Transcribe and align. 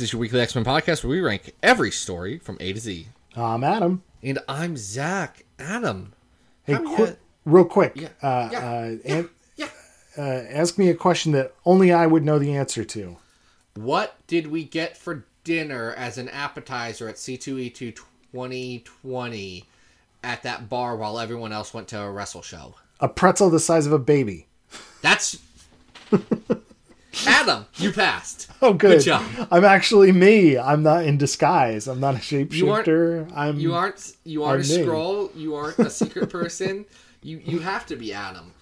is 0.00 0.12
your 0.12 0.20
weekly 0.20 0.40
X 0.40 0.54
Men 0.54 0.64
podcast 0.64 1.02
where 1.04 1.10
we 1.10 1.20
rank 1.20 1.54
every 1.62 1.90
story 1.90 2.38
from 2.38 2.56
A 2.60 2.72
to 2.72 2.80
Z. 2.80 3.06
I'm 3.36 3.64
Adam. 3.64 4.02
And 4.22 4.38
I'm 4.48 4.76
Zach. 4.76 5.44
Adam. 5.58 6.12
Hey, 6.64 6.76
qu- 6.76 7.16
real 7.44 7.64
quick, 7.64 7.92
Yeah, 7.96 8.08
uh, 8.22 8.48
yeah, 8.52 9.18
uh, 9.18 9.22
Yeah. 9.56 9.68
uh, 10.16 10.20
ask 10.22 10.78
me 10.78 10.88
a 10.88 10.94
question 10.94 11.32
that 11.32 11.54
only 11.64 11.92
I 11.92 12.06
would 12.06 12.24
know 12.24 12.38
the 12.38 12.54
answer 12.56 12.84
to. 12.84 13.16
What 13.74 14.16
did 14.26 14.46
we 14.48 14.64
get 14.64 14.96
for 14.96 15.24
dinner 15.44 15.92
as 15.96 16.18
an 16.18 16.28
appetizer 16.28 17.08
at 17.08 17.16
C2E2 17.16 17.94
2020 18.32 19.64
at 20.22 20.42
that 20.42 20.68
bar 20.68 20.96
while 20.96 21.18
everyone 21.18 21.52
else 21.52 21.72
went 21.74 21.88
to 21.88 22.00
a 22.00 22.10
wrestle 22.10 22.42
show? 22.42 22.74
A 23.00 23.08
pretzel 23.08 23.48
the 23.50 23.60
size 23.60 23.86
of 23.86 23.92
a 23.92 23.98
baby. 23.98 24.46
That's. 25.02 25.38
Adam, 27.26 27.66
you 27.76 27.92
passed. 27.92 28.48
Oh, 28.62 28.74
good. 28.74 28.98
Good 28.98 29.04
job. 29.04 29.48
I'm 29.50 29.64
actually 29.64 30.12
me. 30.12 30.58
I'm 30.58 30.82
not 30.82 31.04
in 31.04 31.16
disguise. 31.16 31.88
I'm 31.88 31.98
not 31.98 32.14
a 32.14 32.18
You 32.36 32.44
shapeshifter. 32.46 33.32
I'm. 33.34 33.58
You 33.58 33.72
aren't 33.72 34.12
you 34.24 34.44
aren't 34.44 34.60
a 34.60 34.64
scroll. 34.64 35.30
You 35.34 35.54
aren't 35.54 35.78
a 35.78 35.88
secret 35.88 36.28
person. 36.38 36.84
You 37.22 37.40
you 37.42 37.60
have 37.60 37.86
to 37.86 37.96
be 37.96 38.12
Adam, 38.12 38.52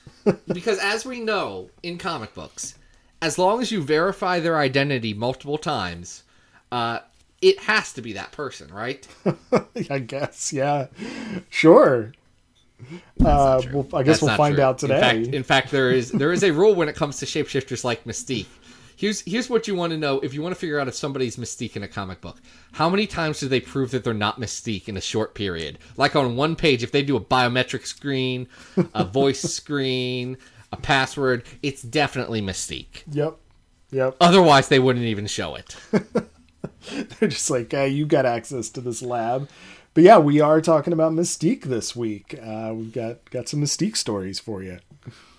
because 0.47 0.79
as 0.79 1.05
we 1.05 1.19
know 1.19 1.71
in 1.83 1.99
comic 1.99 2.33
books, 2.33 2.77
as 3.21 3.39
long 3.39 3.61
as 3.61 3.73
you 3.73 3.83
verify 3.83 4.39
their 4.39 4.57
identity 4.59 5.15
multiple 5.15 5.59
times, 5.59 6.23
uh, 6.71 7.01
it 7.43 7.59
has 7.61 7.93
to 7.95 8.03
be 8.03 8.13
that 8.13 8.31
person, 8.31 8.73
right? 8.73 9.05
I 9.91 9.99
guess. 9.99 10.53
Yeah. 10.53 10.87
Sure. 11.51 12.13
Uh, 13.25 13.61
well, 13.73 13.87
I 13.93 14.03
guess 14.05 14.21
That's 14.21 14.23
we'll 14.23 14.37
find 14.37 14.55
true. 14.55 14.65
out 14.65 14.79
today. 14.79 14.95
In 14.95 15.01
fact, 15.25 15.35
in 15.35 15.43
fact, 15.43 15.71
there 15.73 15.91
is 15.91 16.13
there 16.13 16.33
is 16.33 16.45
a 16.45 16.53
rule 16.53 16.75
when 16.75 16.89
it 16.89 16.95
comes 16.95 17.19
to 17.19 17.27
shapeshifters 17.27 17.83
like 17.83 18.05
Mystique. 18.05 18.47
Here's 18.97 19.21
here's 19.23 19.51
what 19.51 19.67
you 19.69 19.75
want 19.75 19.91
to 19.91 19.99
know 19.99 20.21
if 20.21 20.33
you 20.33 20.41
want 20.43 20.55
to 20.55 20.59
figure 20.59 20.79
out 20.79 20.87
if 20.89 20.95
somebody's 20.95 21.37
Mystique 21.37 21.75
in 21.77 21.83
a 21.83 21.89
comic 21.89 22.21
book. 22.21 22.41
How 22.73 22.89
many 22.89 23.07
times 23.09 23.41
do 23.41 23.49
they 23.49 23.61
prove 23.61 23.91
that 23.91 24.05
they're 24.05 24.15
not 24.15 24.41
Mystique 24.41 24.89
in 24.89 24.97
a 24.97 25.01
short 25.01 25.35
period? 25.35 25.79
Like 25.97 26.15
on 26.17 26.37
one 26.37 26.55
page, 26.57 26.83
if 26.85 26.93
they 26.93 27.03
do 27.03 27.17
a 27.17 27.21
biometric 27.21 27.85
screen, 27.87 28.47
a 28.95 29.05
voice 29.05 29.41
screen, 29.55 30.37
a 30.73 30.77
password, 30.77 31.45
it's 31.63 31.83
definitely 31.83 32.41
Mystique. 32.41 33.03
yep. 33.11 33.37
Yep. 33.91 34.17
Otherwise, 34.21 34.69
they 34.69 34.79
wouldn't 34.79 35.07
even 35.07 35.27
show 35.27 35.55
it. 35.57 35.75
They're 37.19 37.29
just 37.29 37.51
like, 37.51 37.71
hey, 37.73 37.89
you 37.89 38.05
got 38.07 38.27
access 38.27 38.69
to 38.71 38.81
this 38.81 39.01
lab. 39.03 39.49
But 39.99 40.05
yeah, 40.05 40.19
we 40.19 40.41
are 40.41 40.61
talking 40.61 40.93
about 40.93 41.11
Mystique 41.11 41.63
this 41.65 41.97
week. 41.97 42.39
Uh, 42.41 42.73
we've 42.73 42.93
got 42.93 43.29
got 43.33 43.49
some 43.49 43.61
Mystique 43.61 43.97
stories 43.97 44.39
for 44.39 44.63
you. 44.63 44.79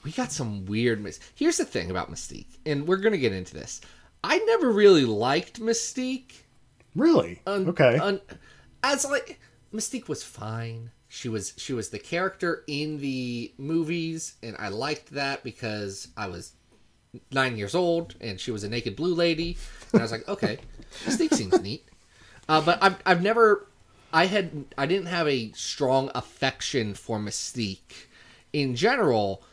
we 0.03 0.11
got 0.11 0.33
some 0.33 0.65
weird 0.65 1.02
mis- 1.02 1.21
here's 1.33 1.55
the 1.55 1.63
thing 1.63 1.89
about 1.89 2.11
mystique 2.11 2.57
and 2.65 2.85
we're 2.85 2.97
gonna 2.97 3.17
get 3.17 3.31
into 3.31 3.53
this 3.53 3.80
i 4.21 4.37
never 4.39 4.69
really 4.69 5.05
liked 5.05 5.61
mystique 5.61 6.33
Really? 6.93 7.41
un- 7.47 7.69
okay. 7.69 7.97
un- 7.99 8.19
as 8.83 9.05
like 9.05 9.39
mystique 9.73 10.09
was 10.09 10.23
fine 10.23 10.91
she 11.07 11.30
was 11.30 11.53
she 11.55 11.71
was 11.71 11.87
the 11.89 11.99
character 11.99 12.65
in 12.67 12.99
the 12.99 13.53
movies 13.57 14.33
and 14.43 14.57
i 14.59 14.67
liked 14.67 15.11
that 15.11 15.42
because 15.42 16.09
i 16.17 16.27
was 16.27 16.52
nine 17.31 17.55
years 17.55 17.75
old 17.75 18.14
and 18.19 18.42
she 18.42 18.52
was 18.52 18.65
a 18.65 18.69
naked 18.69 18.98
blue 18.98 19.14
lady 19.15 19.55
and 19.93 20.02
i 20.02 20.03
was 20.03 20.11
like 20.11 20.27
okay 20.27 20.58
mystique 21.05 21.33
seems 21.33 21.61
neat 21.61 21.86
uh, 22.49 22.59
but 22.59 22.80
I've, 22.81 22.98
I've 23.05 23.21
never 23.21 23.68
i 24.14 24.25
had 24.25 24.65
i 24.77 24.86
didn't 24.86 25.08
have 25.08 25.27
a 25.27 25.52
strong 25.53 26.09
affection 26.15 26.93
for 26.93 27.20
mystique 27.20 28.08
in 28.53 28.75
general 28.75 29.43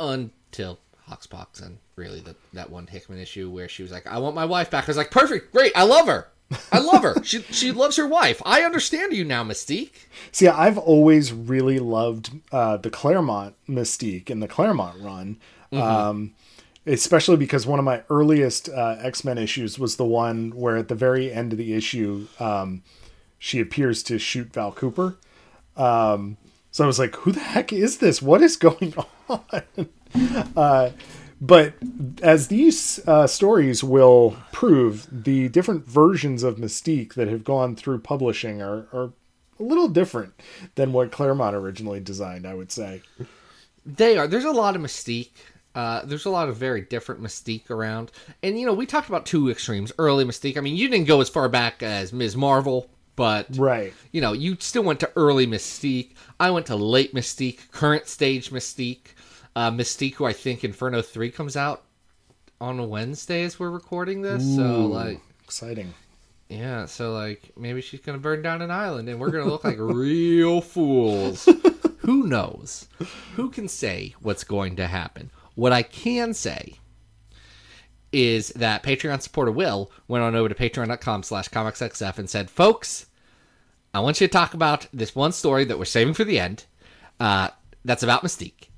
until 0.00 0.78
Hoxpox 1.08 1.64
and 1.64 1.78
really 1.94 2.20
the, 2.20 2.34
that 2.52 2.70
one 2.70 2.86
Hickman 2.86 3.18
issue 3.18 3.48
where 3.50 3.68
she 3.68 3.82
was 3.82 3.92
like, 3.92 4.06
"I 4.06 4.18
want 4.18 4.34
my 4.34 4.44
wife 4.44 4.70
back." 4.70 4.84
I 4.84 4.88
was 4.88 4.96
like, 4.96 5.10
"Perfect, 5.10 5.52
great, 5.52 5.72
I 5.76 5.84
love 5.84 6.06
her, 6.06 6.28
I 6.72 6.78
love 6.78 7.02
her. 7.02 7.22
she 7.24 7.42
she 7.50 7.72
loves 7.72 7.96
her 7.96 8.06
wife. 8.06 8.42
I 8.44 8.62
understand 8.62 9.12
you 9.12 9.24
now, 9.24 9.44
Mystique." 9.44 9.92
See, 10.32 10.48
I've 10.48 10.78
always 10.78 11.32
really 11.32 11.78
loved 11.78 12.30
uh, 12.52 12.76
the 12.76 12.90
Claremont 12.90 13.54
Mystique 13.68 14.30
and 14.30 14.42
the 14.42 14.48
Claremont 14.48 15.00
run, 15.00 15.38
um, 15.72 16.34
especially 16.86 17.36
because 17.36 17.66
one 17.66 17.78
of 17.78 17.84
my 17.84 18.02
earliest 18.10 18.68
uh, 18.68 18.96
X 19.00 19.24
Men 19.24 19.38
issues 19.38 19.78
was 19.78 19.96
the 19.96 20.04
one 20.04 20.50
where 20.50 20.76
at 20.76 20.88
the 20.88 20.94
very 20.94 21.32
end 21.32 21.52
of 21.52 21.58
the 21.58 21.74
issue, 21.74 22.26
um, 22.40 22.82
she 23.38 23.60
appears 23.60 24.02
to 24.04 24.18
shoot 24.18 24.52
Val 24.52 24.72
Cooper. 24.72 25.18
Um, 25.76 26.36
so 26.70 26.84
I 26.84 26.86
was 26.86 26.98
like, 26.98 27.14
"Who 27.16 27.32
the 27.32 27.40
heck 27.40 27.72
is 27.72 27.98
this? 27.98 28.20
What 28.20 28.42
is 28.42 28.56
going 28.56 28.94
on?" 29.28 29.62
uh, 30.56 30.90
but 31.40 31.74
as 32.22 32.48
these 32.48 33.06
uh, 33.06 33.26
stories 33.26 33.84
will 33.84 34.36
prove, 34.52 35.06
the 35.10 35.48
different 35.48 35.86
versions 35.86 36.42
of 36.42 36.56
Mystique 36.56 37.14
that 37.14 37.28
have 37.28 37.44
gone 37.44 37.76
through 37.76 38.00
publishing 38.00 38.62
are, 38.62 38.86
are 38.92 39.12
a 39.58 39.62
little 39.62 39.88
different 39.88 40.34
than 40.74 40.92
what 40.92 41.12
Claremont 41.12 41.54
originally 41.54 42.00
designed, 42.00 42.46
I 42.46 42.54
would 42.54 42.72
say. 42.72 43.02
They 43.84 44.16
are. 44.16 44.26
There's 44.26 44.44
a 44.44 44.50
lot 44.50 44.76
of 44.76 44.82
Mystique. 44.82 45.30
Uh, 45.74 46.02
there's 46.06 46.24
a 46.24 46.30
lot 46.30 46.48
of 46.48 46.56
very 46.56 46.80
different 46.80 47.22
Mystique 47.22 47.68
around, 47.68 48.10
and 48.42 48.58
you 48.58 48.64
know 48.64 48.72
we 48.72 48.86
talked 48.86 49.08
about 49.08 49.26
two 49.26 49.50
extremes. 49.50 49.92
Early 49.98 50.24
Mystique. 50.24 50.56
I 50.56 50.60
mean, 50.60 50.76
you 50.76 50.88
didn't 50.88 51.06
go 51.06 51.20
as 51.20 51.28
far 51.28 51.50
back 51.50 51.82
as 51.82 52.14
Ms. 52.14 52.34
Marvel, 52.34 52.88
but 53.16 53.46
Right. 53.56 53.92
you 54.12 54.20
know, 54.20 54.32
you 54.32 54.56
still 54.60 54.82
went 54.84 55.00
to 55.00 55.10
early 55.16 55.46
Mystique. 55.46 56.12
I 56.38 56.50
went 56.50 56.66
to 56.66 56.76
late 56.76 57.14
Mystique, 57.14 57.70
current 57.72 58.06
stage 58.08 58.50
Mystique. 58.50 59.08
Uh, 59.56 59.70
Mystique, 59.70 60.14
who 60.16 60.26
I 60.26 60.34
think 60.34 60.62
Inferno 60.64 61.00
3 61.00 61.30
comes 61.30 61.56
out 61.56 61.82
on 62.60 62.78
a 62.78 62.84
Wednesday 62.84 63.42
as 63.42 63.58
we're 63.58 63.70
recording 63.70 64.20
this. 64.22 64.42
So, 64.54 64.84
like, 64.86 65.20
Exciting. 65.44 65.94
yeah, 66.50 66.84
so, 66.84 67.12
like, 67.14 67.52
maybe 67.56 67.80
she's 67.80 68.00
going 68.00 68.18
to 68.18 68.22
burn 68.22 68.42
down 68.42 68.60
an 68.60 68.70
island 68.70 69.08
and 69.08 69.18
we're 69.18 69.30
going 69.30 69.44
to 69.44 69.50
look 69.50 69.64
like 69.64 69.76
real 69.80 70.60
fools. 70.60 71.48
Who 72.00 72.26
knows? 72.26 72.86
Who 73.36 73.48
can 73.50 73.66
say 73.66 74.14
what's 74.20 74.44
going 74.44 74.76
to 74.76 74.86
happen? 74.86 75.30
What 75.54 75.72
I 75.72 75.82
can 75.82 76.34
say 76.34 76.74
is 78.16 78.48
that 78.56 78.82
Patreon 78.82 79.20
supporter 79.20 79.52
Will 79.52 79.92
went 80.08 80.24
on 80.24 80.34
over 80.34 80.48
to 80.48 80.54
patreon.com 80.54 81.22
slash 81.22 81.50
comicsxf 81.50 82.16
and 82.16 82.30
said, 82.30 82.48
folks, 82.48 83.06
I 83.92 84.00
want 84.00 84.22
you 84.22 84.26
to 84.26 84.32
talk 84.32 84.54
about 84.54 84.86
this 84.90 85.14
one 85.14 85.32
story 85.32 85.66
that 85.66 85.78
we're 85.78 85.84
saving 85.84 86.14
for 86.14 86.24
the 86.24 86.40
end. 86.40 86.64
Uh, 87.20 87.48
that's 87.84 88.02
about 88.02 88.22
Mystique. 88.22 88.68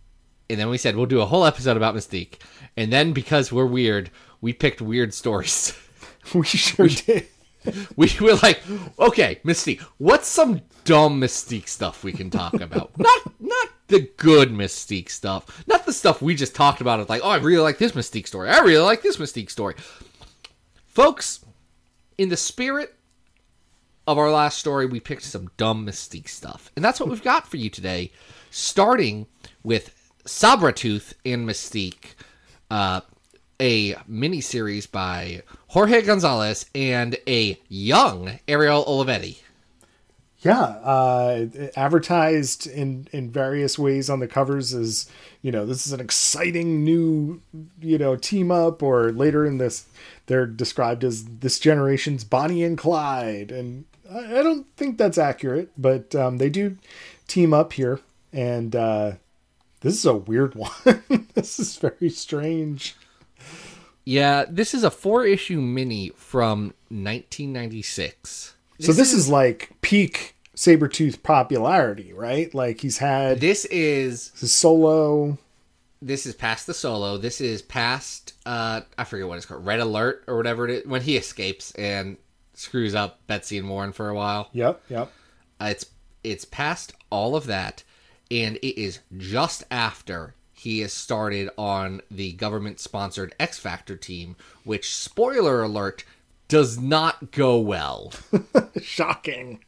And 0.51 0.59
then 0.59 0.69
we 0.69 0.77
said 0.77 0.97
we'll 0.97 1.07
do 1.07 1.21
a 1.21 1.27
whole 1.27 1.45
episode 1.45 1.77
about 1.77 1.95
Mystique. 1.95 2.41
And 2.77 2.93
then 2.93 3.13
because 3.13 3.53
we're 3.53 3.65
weird, 3.65 4.11
we 4.41 4.53
picked 4.53 4.83
weird 4.83 5.15
stories. 5.15 5.73
We 6.35 6.45
sure 6.45 6.89
did. 6.89 7.27
we 7.97 8.11
were 8.21 8.35
like, 8.43 8.61
okay, 8.99 9.41
Mystique, 9.47 9.81
what's 9.97 10.29
some 10.29 10.61
dumb 10.85 11.19
Mystique 11.19 11.69
stuff 11.69 12.05
we 12.05 12.13
can 12.13 12.29
talk 12.29 12.53
about? 12.53 12.91
not 12.99 13.21
not 13.41 13.69
the 13.89 14.11
good 14.17 14.51
Mystique 14.51 15.11
stuff. 15.11 15.65
Not 15.67 15.85
the 15.85 15.93
stuff 15.93 16.23
we 16.23 16.35
just 16.35 16.55
talked 16.55 16.81
about. 16.81 17.01
It's 17.01 17.11
like, 17.11 17.23
oh, 17.25 17.31
I 17.31 17.39
really 17.39 17.63
like 17.63 17.79
this 17.79 17.93
Mystique 17.93 18.27
story. 18.27 18.49
I 18.49 18.61
really 18.61 18.85
like 18.85 19.03
this 19.03 19.17
Mystique 19.17 19.51
story. 19.51 19.75
Folks, 20.87 21.45
in 22.17 22.29
the 22.29 22.37
spirit 22.37 22.95
of 24.07 24.19
our 24.19 24.31
last 24.31 24.59
story, 24.59 24.87
we 24.87 25.01
picked 25.01 25.23
some 25.23 25.51
dumb 25.57 25.87
Mystique 25.87 26.29
stuff. 26.29 26.71
And 26.77 26.85
that's 26.85 27.01
what 27.01 27.09
we've 27.09 27.23
got 27.23 27.47
for 27.47 27.57
you 27.57 27.71
today, 27.71 28.13
starting 28.51 29.27
with 29.63 29.95
Sabretooth 30.25 31.15
and 31.25 31.49
Mystique, 31.49 32.15
uh, 32.71 33.01
a 33.61 33.97
mini 34.07 34.41
series 34.41 34.87
by 34.87 35.43
Jorge 35.69 36.03
Gonzalez 36.03 36.67
and 36.75 37.17
a 37.27 37.59
young 37.69 38.39
Ariel 38.47 38.85
Olivetti. 38.85 39.39
Yeah, 40.41 40.61
uh, 40.61 41.47
advertised 41.75 42.69
in 42.69 43.09
in 43.13 43.31
various 43.31 43.77
ways 43.77 44.09
on 44.09 44.21
the 44.21 44.29
covers 44.29 44.73
as 44.73 45.11
you 45.43 45.51
know 45.51 45.67
this 45.67 45.85
is 45.85 45.93
an 45.93 46.01
exciting 46.01 46.85
new 46.85 47.43
you 47.81 47.99
know 47.99 48.15
team 48.15 48.53
up, 48.53 48.83
or 48.83 49.11
later 49.11 49.45
in 49.45 49.59
this 49.59 49.87
they're 50.27 50.47
described 50.47 51.03
as 51.03 51.25
this 51.25 51.59
generation's 51.59 52.23
Bonnie 52.23 52.63
and 52.63 52.79
Clyde, 52.79 53.51
and 53.51 53.85
I, 54.09 54.39
I 54.39 54.43
don't 54.45 54.67
think 54.77 54.97
that's 54.97 55.19
accurate, 55.19 55.71
but 55.77 56.15
um, 56.15 56.39
they 56.39 56.51
do 56.51 56.77
team 57.27 57.53
up 57.53 57.73
here, 57.73 57.99
and 58.33 58.77
uh, 58.77 59.13
this 59.81 59.95
is 59.95 60.07
a 60.07 60.15
weird 60.15 60.55
one. 60.55 60.71
this 61.35 61.59
is 61.59 61.77
very 61.79 62.11
strange. 62.11 62.95
Yeah, 64.05 64.45
this 64.49 64.73
is 64.73 64.85
a 64.85 64.91
four 64.91 65.27
issue 65.27 65.61
mini 65.61 66.11
from 66.11 66.75
1996. 66.89 68.55
So 68.81 68.93
this 68.93 69.13
is 69.13 69.29
like 69.29 69.71
peak 69.81 70.35
Sabretooth 70.57 71.23
popularity, 71.23 72.13
right? 72.13 72.53
Like 72.55 72.81
he's 72.81 72.99
had 72.99 73.41
this 73.41 73.65
is 73.67 74.33
his 74.39 74.53
solo. 74.53 75.39
this 76.01 76.27
is 76.27 76.35
past 76.35 76.67
the 76.67 76.75
solo. 76.75 77.17
This 77.19 77.41
is 77.41 77.63
past 77.63 78.35
uh 78.47 78.83
I 78.97 79.05
forget 79.05 79.27
what 79.29 79.37
it's 79.37 79.47
called, 79.47 79.67
Red 79.67 79.81
Alert 79.81 80.25
or 80.27 80.37
whatever 80.37 80.69
it 80.69 80.71
is 80.71 80.87
when 80.87 81.03
he 81.03 81.17
escapes 81.17 81.73
and 81.73 82.17
screws 82.55 82.95
up 82.95 83.21
Betsy 83.27 83.59
and 83.59 83.69
Warren 83.69 83.93
for 83.93 84.09
a 84.09 84.15
while. 84.15 84.49
Yep, 84.53 84.83
yep. 84.89 85.13
Uh, 85.61 85.67
it's 85.71 85.87
it's 86.25 86.45
past 86.45 86.93
all 87.11 87.37
of 87.37 87.47
that, 87.47 87.83
and 88.31 88.57
it 88.57 88.81
is 88.81 89.01
just 89.17 89.65
after 89.71 90.35
he 90.53 90.81
has 90.81 90.93
started 90.93 91.49
on 91.57 92.01
the 92.11 92.33
government 92.33 92.81
sponsored 92.81 93.33
X 93.39 93.59
Factor 93.59 93.97
team, 93.97 94.35
which 94.65 94.95
spoiler 94.95 95.63
alert 95.63 96.05
does 96.49 96.79
not 96.79 97.31
go 97.31 97.59
well. 97.59 98.13
Shocking. 98.83 99.61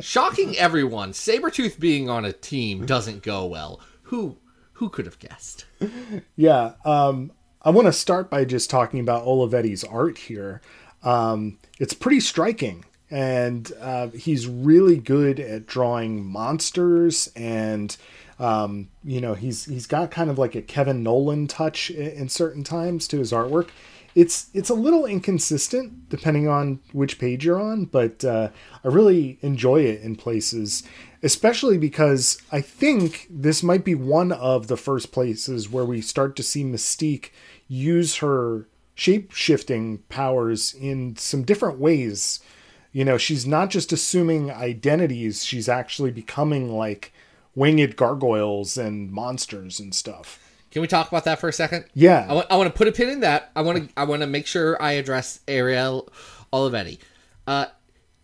Shocking 0.00 0.56
everyone, 0.56 1.12
Sabretooth 1.12 1.78
being 1.78 2.08
on 2.08 2.24
a 2.24 2.32
team 2.32 2.86
doesn't 2.86 3.22
go 3.22 3.46
well. 3.46 3.80
Who 4.04 4.38
who 4.74 4.88
could 4.88 5.04
have 5.04 5.18
guessed? 5.18 5.66
Yeah. 6.36 6.72
Um, 6.84 7.32
I 7.62 7.70
want 7.70 7.86
to 7.86 7.92
start 7.92 8.30
by 8.30 8.46
just 8.46 8.70
talking 8.70 9.00
about 9.00 9.26
Olivetti's 9.26 9.84
art 9.84 10.16
here. 10.16 10.62
Um, 11.02 11.58
it's 11.78 11.92
pretty 11.92 12.20
striking, 12.20 12.86
and 13.10 13.70
uh, 13.78 14.08
he's 14.08 14.46
really 14.46 14.96
good 14.96 15.38
at 15.38 15.66
drawing 15.66 16.24
monsters, 16.24 17.30
and 17.36 17.94
um, 18.38 18.88
you 19.04 19.20
know 19.20 19.34
he's 19.34 19.66
he's 19.66 19.86
got 19.86 20.10
kind 20.10 20.30
of 20.30 20.38
like 20.38 20.54
a 20.54 20.62
Kevin 20.62 21.02
Nowlan 21.02 21.46
touch 21.46 21.90
in, 21.90 22.10
in 22.12 22.28
certain 22.30 22.64
times 22.64 23.06
to 23.08 23.18
his 23.18 23.32
artwork. 23.32 23.68
It's 24.14 24.48
it's 24.52 24.70
a 24.70 24.74
little 24.74 25.06
inconsistent 25.06 26.08
depending 26.08 26.48
on 26.48 26.80
which 26.92 27.18
page 27.18 27.44
you're 27.44 27.60
on, 27.60 27.84
but 27.84 28.24
uh, 28.24 28.48
I 28.84 28.88
really 28.88 29.38
enjoy 29.42 29.82
it 29.82 30.02
in 30.02 30.16
places, 30.16 30.82
especially 31.22 31.78
because 31.78 32.40
I 32.50 32.60
think 32.60 33.28
this 33.30 33.62
might 33.62 33.84
be 33.84 33.94
one 33.94 34.32
of 34.32 34.66
the 34.66 34.76
first 34.76 35.12
places 35.12 35.70
where 35.70 35.84
we 35.84 36.00
start 36.00 36.34
to 36.36 36.42
see 36.42 36.64
Mystique 36.64 37.30
use 37.68 38.16
her 38.16 38.66
shape 38.94 39.32
shifting 39.32 39.98
powers 40.08 40.74
in 40.74 41.16
some 41.16 41.42
different 41.42 41.78
ways. 41.78 42.40
You 42.92 43.04
know, 43.04 43.16
she's 43.16 43.46
not 43.46 43.70
just 43.70 43.92
assuming 43.92 44.50
identities, 44.50 45.44
she's 45.44 45.68
actually 45.68 46.10
becoming 46.10 46.76
like 46.76 47.12
winged 47.54 47.96
gargoyles 47.96 48.76
and 48.76 49.10
monsters 49.12 49.78
and 49.78 49.94
stuff. 49.94 50.49
Can 50.70 50.82
we 50.82 50.88
talk 50.88 51.08
about 51.08 51.24
that 51.24 51.40
for 51.40 51.48
a 51.48 51.52
second? 51.52 51.84
Yeah. 51.94 52.26
I 52.28 52.32
want, 52.32 52.46
I 52.50 52.56
want 52.56 52.72
to 52.72 52.76
put 52.76 52.86
a 52.86 52.92
pin 52.92 53.08
in 53.08 53.20
that. 53.20 53.50
I 53.56 53.62
want 53.62 53.88
to 53.88 53.94
I 53.96 54.04
want 54.04 54.22
to 54.22 54.26
make 54.26 54.46
sure 54.46 54.80
I 54.80 54.92
address 54.92 55.40
Ariel 55.48 56.08
Olivetti. 56.52 56.98
Uh, 57.46 57.66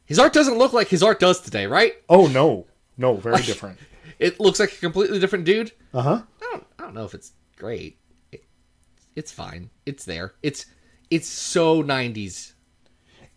his 0.05 0.19
art 0.19 0.33
doesn't 0.33 0.57
look 0.57 0.73
like 0.73 0.89
his 0.89 1.03
art 1.03 1.19
does 1.19 1.41
today, 1.41 1.67
right? 1.67 1.95
Oh 2.09 2.29
no. 2.29 2.67
No, 2.97 3.15
very 3.15 3.43
different. 3.43 3.79
It 4.19 4.41
looks 4.41 4.59
like 4.59 4.73
a 4.73 4.77
completely 4.77 5.19
different 5.19 5.45
dude. 5.45 5.73
Uh-huh. 5.93 6.23
I 6.41 6.45
don't, 6.51 6.65
I 6.79 6.83
don't 6.85 6.95
know 6.95 7.05
if 7.05 7.13
it's 7.13 7.33
great. 7.59 7.99
It, 8.33 8.45
it's 9.15 9.31
fine. 9.31 9.69
It's 9.85 10.07
there. 10.07 10.33
It's 10.43 10.65
it's 11.11 11.29
so 11.29 11.83
90s. 11.83 12.55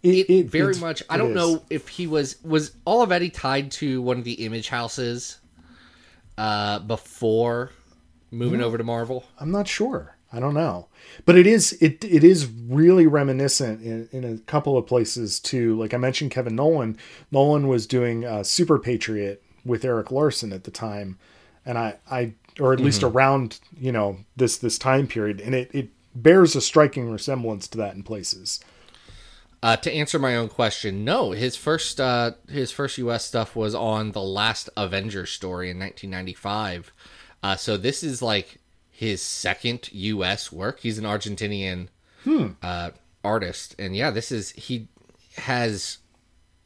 It, 0.02 0.50
very 0.50 0.76
much. 0.76 1.04
I 1.10 1.18
don't 1.18 1.34
know 1.34 1.64
if 1.70 1.90
he 1.90 2.08
was 2.08 2.42
was 2.44 2.70
Olivetti 2.88 3.30
tied 3.34 3.72
to 3.72 4.02
one 4.02 4.20
of 4.20 4.24
the 4.24 4.46
image 4.46 4.70
houses 4.70 5.40
uh 6.38 6.80
before 6.80 7.72
moving 8.31 8.62
over 8.62 8.78
to 8.78 8.84
Marvel. 8.84 9.26
I'm 9.40 9.52
not 9.52 9.68
sure. 9.68 10.16
I 10.31 10.40
don't 10.40 10.54
know. 10.54 10.88
But 11.26 11.38
it 11.38 11.48
is 11.48 11.74
it 11.81 12.04
it 12.06 12.24
is 12.24 12.48
really 12.48 13.08
reminiscent 13.08 13.81
in, 13.81 14.10
in 14.12 14.24
a 14.24 14.38
couple 14.40 14.78
of 14.78 14.86
places 14.86 15.40
too. 15.40 15.78
Like 15.78 15.94
I 15.94 15.98
mentioned 15.98 16.31
Kevin 16.31 16.56
Nowlan. 16.56 16.98
Nowlan 17.31 17.68
was 17.68 17.88
doing 17.88 18.26
uh, 18.26 18.44
Super 18.44 18.78
Patriot 18.78 19.44
with 19.66 19.84
Erik 19.84 20.12
Larsen 20.12 20.54
at 20.54 20.64
the 20.66 20.72
time. 20.72 21.18
And 21.66 21.78
I, 21.78 21.98
I 22.10 22.34
or 22.60 22.74
at 22.74 22.80
least 22.80 23.04
around, 23.04 23.60
you 23.80 23.92
know, 23.92 24.18
this 24.36 24.58
this 24.58 24.78
time 24.78 25.08
period. 25.08 25.42
And 25.42 25.56
it, 25.56 25.72
it 25.74 25.90
bears 26.14 26.56
a 26.56 26.62
striking 26.62 27.10
resemblance 27.10 27.68
to 27.70 27.78
that 27.80 27.96
in 27.96 28.04
places. 28.04 28.60
Uh, 29.62 29.75
to 29.75 29.92
answer 29.92 30.18
my 30.18 30.38
own 30.38 30.48
question, 30.48 31.04
no. 31.04 31.32
His 31.32 31.56
first 31.56 32.00
uh, 32.00 32.32
his 32.48 32.72
first 32.72 32.98
U.S. 33.00 33.25
stuff 33.25 33.56
was 33.56 33.75
on 33.75 34.12
the 34.12 34.22
last 34.22 34.70
Avengers 34.78 35.32
story 35.32 35.70
in 35.70 35.80
1995. 35.80 36.94
Uh, 37.44 37.56
so 37.56 37.77
this 37.77 38.03
is 38.03 38.21
like 38.21 38.57
his 38.91 39.21
second 39.21 39.89
U.S. 39.94 40.51
work. 40.51 40.80
He's 40.81 40.97
an 40.97 41.06
Argentinian 41.06 41.88
uh, 42.62 42.91
artist, 43.24 43.75
and 43.80 43.95
yeah, 43.95 44.12
this 44.12 44.31
is 44.31 44.51
he 44.51 44.88
has 45.38 46.00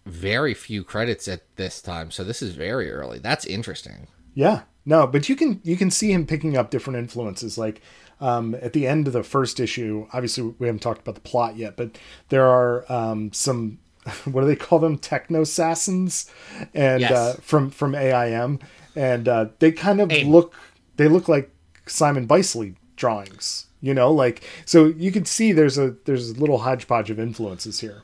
very 0.06 0.54
few 0.54 0.84
credits 0.84 1.28
at 1.28 1.42
this 1.56 1.82
time. 1.82 2.12
So 2.12 2.24
this 2.24 2.42
is 2.42 2.56
very 2.56 2.92
early. 2.92 3.20
That's 3.20 3.46
interesting. 3.46 4.08
Yeah. 4.34 4.64
No, 4.86 5.08
but 5.08 5.30
you 5.30 5.36
can 5.38 5.62
you 5.64 5.78
can 5.78 5.90
see 5.92 6.12
him 6.12 6.26
picking 6.28 6.58
up 6.58 6.70
different 6.70 7.00
influences. 7.00 7.58
Like 7.58 7.82
um, 8.20 8.56
at 8.56 8.74
the 8.74 8.86
end 8.86 9.08
of 9.08 9.14
the 9.14 9.24
first 9.24 9.60
issue, 9.62 10.08
obviously 10.12 10.44
we 10.60 10.66
haven't 10.68 10.82
talked 10.82 11.00
about 11.02 11.16
the 11.16 11.22
plot 11.22 11.56
yet, 11.56 11.78
but 11.78 11.98
there 12.30 12.46
are 12.46 12.84
um, 12.92 13.32
some 13.32 13.80
what 14.26 14.42
do 14.42 14.48
they 14.48 14.58
call 14.58 14.80
them 14.80 14.98
techno 14.98 15.44
assassins 15.44 16.30
and 16.74 17.00
Yes. 17.00 17.12
uh, 17.14 17.34
from 17.42 17.70
from 17.70 17.96
AIM, 17.96 18.60
and 18.96 19.28
uh, 19.28 19.48
they 19.60 19.72
kind 19.72 20.02
of 20.02 20.12
AIM. 20.12 20.32
look 20.32 20.56
they 20.98 21.08
look 21.08 21.28
like 21.28 21.50
Simon 21.86 22.26
Bisley 22.26 22.76
drawings. 22.96 23.68
You 23.82 23.94
know, 23.94 24.12
like 24.12 24.44
so 24.66 24.86
you 24.86 25.12
can 25.12 25.26
see 25.26 25.52
there's 25.52 25.78
a 25.78 25.96
there's 26.06 26.30
a 26.30 26.34
little 26.34 26.60
hodgepodge 26.60 27.10
of 27.10 27.20
influences 27.20 27.82
here. 27.82 28.04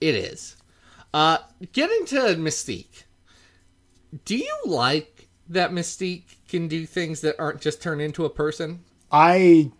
It 0.00 0.14
is. 0.14 0.56
Uh, 1.12 1.38
getting 1.72 2.04
to 2.06 2.16
Mystique. 2.36 3.04
Do 4.24 4.36
you 4.36 4.56
like 4.66 5.28
that 5.48 5.70
Mystique 5.70 6.36
can 6.48 6.66
do 6.66 6.86
things 6.86 7.20
that 7.20 7.36
aren't 7.38 7.60
just 7.60 7.80
turn 7.80 8.00
into 8.00 8.24
a 8.24 8.30
person? 8.30 8.80
I 9.12 9.70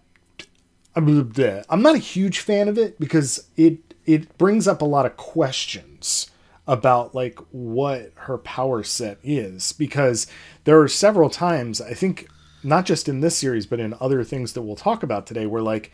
I'm 0.95 1.33
I'm 1.69 1.83
not 1.83 1.97
a 1.97 1.99
huge 1.99 2.39
fan 2.39 2.69
of 2.69 2.79
it 2.79 2.99
because 3.01 3.49
it 3.57 3.95
it 4.07 4.37
brings 4.39 4.69
up 4.69 4.81
a 4.81 4.85
lot 4.85 5.07
of 5.07 5.17
questions 5.17 6.31
about 6.67 7.15
like 7.15 7.39
what 7.51 8.13
her 8.15 8.39
power 8.39 8.83
set 8.83 9.19
is 9.23 9.73
because 9.73 10.27
there 10.65 10.81
are 10.81 10.89
several 10.89 11.29
times 11.29 11.81
I 11.81 11.93
think 11.93 12.29
not 12.63 12.87
just 12.87 13.09
in 13.09 13.21
this 13.21 13.37
series 13.37 13.67
but 13.67 13.81
in 13.81 13.95
other 14.01 14.25
things 14.25 14.55
that 14.55 14.63
we'll 14.63 14.77
talk 14.77 15.03
about 15.03 15.27
today 15.27 15.47
where 15.47 15.63
like 15.63 15.93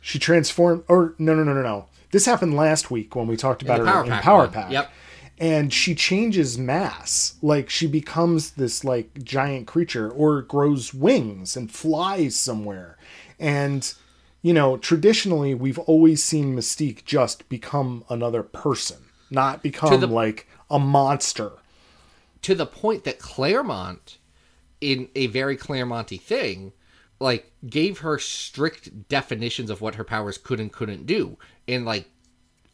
she 0.00 0.18
transformed 0.18 0.84
or 0.88 1.14
no 1.18 1.34
no 1.34 1.44
no 1.44 1.52
no 1.52 1.62
no. 1.62 1.86
This 2.12 2.24
happened 2.24 2.54
last 2.54 2.90
week 2.90 3.14
when 3.14 3.26
we 3.26 3.36
talked 3.36 3.62
about 3.62 3.80
the 3.80 3.86
her 3.86 3.92
Power 3.92 4.04
in 4.04 4.10
Pack 4.10 4.22
Power 4.22 4.38
one. 4.38 4.52
Pack. 4.52 4.72
Yep. 4.72 4.90
and 5.38 5.72
she 5.72 5.94
changes 5.94 6.56
mass. 6.56 7.34
Like 7.42 7.68
she 7.68 7.86
becomes 7.86 8.52
this 8.52 8.84
like 8.84 9.22
giant 9.22 9.66
creature 9.66 10.10
or 10.10 10.40
grows 10.42 10.94
wings 10.94 11.56
and 11.56 11.70
flies 11.70 12.36
somewhere. 12.36 12.96
And 13.38 13.92
you 14.40 14.54
know 14.54 14.78
traditionally 14.78 15.54
we've 15.54 15.78
always 15.80 16.24
seen 16.24 16.56
mystique 16.56 17.04
just 17.04 17.46
become 17.50 18.04
another 18.08 18.42
person 18.42 19.05
not 19.30 19.62
become 19.62 20.00
the- 20.00 20.06
like 20.06 20.48
a 20.70 20.78
monster 20.78 21.52
to 22.42 22.54
the 22.54 22.66
point 22.66 23.04
that 23.04 23.18
Claremont, 23.18 24.18
in 24.80 25.08
a 25.14 25.26
very 25.26 25.56
Claremonty 25.56 26.20
thing, 26.20 26.72
like 27.18 27.50
gave 27.68 27.98
her 28.00 28.18
strict 28.18 29.08
definitions 29.08 29.70
of 29.70 29.80
what 29.80 29.94
her 29.94 30.04
powers 30.04 30.38
could 30.38 30.60
and 30.60 30.72
couldn't 30.72 31.06
do, 31.06 31.38
and 31.66 31.84
like 31.84 32.08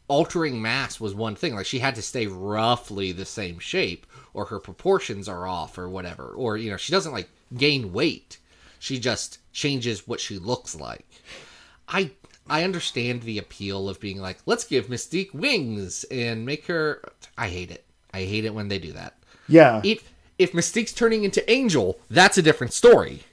altering 0.07 0.61
mass 0.61 0.99
was 0.99 1.15
one 1.15 1.35
thing. 1.35 1.55
Like 1.55 1.65
she 1.65 1.79
had 1.79 1.95
to 1.95 2.01
stay 2.01 2.27
roughly 2.27 3.11
the 3.11 3.25
same 3.25 3.57
shape, 3.59 4.05
or 4.33 4.45
her 4.45 4.59
proportions 4.59 5.29
are 5.29 5.47
off, 5.47 5.77
or 5.77 5.87
whatever. 5.89 6.27
Or 6.27 6.57
you 6.57 6.69
know, 6.69 6.77
she 6.77 6.91
doesn't 6.91 7.13
like 7.13 7.29
gain 7.55 7.93
weight. 7.93 8.37
She 8.79 8.99
just 8.99 9.37
changes 9.53 10.07
what 10.07 10.19
she 10.19 10.37
looks 10.37 10.75
like. 10.75 11.07
I 11.87 12.11
I 12.47 12.63
understand 12.63 13.21
the 13.23 13.37
appeal 13.37 13.87
of 13.89 13.99
being 13.99 14.19
like, 14.19 14.37
let's 14.45 14.65
give 14.65 14.87
Mystique 14.87 15.33
wings 15.33 16.03
and 16.05 16.45
make 16.45 16.67
her. 16.67 17.01
I 17.37 17.47
hate 17.49 17.71
it. 17.71 17.85
I 18.13 18.25
hate 18.25 18.45
it 18.45 18.53
when 18.53 18.67
they 18.67 18.77
do 18.79 18.91
that 18.93 19.15
yeah 19.49 19.81
if 19.83 20.09
if 20.39 20.53
Mystique's 20.53 20.93
turning 20.93 21.23
into 21.25 21.47
Angel, 21.51 21.99
that's 22.09 22.37
a 22.37 22.41
different 22.41 22.73
story. 22.73 23.23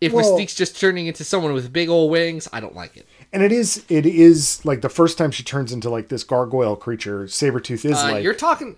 If 0.00 0.12
Well- 0.12 0.36
Mystique's 0.38 0.54
just 0.54 0.78
turning 0.80 1.06
into 1.06 1.22
someone 1.24 1.52
with 1.52 1.72
big 1.72 1.88
old 1.88 2.10
wings, 2.10 2.48
I 2.52 2.60
don't 2.60 2.74
like 2.74 2.96
it. 2.96 3.06
and 3.32 3.42
it 3.42 3.52
is 3.52 3.84
it 3.88 4.06
is 4.06 4.64
like 4.64 4.80
the 4.80 4.88
first 4.88 5.18
time 5.18 5.30
she 5.30 5.42
turns 5.42 5.70
into 5.72 5.88
like 5.90 6.08
this 6.08 6.24
gargoyle 6.24 6.76
creature 6.76 7.24
sabretooth 7.26 7.84
is 7.84 7.98
Uh, 7.98 8.12
like 8.12 8.24
you're 8.24 8.34
talking, 8.34 8.76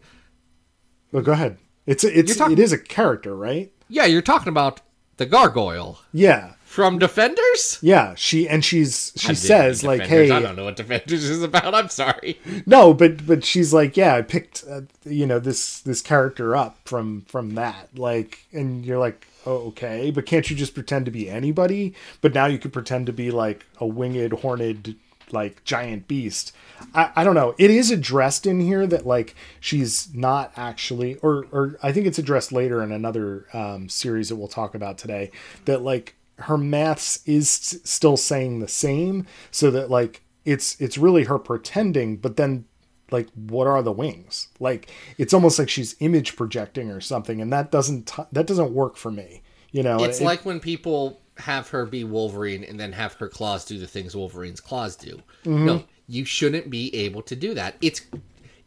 well, 1.13 1.23
go 1.23 1.33
ahead 1.33 1.59
it's 1.87 2.05
a, 2.05 2.19
it's 2.19 2.37
talking- 2.37 2.53
it 2.59 2.59
is 2.63 2.73
a 2.73 2.79
character 2.79 3.35
right 3.37 3.73
yeah, 3.89 4.05
you're 4.07 4.23
talking 4.23 4.49
about 4.49 4.81
the 5.19 5.27
gargoyle 5.27 6.01
yeah 6.13 6.55
from 6.73 6.99
Defenders. 6.99 7.79
yeah 7.83 8.15
she 8.17 8.49
and 8.49 8.65
she's 8.65 9.13
she 9.17 9.29
I 9.29 9.35
says 9.35 9.85
like 9.85 10.07
hey 10.07 10.31
I 10.31 10.41
don't 10.41 10.57
know 10.57 10.65
what 10.65 10.77
Defenders 10.77 11.25
is 11.25 11.43
about. 11.43 11.75
I'm 11.75 11.91
sorry. 11.91 12.41
No, 12.65 12.95
but 12.95 13.27
but 13.27 13.45
she's 13.45 13.75
like, 13.75 13.97
yeah, 13.97 14.15
I 14.15 14.23
picked 14.23 14.65
uh, 14.69 14.83
you 15.05 15.27
know 15.27 15.39
this 15.39 15.81
this 15.81 16.01
character 16.01 16.57
up 16.57 16.79
from 16.85 17.23
from 17.23 17.55
that, 17.57 17.89
like, 17.95 18.47
and 18.53 18.87
you're 18.87 18.99
like, 18.99 19.27
oh, 19.45 19.69
okay, 19.69 20.11
but 20.11 20.25
can't 20.25 20.49
you 20.49 20.57
just 20.57 20.75
pretend 20.75 21.05
to 21.05 21.11
be 21.11 21.29
anybody? 21.29 21.95
But 22.23 22.33
now 22.33 22.47
you 22.47 22.59
could 22.59 22.73
pretend 22.73 23.07
to 23.07 23.13
be 23.13 23.31
like 23.31 23.67
a 23.79 23.87
winged, 23.87 24.33
horned 24.33 24.97
like 25.31 25.65
giant 25.65 26.09
beast. 26.09 26.53
I, 26.95 27.11
I 27.17 27.25
don't 27.25 27.35
know. 27.35 27.55
It 27.59 27.71
is 27.71 27.91
addressed 27.91 28.47
in 28.47 28.61
here 28.61 28.87
that 28.87 29.07
like 29.07 29.35
she's 29.61 30.13
not 30.15 30.53
actually, 30.57 31.17
or 31.17 31.47
or 31.53 31.79
I 31.83 31.93
think 31.93 32.07
it's 32.07 32.19
addressed 32.19 32.53
later 32.53 32.83
in 32.83 32.93
another 32.93 33.47
um, 33.53 33.91
series 33.91 34.31
that 34.31 34.37
we'll 34.37 34.49
talk 34.49 34.75
about 34.75 34.97
today. 34.99 35.31
That 35.67 35.83
like 35.83 36.15
her 36.39 36.59
maths 36.59 37.21
is 37.27 37.47
s- 37.49 37.79
still 37.85 38.17
saying 38.17 38.61
the 38.61 38.69
same, 38.69 39.27
so 39.51 39.71
that 39.71 39.91
like 39.91 40.23
it's 40.45 40.81
it's 40.81 40.99
really 40.99 41.25
her 41.25 41.39
pretending, 41.39 42.17
but 42.17 42.37
then 42.37 42.65
like 43.11 43.29
what 43.35 43.67
are 43.67 43.83
the 43.83 43.93
wings 43.93 44.49
like 44.59 44.91
it's 45.19 45.35
almost 45.35 45.59
like 45.59 45.69
she's 45.69 45.95
image 46.01 46.35
projecting 46.35 46.91
or 46.91 46.99
something 46.99 47.43
and 47.43 47.53
that 47.53 47.71
doesn't 47.71 48.07
t- 48.07 48.23
that 48.33 48.47
doesn't 48.47 48.73
work 48.73 48.97
for 48.97 49.11
me 49.13 49.43
you 49.71 49.83
know 49.83 50.03
It's 50.03 50.19
It- 50.19 50.25
like 50.25 50.47
when 50.47 50.61
people 50.61 51.21
have 51.37 51.69
her 51.69 51.85
be 51.85 52.05
Wolverine 52.05 52.65
and 52.65 52.81
then 52.81 52.93
have 52.93 53.13
her 53.15 53.29
claws 53.29 53.67
do 53.67 53.79
the 53.79 53.87
things 53.87 54.17
Wolverine's 54.17 54.61
claws 54.61 54.97
do. 54.97 55.17
Mm-hmm. 55.45 55.67
No, 55.67 55.85
you 56.09 56.25
shouldn't 56.25 56.71
be 56.71 56.95
able 56.95 57.21
to 57.23 57.37
do 57.37 57.53
that. 57.53 57.77
It's 57.83 58.01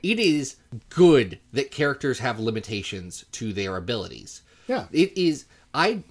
it 0.04 0.20
is 0.20 0.58
good 0.90 1.40
that 1.54 1.72
characters 1.72 2.20
have 2.20 2.40
limitations 2.40 3.26
to 3.32 3.52
their 3.52 3.76
abilities. 3.78 4.44
Yeah. 4.68 4.86
It 4.92 5.18
is 5.18 5.46
I 5.74 6.04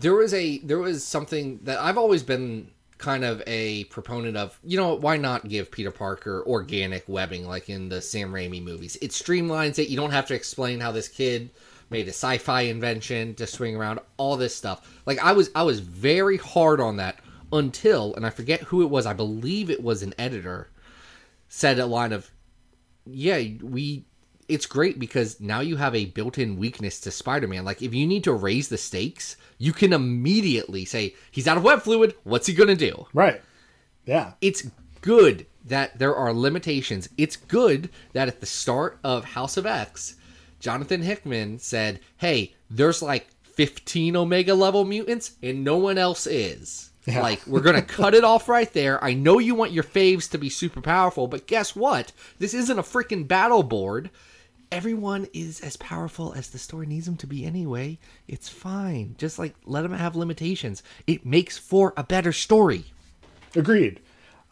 there 0.00 0.14
was 0.14 0.34
a 0.34 0.58
there 0.58 0.78
was 0.78 1.04
something 1.04 1.60
that 1.62 1.78
I've 1.78 1.98
always 1.98 2.22
been 2.22 2.70
kind 2.98 3.24
of 3.24 3.42
a 3.46 3.84
proponent 3.84 4.36
of, 4.36 4.58
you 4.64 4.76
know, 4.76 4.94
why 4.94 5.16
not 5.16 5.48
give 5.48 5.70
Peter 5.70 5.90
Parker 5.90 6.42
organic 6.46 7.04
webbing 7.08 7.46
like 7.46 7.68
in 7.68 7.88
the 7.88 8.00
Sam 8.00 8.32
Raimi 8.32 8.62
movies? 8.62 8.96
It 9.02 9.10
streamlines 9.10 9.78
it. 9.78 9.88
You 9.88 9.96
don't 9.96 10.12
have 10.12 10.26
to 10.26 10.34
explain 10.34 10.80
how 10.80 10.92
this 10.92 11.08
kid 11.08 11.50
made 11.90 12.06
a 12.06 12.10
sci-fi 12.10 12.62
invention 12.62 13.34
to 13.34 13.46
swing 13.46 13.76
around 13.76 14.00
all 14.16 14.36
this 14.36 14.54
stuff. 14.54 15.00
Like 15.06 15.18
I 15.18 15.32
was 15.32 15.50
I 15.54 15.62
was 15.62 15.80
very 15.80 16.36
hard 16.36 16.80
on 16.80 16.96
that 16.96 17.18
until 17.52 18.14
and 18.14 18.26
I 18.26 18.30
forget 18.30 18.62
who 18.62 18.82
it 18.82 18.90
was. 18.90 19.06
I 19.06 19.12
believe 19.12 19.70
it 19.70 19.82
was 19.82 20.02
an 20.02 20.14
editor 20.18 20.70
said 21.48 21.78
a 21.78 21.86
line 21.86 22.12
of 22.12 22.30
yeah, 23.08 23.38
we 23.62 24.04
it's 24.48 24.66
great 24.66 24.98
because 24.98 25.40
now 25.40 25.60
you 25.60 25.76
have 25.76 25.94
a 25.94 26.06
built-in 26.06 26.56
weakness 26.56 27.00
to 27.00 27.10
Spider-Man. 27.10 27.64
Like 27.64 27.82
if 27.82 27.94
you 27.94 28.06
need 28.06 28.24
to 28.24 28.32
raise 28.32 28.68
the 28.68 28.78
stakes, 28.78 29.36
you 29.58 29.72
can 29.72 29.92
immediately 29.92 30.84
say 30.84 31.14
he's 31.30 31.48
out 31.48 31.56
of 31.56 31.64
web 31.64 31.82
fluid. 31.82 32.14
What's 32.24 32.46
he 32.46 32.54
going 32.54 32.68
to 32.68 32.76
do? 32.76 33.06
right 33.12 33.40
yeah 34.04 34.32
It's 34.40 34.70
good 35.00 35.46
that 35.64 35.98
there 35.98 36.14
are 36.14 36.32
limitations. 36.32 37.08
It's 37.18 37.36
good 37.36 37.90
that 38.12 38.28
at 38.28 38.40
the 38.40 38.46
start 38.46 38.98
of 39.02 39.24
House 39.24 39.56
of 39.56 39.66
X, 39.66 40.14
Jonathan 40.60 41.02
Hickman 41.02 41.58
said, 41.58 42.00
"Hey, 42.16 42.54
there's 42.70 43.02
like 43.02 43.26
15 43.54 44.14
Omega 44.16 44.54
level 44.54 44.84
mutants 44.84 45.32
and 45.42 45.64
no 45.64 45.76
one 45.76 45.98
else 45.98 46.26
is." 46.26 46.90
Yeah. 47.04 47.20
Like 47.20 47.44
we're 47.46 47.60
gonna 47.60 47.82
cut 47.98 48.14
it 48.14 48.24
off 48.24 48.48
right 48.48 48.72
there. 48.72 49.02
I 49.02 49.14
know 49.14 49.38
you 49.38 49.54
want 49.54 49.72
your 49.72 49.84
faves 49.84 50.30
to 50.30 50.38
be 50.38 50.48
super 50.48 50.80
powerful, 50.80 51.26
but 51.26 51.46
guess 51.46 51.74
what? 51.74 52.12
This 52.38 52.54
isn't 52.54 52.78
a 52.78 52.82
freaking 52.84 53.26
battle 53.26 53.62
board. 53.62 54.10
Everyone 54.72 55.28
is 55.32 55.60
as 55.60 55.76
powerful 55.76 56.32
as 56.34 56.50
the 56.50 56.58
story 56.58 56.86
needs 56.86 57.06
them 57.06 57.16
to 57.18 57.26
be 57.26 57.44
anyway. 57.44 57.98
It's 58.28 58.48
fine. 58.48 59.14
Just 59.18 59.38
like 59.38 59.54
let 59.64 59.82
them 59.82 59.92
have 59.92 60.16
limitations. 60.16 60.82
It 61.06 61.24
makes 61.24 61.56
for 61.56 61.92
a 61.96 62.02
better 62.04 62.32
story. 62.32 62.84
agreed 63.54 64.00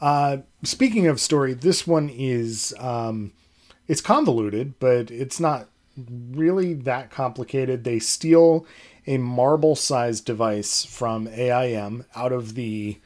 uh 0.00 0.38
speaking 0.64 1.06
of 1.06 1.20
story 1.20 1.54
this 1.54 1.86
one 1.86 2.08
is 2.08 2.74
um 2.78 3.32
it's 3.86 4.00
convoluted 4.00 4.74
but 4.80 5.08
it's 5.10 5.38
not 5.38 5.68
really 6.32 6.74
that 6.74 7.10
complicated 7.10 7.84
they 7.84 8.00
steal 8.00 8.66
a 9.06 9.16
marble 9.18 9.76
sized 9.76 10.24
device 10.24 10.84
from 10.84 11.28
aim 11.28 12.04
out 12.16 12.32
of 12.32 12.54
the 12.56 12.98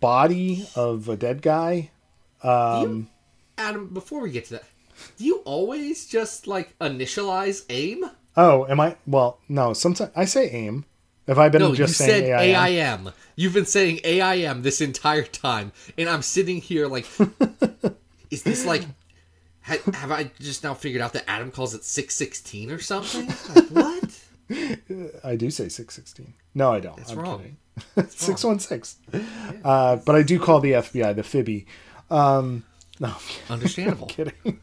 body 0.00 0.66
of 0.74 1.08
a 1.08 1.16
dead 1.16 1.42
guy 1.42 1.90
Um, 2.42 3.08
Adam, 3.56 3.88
before 3.88 4.20
we 4.20 4.30
get 4.30 4.46
to 4.46 4.54
that, 4.54 4.64
do 5.16 5.24
you 5.24 5.36
always 5.44 6.06
just 6.06 6.46
like 6.46 6.78
initialize 6.78 7.64
AIM? 7.68 8.04
oh 8.36 8.66
am 8.66 8.80
i 8.80 8.96
well 9.06 9.38
no 9.48 9.72
sometimes 9.72 10.10
i 10.16 10.24
say 10.24 10.48
aim 10.50 10.84
have 11.28 11.38
i 11.38 11.48
been 11.48 11.60
No, 11.62 11.74
just 11.74 11.98
you 12.00 12.06
saying 12.06 12.24
said 12.26 12.40
AIM? 12.40 13.06
AIM. 13.06 13.12
You've 13.36 13.54
been 13.54 13.64
saying 13.66 14.00
AIM 14.04 14.62
this 14.62 14.80
entire 14.82 15.22
time, 15.22 15.72
and 15.96 16.08
I'm 16.08 16.20
sitting 16.22 16.60
here 16.60 16.86
like, 16.86 17.06
is 18.30 18.42
this 18.42 18.64
like? 18.66 18.82
ha- 19.62 19.78
Have 19.94 20.12
I 20.12 20.30
just 20.38 20.62
now 20.62 20.74
figured 20.74 21.00
out 21.02 21.14
that 21.14 21.24
Adam 21.26 21.50
calls 21.50 21.74
it 21.74 21.82
six 21.82 22.14
sixteen 22.14 22.70
or 22.70 22.78
something? 22.78 23.26
Like, 23.54 23.68
what? 23.70 24.20
I 25.24 25.34
do 25.36 25.48
say 25.50 25.68
616. 25.70 26.34
No, 26.54 26.72
I 26.74 26.80
don't. 26.80 26.98
It's 26.98 27.10
I'm 27.12 27.18
wrong. 27.18 27.38
kidding. 27.38 27.56
616. 28.10 29.26
Uh, 29.64 29.96
but 29.96 30.14
I 30.14 30.22
do 30.22 30.38
call 30.38 30.60
the 30.60 30.72
FBI 30.72 31.16
the 31.16 31.22
Fibby. 31.22 31.66
Um, 32.10 32.64
no, 33.04 33.14
Understandable. 33.50 34.06
kidding. 34.08 34.60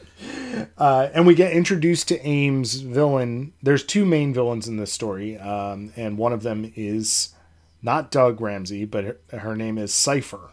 uh, 0.78 1.08
and 1.14 1.26
we 1.26 1.34
get 1.34 1.52
introduced 1.52 2.08
to 2.08 2.26
AIM's 2.26 2.74
villain. 2.80 3.52
There's 3.62 3.84
two 3.84 4.04
main 4.04 4.32
villains 4.34 4.68
in 4.68 4.76
this 4.76 4.92
story, 4.92 5.38
um, 5.38 5.92
and 5.96 6.18
one 6.18 6.32
of 6.32 6.42
them 6.42 6.72
is 6.76 7.34
not 7.82 8.10
Doug 8.10 8.40
Ramsey, 8.40 8.84
but 8.84 9.04
her, 9.04 9.16
her 9.38 9.56
name 9.56 9.78
is 9.78 9.92
Cipher. 9.94 10.50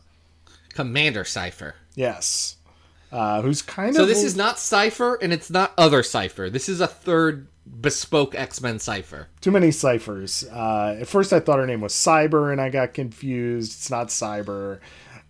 Commander 0.74 1.24
Cipher. 1.26 1.76
Yes. 1.96 2.56
Uh, 3.12 3.42
who's 3.42 3.62
kind 3.62 3.96
So 3.96 4.04
of 4.04 4.08
So 4.08 4.14
this 4.14 4.24
is 4.24 4.36
not 4.36 4.60
Cipher, 4.60 5.16
and 5.16 5.34
it's 5.34 5.50
not 5.50 5.74
other 5.78 6.04
Cipher. 6.04 6.50
This 6.50 6.70
is 6.70 6.82
a 6.82 6.88
third 6.88 7.48
bespoke 7.82 8.36
X 8.36 8.62
Men 8.62 8.80
Cipher. 8.80 9.28
too 9.42 9.52
many 9.52 9.72
ciphers. 9.72 10.46
Uh, 10.52 10.98
at 11.02 11.08
first, 11.08 11.34
I 11.34 11.40
thought 11.40 11.60
her 11.60 11.66
name 11.66 11.82
was 11.82 11.94
Cyber, 11.94 12.52
and 12.52 12.62
I 12.62 12.70
got 12.70 12.94
confused. 12.94 13.74
It's 13.74 13.90
not 13.90 14.08
Cyber. 14.08 14.80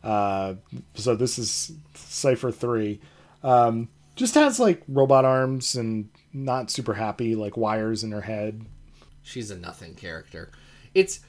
Uh, 0.03 0.55
so 0.95 1.15
this 1.15 1.37
is 1.39 1.71
Cipher 2.17 2.51
Three. 2.51 2.99
Um, 3.43 3.89
just 4.15 4.35
has 4.35 4.59
like 4.59 4.83
robot 4.87 5.25
arms 5.25 5.75
and 5.75 6.09
not 6.33 6.71
super 6.71 6.95
happy, 6.95 7.35
like 7.35 7.55
wires 7.55 8.03
in 8.03 8.11
her 8.11 8.21
head. 8.21 8.65
She's 9.21 9.51
a 9.51 9.57
nothing 9.57 9.93
character. 9.95 10.51
It's 10.93 11.19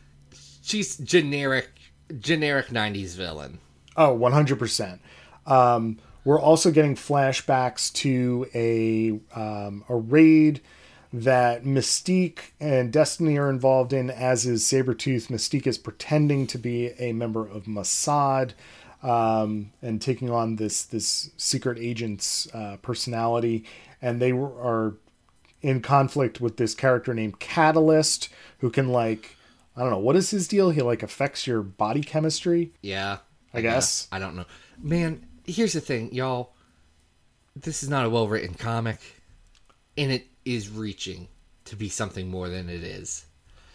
she's 0.62 0.96
generic 0.96 1.68
generic 2.18 2.68
90s 2.68 3.14
villain. 3.14 3.58
Oh, 3.96 4.16
100%. 4.16 5.00
Um, 5.46 5.98
we're 6.24 6.40
also 6.40 6.70
getting 6.70 6.94
flashbacks 6.94 7.92
to 7.94 8.46
a 8.54 9.18
um, 9.38 9.84
a 9.88 9.96
raid 9.96 10.60
that 11.12 11.64
Mystique 11.64 12.50
and 12.60 12.92
Destiny 12.92 13.38
are 13.38 13.48
involved 13.48 13.92
in, 13.92 14.10
as 14.10 14.44
is 14.44 14.62
Sabretooth. 14.64 15.28
Mystique 15.28 15.66
is 15.66 15.78
pretending 15.78 16.46
to 16.48 16.58
be 16.58 16.88
a 16.98 17.12
member 17.12 17.46
of 17.46 17.64
Mossad 17.64 18.52
um, 19.02 19.72
and 19.82 20.00
taking 20.00 20.30
on 20.30 20.56
this 20.56 20.84
this 20.84 21.30
secret 21.36 21.78
agent's 21.78 22.48
uh, 22.54 22.76
personality, 22.82 23.64
and 24.02 24.20
they 24.20 24.32
were- 24.32 24.60
are 24.60 24.94
in 25.62 25.80
conflict 25.80 26.40
with 26.40 26.56
this 26.56 26.74
character 26.74 27.12
named 27.14 27.40
Catalyst, 27.40 28.28
who 28.58 28.70
can 28.70 28.88
like 28.88 29.36
I 29.76 29.82
don't 29.82 29.90
know 29.90 29.98
what 29.98 30.16
is 30.16 30.30
his 30.30 30.48
deal. 30.48 30.70
He 30.70 30.82
like 30.82 31.02
affects 31.02 31.46
your 31.46 31.62
body 31.62 32.02
chemistry. 32.02 32.72
Yeah. 32.82 33.18
I, 33.54 33.60
guess. 33.62 34.08
I 34.12 34.18
don't 34.18 34.36
know. 34.36 34.44
Man, 34.80 35.24
here's 35.44 35.72
the 35.72 35.80
thing, 35.80 36.12
y'all. 36.12 36.52
This 37.56 37.82
is 37.82 37.88
not 37.88 38.04
a 38.04 38.10
well 38.10 38.28
written 38.28 38.54
comic, 38.54 38.98
and 39.96 40.12
it 40.12 40.26
is 40.44 40.68
reaching 40.68 41.28
to 41.64 41.76
be 41.76 41.88
something 41.88 42.28
more 42.28 42.48
than 42.48 42.68
it 42.68 42.82
is. 42.82 43.26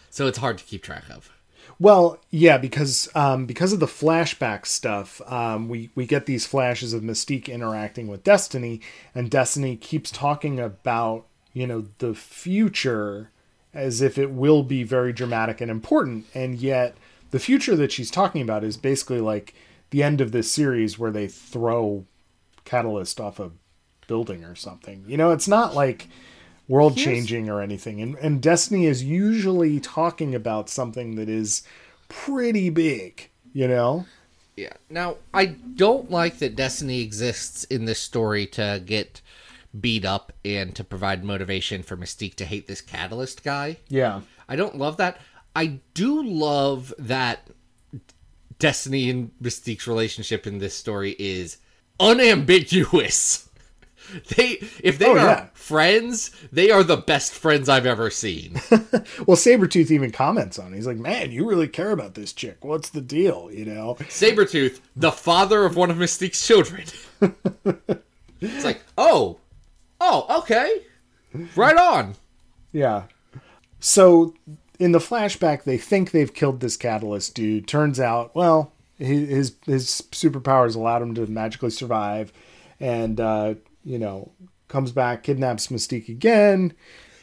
So 0.10 0.28
it's 0.28 0.38
hard 0.38 0.58
to 0.60 0.64
keep 0.64 0.84
track 0.84 1.06
of. 1.10 1.32
Well, 1.80 2.20
yeah, 2.30 2.58
because 2.58 3.10
um, 3.16 3.46
because 3.46 3.74
of 3.74 3.80
the 3.80 3.86
flashback 3.88 4.66
stuff, 4.66 5.22
um, 5.30 5.68
we 5.70 5.90
we 5.96 6.06
get 6.06 6.26
these 6.26 6.46
flashes 6.46 6.94
of 6.94 7.02
Mystique 7.04 7.48
interacting 7.48 8.08
with 8.08 8.24
Destiny, 8.24 8.82
and 9.14 9.30
Destiny 9.30 9.76
keeps 9.76 10.12
talking 10.12 10.60
about 10.60 11.26
you 11.54 11.68
know 11.68 11.86
the 11.98 12.14
future 12.14 13.32
as 13.74 14.02
if 14.02 14.18
it 14.18 14.30
will 14.30 14.62
be 14.64 14.84
very 14.84 15.12
dramatic 15.12 15.60
and 15.60 15.72
important, 15.72 16.26
and 16.34 16.56
yet 16.60 16.96
the 17.32 17.40
future 17.40 17.76
that 17.76 17.92
she's 17.92 18.12
talking 18.12 18.42
about 18.42 18.64
is 18.64 18.78
basically 18.78 19.20
like 19.20 19.56
the 19.90 20.04
end 20.04 20.22
of 20.22 20.32
this 20.32 20.52
series 20.52 21.00
where 21.00 21.12
they 21.12 21.28
throw 21.28 22.06
Catalyst 22.66 23.20
off 23.20 23.40
a 23.40 23.52
building 24.08 24.44
or 24.44 24.56
something. 24.56 25.04
You 25.08 25.18
know, 25.18 25.32
it's 25.32 25.48
not 25.48 25.76
like 25.76 26.08
world 26.68 26.98
changing 26.98 27.50
or 27.50 27.62
anything. 27.62 28.02
And 28.02 28.16
and 28.18 28.42
Destiny 28.42 28.86
is 28.86 29.04
usually 29.04 29.80
talking 29.80 30.34
about 30.34 30.70
something 30.70 31.16
that 31.16 31.30
is 31.30 31.64
pretty 32.10 32.70
big, 32.70 33.30
you 33.54 33.68
know? 33.68 34.06
Yeah. 34.56 34.74
Now, 34.90 35.18
I 35.34 35.46
don't 35.46 36.12
like 36.12 36.38
that 36.40 36.56
Destiny 36.56 37.02
exists 37.02 37.64
in 37.66 37.86
this 37.86 38.00
story 38.00 38.46
to 38.48 38.82
get 38.86 39.22
beat 39.80 40.06
up 40.06 40.32
and 40.46 40.76
to 40.76 40.84
provide 40.84 41.24
motivation 41.24 41.82
for 41.82 41.98
Mystique 41.98 42.36
to 42.36 42.46
hate 42.46 42.68
this 42.68 42.82
Catalyst 42.82 43.44
guy. 43.44 43.78
Yeah. 43.90 44.22
I 44.48 44.56
don't 44.56 44.78
love 44.78 44.98
that. 44.98 45.18
I 45.56 45.80
do 45.94 46.24
love 46.24 46.94
that 47.00 47.50
Destiny 48.60 49.10
and 49.10 49.32
Mystique's 49.42 49.88
relationship 49.88 50.46
in 50.46 50.60
this 50.60 50.76
story 50.76 51.16
is 51.18 51.58
unambiguous. 52.00 53.50
They 54.36 54.60
if 54.84 54.98
they 55.00 55.08
Oh, 55.08 55.14
are 55.14 55.18
yeah. 55.18 55.46
friends, 55.54 56.32
they 56.52 56.70
are 56.72 56.84
the 56.84 56.98
best 56.98 57.34
friends 57.34 57.70
I've 57.70 57.86
ever 57.86 58.10
seen. 58.10 58.60
Well, 59.26 59.38
Sabretooth 59.38 59.92
even 59.92 60.12
comments 60.12 60.58
on 60.60 60.74
it. 60.74 60.76
He's 60.78 60.88
like, 60.88 60.98
man, 60.98 61.32
you 61.32 61.48
really 61.48 61.68
care 61.68 61.92
about 61.92 62.16
this 62.16 62.34
chick. 62.34 62.64
What's 62.64 62.90
the 62.90 63.02
deal? 63.02 63.50
You 63.52 63.66
know? 63.66 63.96
Sabretooth, 64.02 64.80
the 64.96 65.12
father 65.12 65.66
of 65.66 65.76
one 65.76 65.90
of 65.92 65.98
Mystique's 65.98 66.46
children. 66.46 66.84
it's 68.42 68.66
like, 68.66 68.82
oh, 68.98 69.40
oh, 70.02 70.40
okay, 70.40 70.82
right 71.56 71.78
on. 71.78 72.16
Yeah. 72.72 73.04
So 73.80 74.34
in 74.80 74.92
the 74.92 75.00
flashback, 75.00 75.64
they 75.64 75.78
think 75.78 76.12
they've 76.12 76.34
killed 76.34 76.60
this 76.60 76.78
catalyst 76.78 77.36
dude. 77.36 77.68
Turns 77.68 78.00
out, 78.00 78.36
well, 78.36 78.74
his 78.98 79.30
his, 79.30 79.56
his 79.66 79.86
superpowers 80.12 80.76
allowed 80.76 81.02
him 81.02 81.16
to 81.16 81.28
magically 81.28 81.70
survive, 81.72 82.32
and 82.80 83.20
uh, 83.20 83.56
you 83.84 84.00
know 84.00 84.32
comes 84.68 84.92
back, 84.92 85.24
kidnaps 85.24 85.68
Mystique 85.68 86.10
again. 86.10 86.74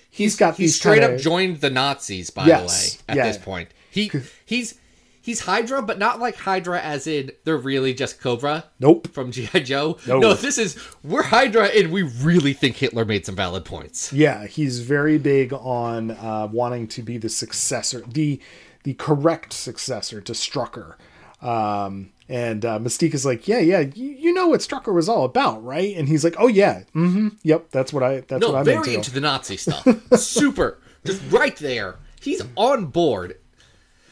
He's 0.09 0.37
got 0.37 0.57
He's 0.57 0.73
these 0.73 0.77
straight 0.77 1.01
kinda- 1.01 1.17
up 1.17 1.21
joined 1.21 1.61
the 1.61 1.71
Nazis, 1.71 2.31
by 2.31 2.47
Yes, 2.47 2.61
the 2.61 2.97
way. 2.99 3.03
At 3.09 3.17
yeah. 3.17 3.27
this 3.33 3.39
point, 3.43 3.69
he 3.91 4.11
he's 4.45 4.75
he's 5.23 5.41
Hydra, 5.41 5.83
but 5.83 5.99
not 5.99 6.19
like 6.19 6.35
Hydra 6.37 6.81
as 6.81 7.07
in 7.07 7.31
they're 7.45 7.57
really 7.57 7.95
just 7.95 8.21
Cobra. 8.21 8.65
Nope. 8.81 9.09
From 9.13 9.31
GI 9.31 9.61
Joe. 9.61 9.99
No. 10.07 10.19
No, 10.19 10.35
this 10.35 10.59
is 10.59 10.77
we're 11.05 11.23
Hydra, 11.23 11.67
and 11.67 11.93
we 11.93 12.03
really 12.03 12.53
think 12.53 12.77
Hitler 12.77 13.05
made 13.05 13.25
some 13.27 13.37
valid 13.37 13.65
points. 13.65 14.13
Yeah, 14.13 14.47
he's 14.47 14.81
very 14.81 15.19
big 15.19 15.53
on 15.53 16.11
uh, 16.13 16.49
wanting 16.51 16.89
to 16.89 17.03
be 17.03 17.17
the 17.19 17.29
successor, 17.29 18.03
the 18.07 18.41
the 18.83 18.95
correct 18.95 19.53
successor 19.53 20.21
to 20.23 20.33
Strucker. 20.33 20.95
Um, 21.43 22.11
and 22.29 22.65
uh, 22.65 22.79
Mystique 22.79 23.15
is 23.15 23.27
like, 23.27 23.49
yeah, 23.49 23.59
yeah, 23.59 23.81
you, 23.81 24.11
you 24.11 24.33
know 24.35 24.49
what 24.49 24.61
Strucker 24.61 24.95
was 24.95 25.09
all 25.09 25.25
about, 25.25 25.65
right? 25.65 25.97
And 25.97 26.09
he's 26.09 26.23
like, 26.23 26.37
oh 26.39 26.47
yeah, 26.47 26.85
mm-hmm, 26.95 27.29
yep, 27.43 27.71
that's 27.71 27.93
what 27.93 28.03
I 28.03 28.21
that's 28.21 28.41
No, 28.41 28.51
what 28.51 28.59
I'm 28.59 28.65
very 28.65 28.79
into. 28.79 28.95
into 28.95 29.11
the 29.11 29.21
Nazi 29.21 29.57
stuff. 29.57 29.87
Super, 30.19 30.79
just 31.05 31.23
right 31.31 31.57
there. 31.57 31.97
He's 32.21 32.43
on 32.57 32.87
board. 32.87 33.37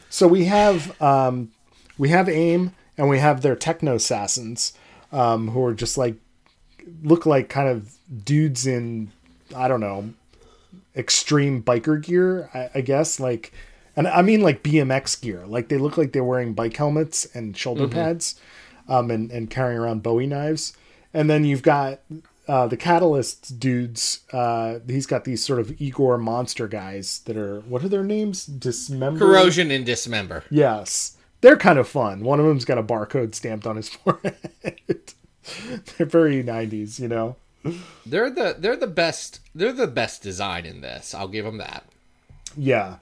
So 0.09 0.27
we 0.27 0.45
have 0.45 0.99
um, 1.01 1.51
we 1.97 2.09
have 2.09 2.27
AIM 2.27 2.73
and 2.97 3.07
we 3.09 3.19
have 3.19 3.41
their 3.41 3.55
techno 3.55 3.95
assassins, 3.95 4.73
um, 5.11 5.49
who 5.49 5.63
are 5.63 5.73
just 5.73 5.97
like 5.97 6.15
look 7.03 7.25
like 7.25 7.47
kind 7.47 7.69
of 7.69 7.93
dudes 8.25 8.65
in 8.67 9.11
I 9.55 9.67
don't 9.67 9.79
know 9.81 10.13
extreme 10.97 11.63
biker 11.63 12.01
gear, 12.03 12.49
I, 12.53 12.69
I 12.75 12.81
guess. 12.81 13.19
Like, 13.19 13.53
and 13.99 14.07
I 14.07 14.21
mean 14.21 14.41
like 14.41 14.63
BMX 14.63 15.21
gear. 15.21 15.45
Like 15.45 15.67
they 15.67 15.77
look 15.77 15.97
like 15.97 16.13
they're 16.13 16.23
wearing 16.23 16.53
bike 16.53 16.75
helmets 16.75 17.27
and 17.35 17.55
shoulder 17.55 17.85
pads, 17.87 18.39
um, 18.87 19.11
and 19.11 19.29
and 19.29 19.49
carrying 19.49 19.77
around 19.77 20.03
Bowie 20.03 20.25
knives. 20.25 20.73
And 21.13 21.29
then 21.29 21.43
you've 21.43 21.63
got 21.63 21.99
uh, 22.47 22.67
the 22.67 22.77
Catalyst 22.77 23.59
dudes. 23.59 24.21
Uh, 24.31 24.79
he's 24.87 25.05
got 25.05 25.25
these 25.25 25.43
sort 25.43 25.59
of 25.59 25.81
Igor 25.81 26.17
monster 26.17 26.67
guys 26.67 27.19
that 27.25 27.35
are 27.35 27.59
what 27.61 27.83
are 27.83 27.89
their 27.89 28.05
names? 28.05 28.45
Dismember. 28.45 29.19
Corrosion 29.19 29.69
and 29.69 29.85
dismember. 29.85 30.45
Yes. 30.49 31.17
They're 31.41 31.57
kind 31.57 31.77
of 31.77 31.87
fun. 31.87 32.23
One 32.23 32.39
of 32.39 32.45
them's 32.45 32.65
got 32.65 32.77
a 32.77 32.83
barcode 32.83 33.35
stamped 33.35 33.67
on 33.67 33.75
his 33.75 33.89
forehead. 33.89 35.13
They're 35.97 36.05
very 36.05 36.43
90s, 36.43 36.99
you 36.99 37.07
know? 37.07 37.35
They're 38.05 38.29
the 38.29 38.55
they're 38.57 38.77
the 38.77 38.87
best. 38.87 39.41
They're 39.53 39.73
the 39.73 39.87
best 39.87 40.21
design 40.21 40.65
in 40.65 40.79
this. 40.79 41.13
I'll 41.13 41.27
give 41.27 41.43
them 41.43 41.57
that. 41.57 41.83
Yeah. 42.55 42.95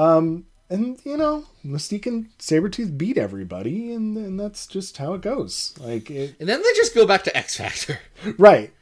Um, 0.00 0.46
and, 0.70 0.98
you 1.04 1.16
know, 1.16 1.44
Mystique 1.64 2.06
and 2.06 2.28
Sabretooth 2.38 2.96
beat 2.96 3.18
everybody, 3.18 3.92
and, 3.92 4.16
and 4.16 4.40
that's 4.40 4.66
just 4.66 4.96
how 4.96 5.14
it 5.14 5.20
goes. 5.20 5.74
Like, 5.78 6.10
it, 6.10 6.36
And 6.40 6.48
then 6.48 6.62
they 6.62 6.72
just 6.74 6.94
go 6.94 7.06
back 7.06 7.24
to 7.24 7.36
X 7.36 7.56
Factor. 7.56 7.98
right. 8.38 8.72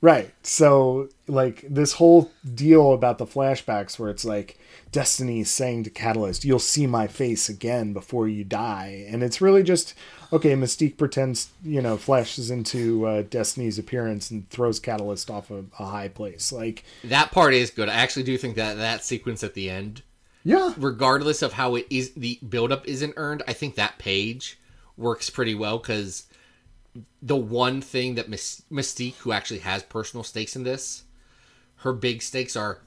Right. 0.00 0.32
So, 0.44 1.08
like, 1.26 1.64
this 1.68 1.94
whole 1.94 2.30
deal 2.54 2.92
about 2.92 3.18
the 3.18 3.26
flashbacks 3.26 3.98
where 3.98 4.10
it's 4.10 4.24
like 4.24 4.56
Destiny 4.92 5.40
is 5.40 5.50
saying 5.50 5.84
to 5.84 5.90
Catalyst, 5.90 6.44
You'll 6.44 6.60
see 6.60 6.86
my 6.86 7.08
face 7.08 7.48
again 7.48 7.92
before 7.92 8.28
you 8.28 8.44
die. 8.44 9.04
And 9.08 9.24
it's 9.24 9.40
really 9.40 9.64
just, 9.64 9.94
okay, 10.32 10.54
Mystique 10.54 10.98
pretends, 10.98 11.50
you 11.64 11.82
know, 11.82 11.96
flashes 11.96 12.48
into 12.48 13.06
uh, 13.06 13.22
Destiny's 13.22 13.78
appearance 13.78 14.30
and 14.30 14.48
throws 14.50 14.78
Catalyst 14.78 15.30
off 15.30 15.50
a, 15.50 15.64
a 15.80 15.86
high 15.86 16.08
place. 16.08 16.52
Like, 16.52 16.84
That 17.02 17.32
part 17.32 17.52
is 17.52 17.70
good. 17.70 17.88
I 17.88 17.94
actually 17.94 18.22
do 18.22 18.38
think 18.38 18.54
that 18.54 18.76
that 18.76 19.04
sequence 19.04 19.42
at 19.42 19.54
the 19.54 19.68
end, 19.68 20.02
yeah. 20.44 20.72
regardless 20.76 21.42
of 21.42 21.54
how 21.54 21.74
it 21.74 21.86
is, 21.90 22.12
the 22.12 22.38
buildup 22.48 22.86
isn't 22.86 23.14
earned. 23.16 23.42
I 23.46 23.52
think 23.52 23.74
that 23.74 23.98
page 23.98 24.58
works 24.96 25.30
pretty 25.30 25.54
well 25.54 25.78
because 25.78 26.26
the 27.22 27.36
one 27.36 27.80
thing 27.80 28.14
that 28.16 28.28
Mys- 28.28 28.62
Mystique, 28.70 29.16
who 29.16 29.32
actually 29.32 29.60
has 29.60 29.82
personal 29.82 30.24
stakes 30.24 30.56
in 30.56 30.64
this, 30.64 31.04
her 31.76 31.92
big 31.92 32.22
stakes 32.22 32.56
are 32.56 32.80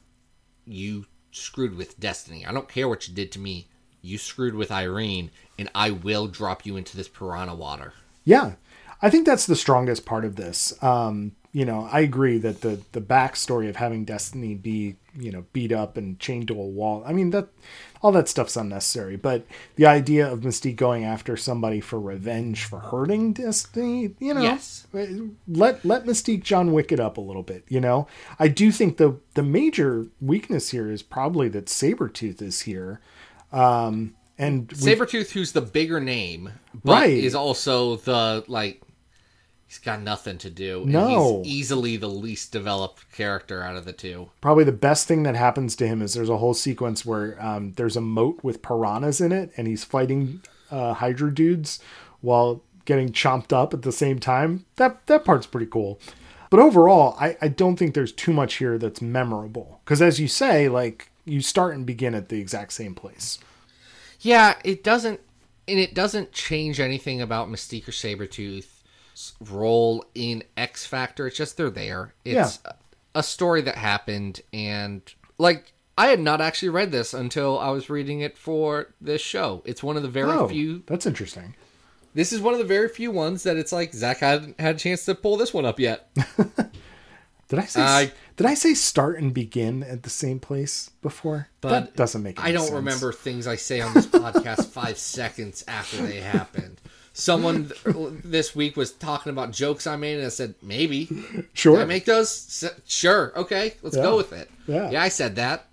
you 0.66 1.06
screwed 1.32 1.76
with 1.76 2.00
Destiny. 2.00 2.46
I 2.46 2.52
don't 2.52 2.68
care 2.68 2.90
what 2.90 3.08
you 3.08 3.14
did 3.14 3.32
to 3.34 3.40
me. 3.40 3.68
You 4.02 4.18
screwed 4.18 4.56
with 4.56 4.72
Irene, 4.72 5.32
and 5.60 5.70
I 5.76 5.92
will 5.92 6.28
drop 6.28 6.66
you 6.66 6.76
into 6.76 6.98
this 6.98 7.08
piranha 7.08 7.56
water. 7.56 7.94
Yeah, 8.24 8.54
I 9.02 9.10
think 9.10 9.26
that's 9.26 9.46
the 9.46 9.56
strongest 9.56 10.06
part 10.06 10.26
of 10.26 10.36
this. 10.36 10.82
Um, 10.84 11.34
you 11.54 11.66
know, 11.66 11.88
I 11.92 12.02
agree 12.02 12.38
that 12.40 12.62
the 12.62 12.82
the 12.92 13.02
backstory 13.02 13.70
of 13.70 13.76
having 13.76 14.06
Destiny 14.06 14.56
be 14.56 14.96
you 15.18 15.32
know 15.32 15.46
beat 15.54 15.72
up 15.72 15.98
and 15.98 16.20
chained 16.20 16.48
to 16.50 16.54
a 16.54 16.66
wall. 16.66 17.04
I 17.06 17.14
mean 17.14 17.32
that 17.32 17.50
all 18.02 18.12
that 18.14 18.28
stuff's 18.28 18.56
unnecessary. 18.58 19.16
But 19.16 19.46
the 19.76 19.86
idea 19.86 20.32
of 20.32 20.40
Mystique 20.40 20.76
going 20.76 21.04
after 21.04 21.38
somebody 21.38 21.80
for 21.82 22.00
revenge 22.00 22.64
for 22.66 22.80
hurting 22.80 23.34
Destiny, 23.34 24.16
you 24.20 24.34
know, 24.34 24.42
Yes. 24.42 24.88
let 25.48 25.84
let 25.86 26.06
Mystique 26.06 26.44
John 26.44 26.72
Wick 26.74 26.92
it 26.92 27.00
up 27.00 27.18
a 27.18 27.22
little 27.22 27.44
bit. 27.44 27.64
You 27.70 27.80
know, 27.82 28.08
I 28.40 28.48
do 28.48 28.72
think 28.72 28.98
the 28.98 29.18
the 29.36 29.44
major 29.44 30.08
weakness 30.20 30.70
here 30.70 30.90
is 30.92 31.04
probably 31.04 31.48
that 31.50 31.66
Sabretooth 31.66 32.42
is 32.42 32.62
here. 32.62 33.02
Um, 33.52 34.16
and 34.38 34.68
Sabretooth, 34.70 35.32
who's 35.32 35.52
the 35.52 35.62
bigger 35.62 36.00
name, 36.00 36.50
but 36.84 36.94
Right. 37.02 37.12
is 37.24 37.36
also 37.36 37.98
the 37.98 38.44
like 38.48 38.82
he's 39.72 39.78
got 39.80 40.02
nothing 40.02 40.38
to 40.38 40.50
do. 40.50 40.82
and 40.82 40.92
No. 40.92 41.42
he's 41.44 41.54
easily 41.54 41.96
the 41.96 42.10
least 42.10 42.52
developed 42.52 43.10
character 43.14 43.64
out 43.64 43.78
of 43.78 43.86
the 43.86 43.94
two. 43.94 44.30
probably 44.42 44.66
the 44.66 44.72
best 44.74 45.08
thing 45.08 45.24
that 45.24 45.34
happens 45.38 45.78
to 45.78 45.88
him 45.88 46.02
is 46.02 46.14
there's 46.14 46.28
a 46.28 46.38
whole 46.40 46.54
sequence 46.54 47.06
where 47.06 47.42
um, 47.42 47.72
there's 47.78 47.96
a 47.96 48.02
moat 48.02 48.42
with 48.44 48.62
piranhas 48.62 49.22
in 49.22 49.32
it 49.32 49.50
and 49.56 49.68
he's 49.68 49.86
fighting 49.86 50.42
uh, 50.72 50.94
hydra 50.96 51.34
dudes 51.34 51.80
while 52.20 52.62
getting 52.84 53.14
chomped 53.14 53.54
up 53.54 53.74
at 53.74 53.84
the 53.84 53.94
same 53.94 54.20
time 54.20 54.66
that 54.76 55.08
that 55.08 55.24
part's 55.24 55.48
pretty 55.48 55.68
cool 55.68 56.00
but 56.50 56.60
overall 56.60 57.16
i, 57.20 57.38
I 57.42 57.48
don't 57.48 57.78
think 57.78 57.94
there's 57.94 58.12
too 58.12 58.34
much 58.34 58.56
here 58.56 58.78
that's 58.78 59.02
memorable 59.02 59.80
because 59.86 60.02
as 60.02 60.20
you 60.20 60.28
say 60.28 60.68
like 60.68 61.12
you 61.24 61.40
start 61.42 61.76
and 61.76 61.86
begin 61.86 62.14
at 62.14 62.28
the 62.30 62.40
exact 62.42 62.74
same 62.74 62.94
place 62.96 63.40
Yeah, 64.20 64.56
it 64.66 64.84
doesn't, 64.84 65.20
and 65.68 65.80
it 65.80 65.94
doesn't 65.94 66.32
change 66.34 66.80
anything 66.80 67.22
about 67.22 67.48
Mystique 67.50 67.88
or 67.88 67.92
Sabretooth's 67.92 68.81
role 69.50 70.06
in 70.16 70.44
X 70.58 70.86
Factor. 70.86 71.28
It's 71.28 71.38
just 71.38 71.58
they're 71.58 71.70
there. 71.70 72.14
It's 72.26 72.60
a 73.16 73.24
story 73.24 73.62
that 73.62 73.76
happened, 73.76 74.42
and 74.54 75.02
like 75.38 75.74
I 75.98 76.08
had 76.08 76.20
not 76.20 76.40
actually 76.42 76.70
read 76.70 76.92
this 76.92 77.14
until 77.14 77.60
I 77.60 77.70
was 77.70 77.90
reading 77.90 78.22
it 78.22 78.38
for 78.38 78.94
this 79.02 79.22
show. 79.22 79.62
It's 79.66 79.84
one 79.84 79.98
of 79.98 80.04
the 80.04 80.10
very 80.10 80.32
oh 80.32 80.48
few. 80.48 80.84
that's 80.88 81.06
interesting 81.06 81.56
This 82.14 82.32
is 82.34 82.40
one 82.42 82.54
of 82.54 82.60
the 82.60 82.66
very 82.66 82.88
few 82.90 83.12
ones 83.12 83.44
that 83.44 83.58
it's 83.58 83.72
like 83.72 83.94
Zach 83.94 84.20
hadn't 84.20 84.60
had 84.60 84.76
a 84.76 84.80
chance 84.80 85.04
to 85.06 85.16
pull 85.16 85.38
this 85.38 85.54
one 85.54 85.66
up 85.66 85.80
yet. 85.80 86.10
did 87.50 87.60
i 87.60 87.66
say 87.66 87.82
I- 87.82 88.12
did 88.38 88.46
i 88.46 88.54
say 88.54 88.74
start 88.74 89.20
and 89.20 89.34
begin 89.34 89.84
at 89.84 90.04
the 90.04 90.10
same 90.10 90.40
place 90.40 90.90
before 91.02 91.50
But 91.60 91.70
that 91.70 91.96
doesn't 91.98 92.24
make 92.24 92.40
any 92.40 92.50
I 92.50 92.52
don't 92.54 92.64
sense. 92.68 92.76
remember 92.76 93.12
things 93.12 93.46
I 93.46 93.58
say 93.58 93.82
on 93.82 93.94
this 93.94 94.06
podcast 94.08 94.68
five 94.68 94.98
seconds 94.98 95.64
after 95.68 95.98
they 95.98 96.22
happened. 96.22 96.71
Someone 97.22 97.72
this 98.24 98.56
week 98.56 98.76
was 98.76 98.92
talking 98.92 99.30
about 99.32 99.52
jokes 99.52 99.86
I 99.86 99.96
made, 99.96 100.18
and 100.18 100.26
I 100.26 100.30
said, 100.30 100.56
maybe. 100.64 101.08
sure 101.54 101.76
Did 101.76 101.84
I 101.84 101.86
make 101.86 102.06
those? 102.06 102.64
S- 102.64 102.74
Sure. 102.88 103.32
Okay. 103.36 103.76
Let's 103.84 103.96
Yeah. 103.96 104.02
go 104.04 104.18
with 104.18 104.34
it. 104.34 104.50
Yeah. 104.68 104.90
Yeah, 104.90 105.04
I 105.04 105.10
said 105.10 105.36
that. 105.36 105.68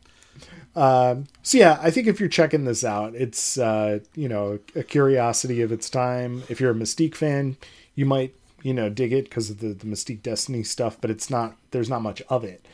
So 0.75 1.25
yeah, 1.59 1.79
I 1.83 1.91
think 1.91 2.07
if 2.07 2.21
you're 2.21 2.29
checking 2.29 2.65
this 2.65 2.85
out, 2.85 3.15
it's 3.15 3.59
uh, 3.59 4.01
you 4.15 4.29
know 4.29 4.59
a 4.77 4.83
curiosity 4.83 5.63
of 5.63 5.73
its 5.73 5.89
time. 5.91 6.43
If 6.49 6.61
you're 6.61 6.71
a 6.71 6.75
Mystique 6.75 7.15
fan, 7.15 7.57
you 7.95 8.05
might 8.07 8.35
you 8.63 8.75
know 8.75 8.89
dig 8.91 9.13
it 9.13 9.25
because 9.25 9.49
of 9.51 9.61
the, 9.61 9.69
the 9.69 9.87
Mystique 9.87 10.23
Destiny 10.23 10.63
stuff, 10.63 10.99
but 11.01 11.11
it's 11.11 11.31
not 11.31 11.57
there's 11.71 11.89
not 11.89 12.03
much 12.03 12.23
of 12.29 12.45
it. 12.45 12.65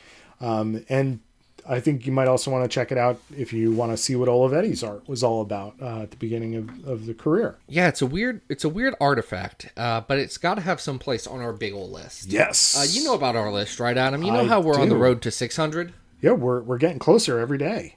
Um, 0.41 0.85
and 0.89 1.21
I 1.67 1.81
think 1.81 2.07
you 2.07 2.13
might 2.13 2.29
also 2.29 2.51
want 2.51 2.65
to 2.65 2.69
check 2.75 2.93
it 2.93 2.99
out 2.99 3.21
if 3.37 3.53
you 3.53 3.73
want 3.73 3.93
to 3.93 3.97
see 3.97 4.15
what 4.17 4.29
Olivetti's 4.29 4.83
art 4.83 5.09
was 5.09 5.23
all 5.23 5.41
about 5.41 5.75
uh, 5.81 6.03
at 6.03 6.11
the 6.11 6.17
beginning 6.17 6.55
of, 6.57 6.87
of 6.87 7.07
the 7.07 7.15
career. 7.15 7.57
Yeah, 7.69 7.89
it's 7.89 8.03
a 8.03 8.07
weird, 8.07 8.43
it's 8.49 8.65
a 8.65 8.69
weird 8.69 8.95
artifact, 9.01 9.71
uh, 9.77 10.03
but 10.03 10.19
it's 10.19 10.37
got 10.37 10.57
to 10.57 10.61
have 10.61 10.81
some 10.81 10.99
place 10.99 11.27
on 11.27 11.41
our 11.41 11.53
big 11.53 11.73
old 11.73 11.91
list. 11.91 12.27
Yes, 12.27 12.77
Uh, 12.77 12.85
you 12.89 13.05
know 13.05 13.15
about 13.15 13.35
our 13.37 13.51
list, 13.51 13.81
right, 13.81 13.97
Adam? 13.97 14.23
You 14.23 14.33
know 14.33 14.41
I 14.41 14.47
how 14.47 14.61
we're 14.61 14.79
on 14.79 14.89
the 14.91 14.97
road 14.97 15.23
to 15.23 15.31
600. 15.31 15.93
yeah, 16.21 16.33
we're 16.33 16.61
we're 16.61 16.79
getting 16.79 16.99
closer 16.99 17.39
every 17.39 17.59
day. 17.59 17.97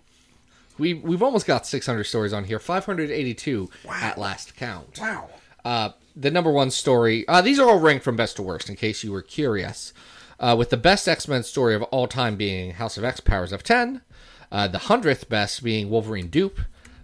We 0.77 0.93
we've 0.93 1.23
almost 1.23 1.45
got 1.47 1.65
600 1.67 2.03
stories 2.05 2.33
on 2.33 2.43
here. 2.45 2.59
582 2.59 3.69
at 3.89 4.17
last 4.17 4.55
count. 4.55 4.99
Wow. 5.01 5.29
Uh, 5.65 5.89
the 6.15 6.31
number 6.31 6.51
one 6.51 6.71
story. 6.71 7.27
Uh, 7.27 7.41
these 7.41 7.59
are 7.59 7.67
all 7.69 7.79
ranked 7.79 8.03
from 8.03 8.15
best 8.15 8.35
to 8.37 8.41
worst, 8.43 8.69
in 8.69 8.75
case 8.75 9.03
you 9.03 9.11
were 9.11 9.21
curious. 9.21 9.93
Uh, 10.39 10.55
with 10.57 10.69
the 10.69 10.77
best 10.77 11.07
X 11.07 11.27
Men 11.27 11.43
story 11.43 11.75
of 11.75 11.83
all 11.83 12.07
time 12.07 12.35
being 12.35 12.71
House 12.71 12.97
of 12.97 13.03
X 13.03 13.19
Powers 13.19 13.51
of 13.51 13.63
10, 13.63 14.01
uh, 14.51 14.67
the 14.67 14.77
100th 14.79 15.27
best 15.29 15.63
being 15.63 15.89
Wolverine 15.89 16.27
Dupe, 16.29 16.59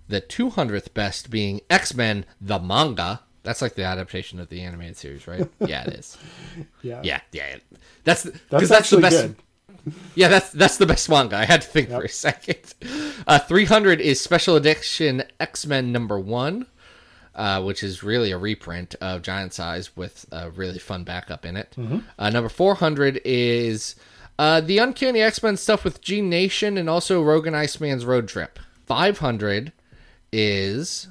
the 0.07 0.21
200th 0.21 0.93
best 0.93 1.29
being 1.29 1.61
X 1.69 1.93
Men 1.93 2.25
the 2.39 2.59
manga. 2.59 3.21
That's 3.43 3.61
like 3.61 3.75
the 3.75 3.83
adaptation 3.83 4.39
of 4.39 4.47
the 4.49 4.61
animated 4.61 4.95
series, 4.97 5.27
right? 5.27 5.49
Yeah, 5.67 5.83
it 5.87 5.95
is. 5.95 6.17
Yeah. 6.81 7.01
Yeah, 7.03 7.19
yeah. 7.33 7.57
That's 8.05 8.23
That's 8.23 8.39
because 8.49 8.69
that's, 8.69 8.89
the 8.89 9.01
best. 9.01 9.21
good. 9.21 9.35
Yeah, 10.15 10.29
that's 10.29 10.51
that's 10.51 10.77
the 10.77 10.85
best 10.85 11.09
manga. 11.09 11.35
I 11.35 11.43
had 11.43 11.61
to 11.61 11.67
think 11.67 11.89
for 11.89 12.03
a 12.03 12.09
second. 12.09 12.73
Uh, 13.27 13.39
300 13.39 13.99
is 13.99 14.21
special 14.21 14.55
edition 14.55 15.23
X 15.41 15.65
Men 15.65 15.91
number 15.91 16.17
one, 16.17 16.67
uh, 17.35 17.61
which 17.63 17.83
is 17.83 18.03
really 18.03 18.31
a 18.31 18.37
reprint 18.37 18.95
of 19.01 19.21
Giant 19.21 19.53
Size 19.53 19.95
with 19.95 20.25
a 20.31 20.49
really 20.51 20.79
fun 20.79 21.03
backup 21.03 21.45
in 21.45 21.55
it. 21.57 21.75
Uh, 22.19 22.29
number 22.29 22.49
400 22.49 23.21
is 23.25 23.95
uh, 24.39 24.61
the 24.61 24.77
Uncanny 24.77 25.21
X 25.21 25.41
Men 25.41 25.57
stuff 25.57 25.83
with 25.83 26.01
Gene 26.01 26.29
Nation 26.29 26.77
and 26.77 26.89
also 26.89 27.21
Rogue 27.21 27.47
Iceman's 27.47 28.05
Road 28.05 28.27
Trip. 28.27 28.59
500 28.85 29.71
is 30.31 31.07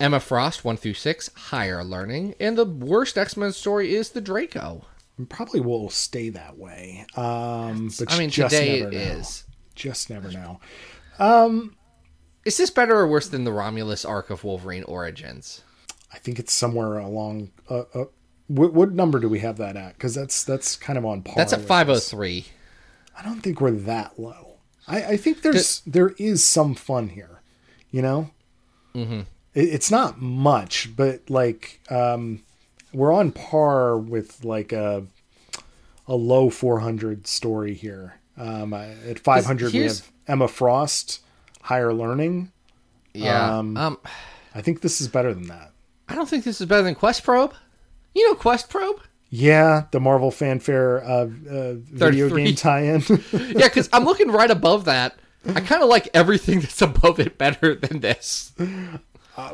Emma 0.00 0.18
Frost 0.20 0.64
1 0.64 0.76
through 0.78 0.94
6, 0.94 1.30
Higher 1.34 1.84
Learning. 1.84 2.34
And 2.40 2.56
the 2.56 2.64
worst 2.64 3.16
X 3.18 3.36
Men 3.36 3.52
story 3.52 3.94
is 3.94 4.10
the 4.10 4.20
Draco. 4.20 4.84
Probably 5.28 5.60
will 5.60 5.90
stay 5.90 6.30
that 6.30 6.56
way. 6.58 7.06
Um, 7.16 7.90
but 7.98 8.12
I 8.12 8.18
mean, 8.18 8.30
just 8.30 8.54
today 8.54 8.80
never 8.80 8.90
it 8.90 8.94
know. 8.94 9.00
is. 9.18 9.44
Just 9.74 10.10
never 10.10 10.30
know. 10.30 10.60
Is 12.44 12.56
this 12.56 12.70
better 12.70 12.96
or 12.96 13.06
worse 13.06 13.28
than 13.28 13.44
the 13.44 13.52
Romulus 13.52 14.04
arc 14.04 14.30
of 14.30 14.44
Wolverine 14.44 14.84
Origins? 14.84 15.62
I 16.12 16.18
think 16.18 16.38
it's 16.38 16.52
somewhere 16.52 16.98
along. 16.98 17.52
Uh, 17.70 17.84
uh, 17.94 18.04
what, 18.48 18.74
what 18.74 18.92
number 18.92 19.18
do 19.18 19.28
we 19.28 19.40
have 19.40 19.56
that 19.58 19.76
at? 19.76 19.94
Because 19.94 20.14
that's 20.14 20.44
that's 20.44 20.76
kind 20.76 20.98
of 20.98 21.06
on 21.06 21.22
par. 21.22 21.34
That's 21.36 21.52
at 21.52 21.62
five 21.62 21.88
oh 21.88 21.98
three. 21.98 22.46
I 23.18 23.22
don't 23.22 23.40
think 23.40 23.60
we're 23.60 23.70
that 23.70 24.18
low. 24.18 24.56
I, 24.86 25.04
I 25.04 25.16
think 25.16 25.42
there's 25.42 25.80
there 25.80 26.10
is 26.18 26.44
some 26.44 26.74
fun 26.74 27.10
here. 27.10 27.40
You 27.90 28.02
know, 28.02 28.30
mm-hmm. 28.94 29.20
it, 29.54 29.68
it's 29.68 29.90
not 29.90 30.20
much, 30.20 30.90
but 30.96 31.30
like 31.30 31.80
um, 31.90 32.42
we're 32.92 33.12
on 33.12 33.32
par 33.32 33.96
with 33.96 34.44
like 34.44 34.72
a 34.72 35.06
a 36.08 36.14
low 36.14 36.50
400 36.50 37.26
story 37.26 37.74
here. 37.74 38.18
Um, 38.36 38.72
at 38.72 39.18
500 39.18 39.72
we 39.72 39.80
have 39.80 40.10
Emma 40.26 40.48
Frost, 40.48 41.20
Higher 41.62 41.92
Learning. 41.92 42.52
Yeah. 43.14 43.58
Um, 43.58 43.76
Um, 43.76 43.98
I 44.54 44.60
think 44.62 44.80
this 44.82 45.00
is 45.00 45.08
better 45.08 45.32
than 45.34 45.48
that. 45.48 45.72
I 46.08 46.14
don't 46.14 46.28
think 46.28 46.44
this 46.44 46.60
is 46.60 46.66
better 46.66 46.82
than 46.82 46.94
Quest 46.94 47.24
Probe. 47.24 47.54
You 48.14 48.28
know 48.28 48.34
Quest 48.34 48.68
Probe? 48.68 49.00
Yeah, 49.30 49.84
the 49.92 50.00
Marvel 50.00 50.30
fanfare 50.30 51.02
uh, 51.04 51.26
uh, 51.50 51.74
video 51.90 52.28
game 52.28 52.54
tie-in. 52.54 53.00
yeah, 53.32 53.68
because 53.68 53.88
I'm 53.92 54.04
looking 54.04 54.30
right 54.30 54.50
above 54.50 54.84
that. 54.84 55.16
I 55.46 55.60
kind 55.60 55.82
of 55.82 55.88
like 55.88 56.08
everything 56.12 56.60
that's 56.60 56.82
above 56.82 57.18
it 57.18 57.38
better 57.38 57.74
than 57.74 58.00
this. 58.00 58.52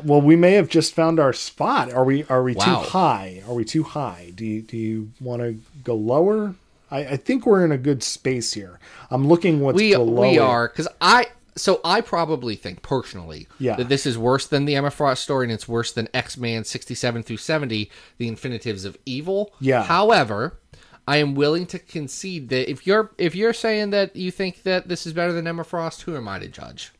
well, 0.03 0.21
we 0.21 0.35
may 0.35 0.53
have 0.53 0.67
just 0.69 0.93
found 0.93 1.19
our 1.19 1.31
spot. 1.33 1.93
Are 1.93 2.03
we? 2.03 2.25
Are 2.25 2.43
we 2.43 2.53
Wow. 2.55 2.65
too 2.65 2.89
high? 2.89 3.41
Are 3.47 3.53
we 3.53 3.63
too 3.63 3.83
high? 3.83 4.31
Do 4.35 4.45
you 4.45 4.61
do 4.61 4.75
you 4.77 5.11
want 5.21 5.41
to 5.41 5.57
go 5.83 5.95
lower? 5.95 6.55
I, 6.91 6.99
I 7.05 7.17
think 7.17 7.45
we're 7.45 7.63
in 7.63 7.71
a 7.71 7.77
good 7.77 8.03
space 8.03 8.51
here. 8.53 8.79
I'm 9.11 9.27
looking 9.27 9.61
what's 9.61 9.77
We 9.77 9.91
below. 9.93 10.21
we 10.29 10.37
are 10.39 10.67
because 10.67 10.87
I 10.99 11.27
so 11.59 11.81
I 11.83 12.01
probably 12.01 12.55
think 12.55 12.81
personally 12.81 13.47
Yeah. 13.59 13.75
that 13.75 13.89
this 13.89 14.05
is 14.05 14.17
worse 14.17 14.47
than 14.47 14.65
the 14.65 14.75
Emma 14.75 14.91
Frost 14.91 15.23
story 15.23 15.45
and 15.45 15.51
it's 15.51 15.67
worse 15.67 15.91
than 15.91 16.07
X 16.13 16.37
Man 16.37 16.63
67 16.63 17.23
through 17.23 17.37
70, 17.37 17.91
the 18.17 18.27
Infinitives 18.27 18.85
of 18.85 18.97
Evil. 19.05 19.53
Yeah. 19.59 19.83
However, 19.83 20.59
I 21.07 21.17
am 21.17 21.33
willing 21.33 21.65
to 21.67 21.79
concede 21.79 22.49
that 22.49 22.69
if 22.69 22.85
you're 22.85 23.11
if 23.17 23.33
you're 23.35 23.53
saying 23.53 23.89
that 23.91 24.15
you 24.15 24.31
think 24.31 24.63
that 24.63 24.87
this 24.87 25.07
is 25.07 25.13
better 25.13 25.33
than 25.33 25.47
Emma 25.47 25.63
Frost, 25.63 26.03
who 26.03 26.15
am 26.15 26.27
I 26.27 26.39
to 26.39 26.47
judge? 26.47 26.91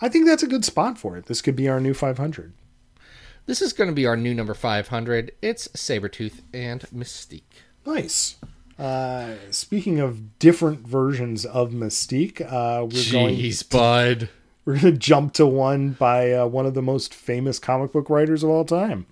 I 0.00 0.08
think 0.08 0.26
that's 0.26 0.42
a 0.42 0.48
good 0.48 0.64
spot 0.64 0.98
for 0.98 1.16
it. 1.16 1.26
This 1.26 1.42
could 1.42 1.56
be 1.56 1.68
our 1.68 1.80
new 1.80 1.94
500. 1.94 2.52
This 3.46 3.62
is 3.62 3.72
going 3.72 3.88
to 3.88 3.94
be 3.94 4.06
our 4.06 4.16
new 4.16 4.34
number 4.34 4.54
500. 4.54 5.30
It's 5.42 5.68
Sabretooth 5.68 6.40
and 6.52 6.80
Mystique. 6.94 7.42
Nice. 7.84 8.36
Uh, 8.78 9.34
speaking 9.50 10.00
of 10.00 10.38
different 10.38 10.86
versions 10.86 11.46
of 11.46 11.70
Mystique, 11.70 12.40
uh, 12.40 12.84
we're 12.84 13.12
going 13.12 13.52
bud. 13.70 14.28
we're 14.64 14.78
going 14.78 14.92
to 14.92 14.98
jump 14.98 15.32
to 15.34 15.46
one 15.46 15.90
by 15.90 16.32
uh, 16.32 16.46
one 16.46 16.66
of 16.66 16.74
the 16.74 16.82
most 16.82 17.14
famous 17.14 17.58
comic 17.58 17.92
book 17.92 18.10
writers 18.10 18.42
of 18.42 18.50
all 18.50 18.64
time. 18.64 19.06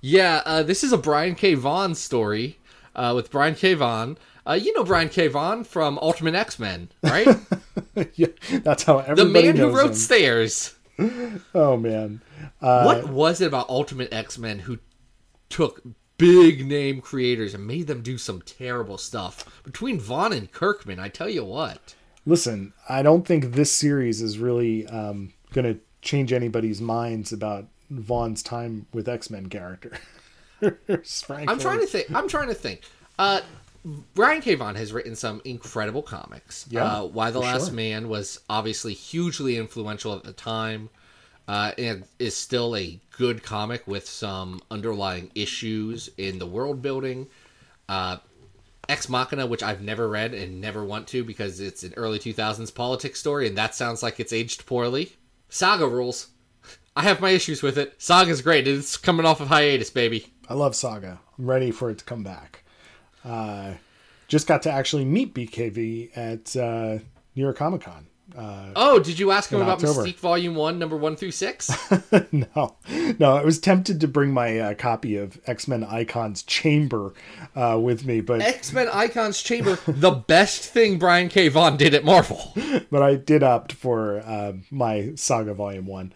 Yeah, 0.00 0.42
uh, 0.44 0.62
this 0.62 0.82
is 0.82 0.92
a 0.92 0.98
Brian 0.98 1.34
K. 1.34 1.54
Vaughan 1.54 1.94
story 1.94 2.58
uh, 2.96 3.12
with 3.14 3.30
Brian 3.30 3.54
K. 3.54 3.74
Vaughan. 3.74 4.18
Uh, 4.46 4.54
you 4.54 4.72
know 4.74 4.82
Brian 4.82 5.08
K. 5.08 5.28
Vaughan 5.28 5.62
from 5.62 5.98
Ultimate 5.98 6.34
X 6.34 6.58
Men, 6.58 6.88
right? 7.02 7.28
yeah, 8.14 8.26
that's 8.64 8.82
how 8.84 8.98
everybody 8.98 9.24
the 9.24 9.52
man 9.52 9.56
who 9.56 9.76
wrote 9.76 9.90
him. 9.90 9.94
Stairs. 9.94 10.74
Oh 11.54 11.76
man, 11.76 12.22
what 12.58 13.08
was 13.08 13.40
it 13.40 13.46
about 13.46 13.68
Ultimate 13.68 14.12
X 14.12 14.38
Men 14.38 14.60
who 14.60 14.78
took 15.50 15.82
big 16.20 16.66
name 16.66 17.00
creators 17.00 17.54
and 17.54 17.66
made 17.66 17.86
them 17.86 18.02
do 18.02 18.18
some 18.18 18.42
terrible 18.42 18.98
stuff? 18.98 19.62
Between 19.64 19.98
Vaughan 19.98 20.32
and 20.32 20.50
Kirkman, 20.52 21.00
I 21.00 21.08
tell 21.08 21.28
you 21.28 21.44
what. 21.44 21.94
listen, 22.26 22.72
I 22.88 23.02
don't 23.02 23.26
think 23.26 23.52
this 23.52 23.72
series 23.72 24.20
is 24.22 24.38
really 24.38 24.86
um, 24.86 25.32
going 25.52 25.74
to 25.74 25.80
change 26.02 26.32
anybody's 26.32 26.80
minds 26.80 27.32
about 27.32 27.66
Vaughan's 27.90 28.42
time 28.42 28.86
with 28.92 29.08
X 29.08 29.30
Men 29.30 29.48
character. 29.48 29.92
I'm 30.62 31.58
trying 31.58 31.80
to 31.80 31.86
think. 31.86 32.14
I'm 32.14 32.28
trying 32.28 32.48
to 32.48 32.54
think. 32.54 32.82
Uh, 33.18 33.40
Brian 34.14 34.42
K. 34.42 34.54
Vaughan 34.54 34.74
has 34.74 34.92
written 34.92 35.16
some 35.16 35.40
incredible 35.44 36.02
comics. 36.02 36.66
Yeah, 36.68 36.84
uh, 36.84 37.04
Y 37.06 37.30
the 37.30 37.38
Last 37.38 37.66
sure. 37.66 37.74
Man 37.74 38.08
was 38.08 38.40
obviously 38.50 38.92
hugely 38.92 39.56
influential 39.56 40.14
at 40.14 40.22
the 40.22 40.32
time, 40.32 40.90
uh, 41.50 41.72
and 41.78 42.04
is 42.20 42.36
still 42.36 42.76
a 42.76 43.00
good 43.18 43.42
comic 43.42 43.84
with 43.84 44.08
some 44.08 44.60
underlying 44.70 45.32
issues 45.34 46.08
in 46.16 46.38
the 46.38 46.46
world 46.46 46.80
building. 46.80 47.26
Uh, 47.88 48.18
Ex 48.88 49.08
Machina, 49.08 49.48
which 49.48 49.60
I've 49.60 49.82
never 49.82 50.08
read 50.08 50.32
and 50.32 50.60
never 50.60 50.84
want 50.84 51.08
to 51.08 51.24
because 51.24 51.58
it's 51.58 51.82
an 51.82 51.92
early 51.96 52.20
2000s 52.20 52.72
politics 52.72 53.18
story, 53.18 53.48
and 53.48 53.58
that 53.58 53.74
sounds 53.74 54.00
like 54.00 54.20
it's 54.20 54.32
aged 54.32 54.64
poorly. 54.64 55.16
Saga 55.48 55.88
rules. 55.88 56.28
I 56.94 57.02
have 57.02 57.20
my 57.20 57.30
issues 57.30 57.64
with 57.64 57.78
it. 57.78 58.00
Saga's 58.00 58.42
great. 58.42 58.68
It's 58.68 58.96
coming 58.96 59.26
off 59.26 59.40
of 59.40 59.48
hiatus, 59.48 59.90
baby. 59.90 60.32
I 60.48 60.54
love 60.54 60.76
Saga. 60.76 61.18
I'm 61.36 61.50
ready 61.50 61.72
for 61.72 61.90
it 61.90 61.98
to 61.98 62.04
come 62.04 62.22
back. 62.22 62.62
Uh, 63.24 63.72
just 64.28 64.46
got 64.46 64.62
to 64.62 64.70
actually 64.70 65.04
meet 65.04 65.34
BKV 65.34 66.16
at 66.16 66.56
uh, 66.56 67.02
New 67.34 67.42
York 67.42 67.56
Comic 67.56 67.80
Con. 67.80 68.06
Uh, 68.36 68.70
Oh, 68.76 68.98
did 68.98 69.18
you 69.18 69.30
ask 69.30 69.50
him 69.50 69.60
about 69.60 69.82
October. 69.82 70.02
Mystique 70.02 70.18
Volume 70.18 70.54
1, 70.54 70.78
number 70.78 70.96
1 70.96 71.16
through 71.16 71.32
6? 71.32 71.70
no, 72.32 72.76
no, 73.18 73.36
I 73.36 73.44
was 73.44 73.58
tempted 73.58 74.00
to 74.00 74.08
bring 74.08 74.32
my 74.32 74.58
uh, 74.58 74.74
copy 74.74 75.16
of 75.16 75.40
X 75.46 75.66
Men 75.68 75.84
Icons 75.84 76.42
Chamber 76.42 77.12
uh, 77.54 77.78
with 77.80 78.04
me, 78.06 78.20
but 78.20 78.40
X 78.40 78.72
Men 78.72 78.88
Icons 78.92 79.42
Chamber, 79.42 79.78
the 79.86 80.10
best 80.12 80.64
thing 80.64 80.98
Brian 80.98 81.28
K. 81.28 81.48
Vaughan 81.48 81.76
did 81.76 81.94
at 81.94 82.04
Marvel. 82.04 82.52
but 82.90 83.02
I 83.02 83.16
did 83.16 83.42
opt 83.42 83.72
for 83.72 84.20
uh, 84.20 84.52
my 84.70 85.12
Saga 85.16 85.54
Volume 85.54 85.86
One. 85.86 86.12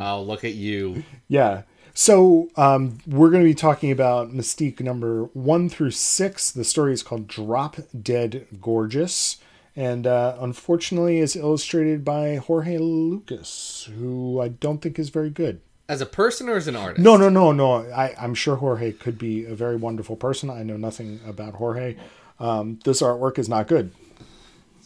oh, 0.00 0.22
look 0.22 0.44
at 0.44 0.54
you. 0.54 1.04
Yeah. 1.28 1.62
So 1.96 2.50
um, 2.56 2.98
we're 3.06 3.30
going 3.30 3.42
to 3.44 3.48
be 3.48 3.54
talking 3.54 3.92
about 3.92 4.32
Mystique 4.32 4.80
number 4.80 5.24
one 5.32 5.68
through 5.68 5.92
six. 5.92 6.50
The 6.50 6.64
story 6.64 6.92
is 6.92 7.04
called 7.04 7.28
Drop 7.28 7.76
Dead 8.02 8.46
Gorgeous, 8.60 9.36
and 9.76 10.06
uh, 10.06 10.36
unfortunately 10.40 11.18
is 11.18 11.36
illustrated 11.36 12.04
by 12.04 12.36
Jorge 12.36 12.78
Lucas, 12.78 13.88
who 13.96 14.40
I 14.40 14.48
don't 14.48 14.80
think 14.80 14.98
is 14.98 15.10
very 15.10 15.30
good. 15.30 15.60
As 15.88 16.00
a 16.00 16.06
person 16.06 16.48
or 16.48 16.56
as 16.56 16.66
an 16.66 16.76
artist? 16.76 17.04
No, 17.04 17.16
no, 17.16 17.28
no, 17.28 17.52
no. 17.52 17.90
I, 17.92 18.14
I'm 18.18 18.34
sure 18.34 18.56
Jorge 18.56 18.92
could 18.92 19.18
be 19.18 19.44
a 19.44 19.54
very 19.54 19.76
wonderful 19.76 20.16
person. 20.16 20.48
I 20.48 20.62
know 20.62 20.76
nothing 20.78 21.20
about 21.26 21.54
Jorge. 21.54 21.96
Um, 22.40 22.78
this 22.84 23.02
artwork 23.02 23.38
is 23.38 23.48
not 23.48 23.68
good. 23.68 23.92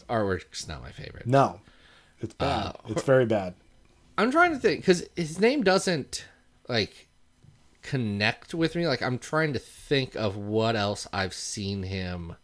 Artwork's 0.09 0.67
not 0.67 0.81
my 0.81 0.91
favorite. 0.91 1.25
No, 1.27 1.61
it's 2.19 2.33
bad. 2.33 2.75
it's 2.87 3.03
very 3.03 3.25
bad. 3.25 3.53
I'm 4.17 4.31
trying 4.31 4.51
to 4.51 4.57
think, 4.57 4.81
because 4.81 5.07
his 5.15 5.39
name 5.39 5.63
doesn't, 5.63 6.25
like, 6.67 7.07
connect 7.81 8.53
with 8.53 8.75
me. 8.75 8.85
Like, 8.85 9.01
I'm 9.01 9.19
trying 9.19 9.53
to 9.53 9.59
think 9.59 10.15
of 10.15 10.35
what 10.35 10.75
else 10.75 11.07
I've 11.13 11.33
seen 11.33 11.83
him 11.83 12.35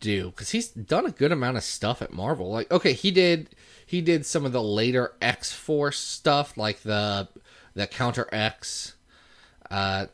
do 0.00 0.30
because 0.30 0.50
he's 0.50 0.68
done 0.68 1.06
a 1.06 1.10
good 1.10 1.32
amount 1.32 1.56
of 1.56 1.62
stuff 1.62 2.02
at 2.02 2.12
Marvel. 2.12 2.50
Like, 2.50 2.70
okay, 2.70 2.92
he 2.92 3.10
did 3.10 3.54
he 3.84 4.00
did 4.00 4.26
some 4.26 4.44
of 4.44 4.52
the 4.52 4.62
later 4.62 5.12
X 5.20 5.52
Force 5.52 5.98
stuff, 5.98 6.56
like 6.56 6.82
the 6.82 7.28
the 7.74 7.86
Counter 7.86 8.28
X. 8.32 8.94
Uh, 9.70 10.06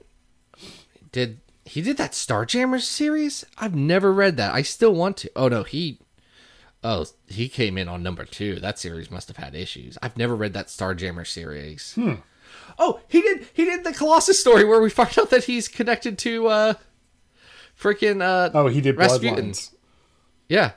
did 1.10 1.40
he 1.64 1.80
did 1.80 1.96
that 1.96 2.12
Starjammers 2.12 2.82
series? 2.82 3.44
I've 3.58 3.74
never 3.74 4.12
read 4.12 4.36
that. 4.36 4.54
I 4.54 4.62
still 4.62 4.94
want 4.94 5.16
to. 5.18 5.30
Oh 5.36 5.48
no, 5.48 5.62
he. 5.62 5.98
Oh, 6.84 7.06
he 7.28 7.48
came 7.48 7.78
in 7.78 7.86
on 7.88 8.02
number 8.02 8.24
two. 8.24 8.58
That 8.58 8.78
series 8.78 9.10
must 9.10 9.28
have 9.28 9.36
had 9.36 9.54
issues. 9.54 9.96
I've 10.02 10.16
never 10.16 10.34
read 10.34 10.52
that 10.54 10.66
Starjammer 10.66 11.24
series. 11.24 11.96
Oh, 12.78 13.00
he 13.06 13.20
did. 13.22 13.46
He 13.52 13.64
did 13.64 13.84
the 13.84 13.92
Colossus 13.92 14.40
story 14.40 14.64
where 14.64 14.82
we 14.82 14.90
find 14.90 15.16
out 15.18 15.30
that 15.30 15.44
he's 15.44 15.68
connected 15.68 16.18
to 16.18 16.48
uh, 16.48 16.74
freaking 17.82 18.22
uh 18.22 18.50
Oh, 18.54 18.68
he 18.68 18.80
did 18.80 18.96
Rasputin. 18.96 19.50
Bloodlines. 19.50 19.70
yeah. 20.48 20.72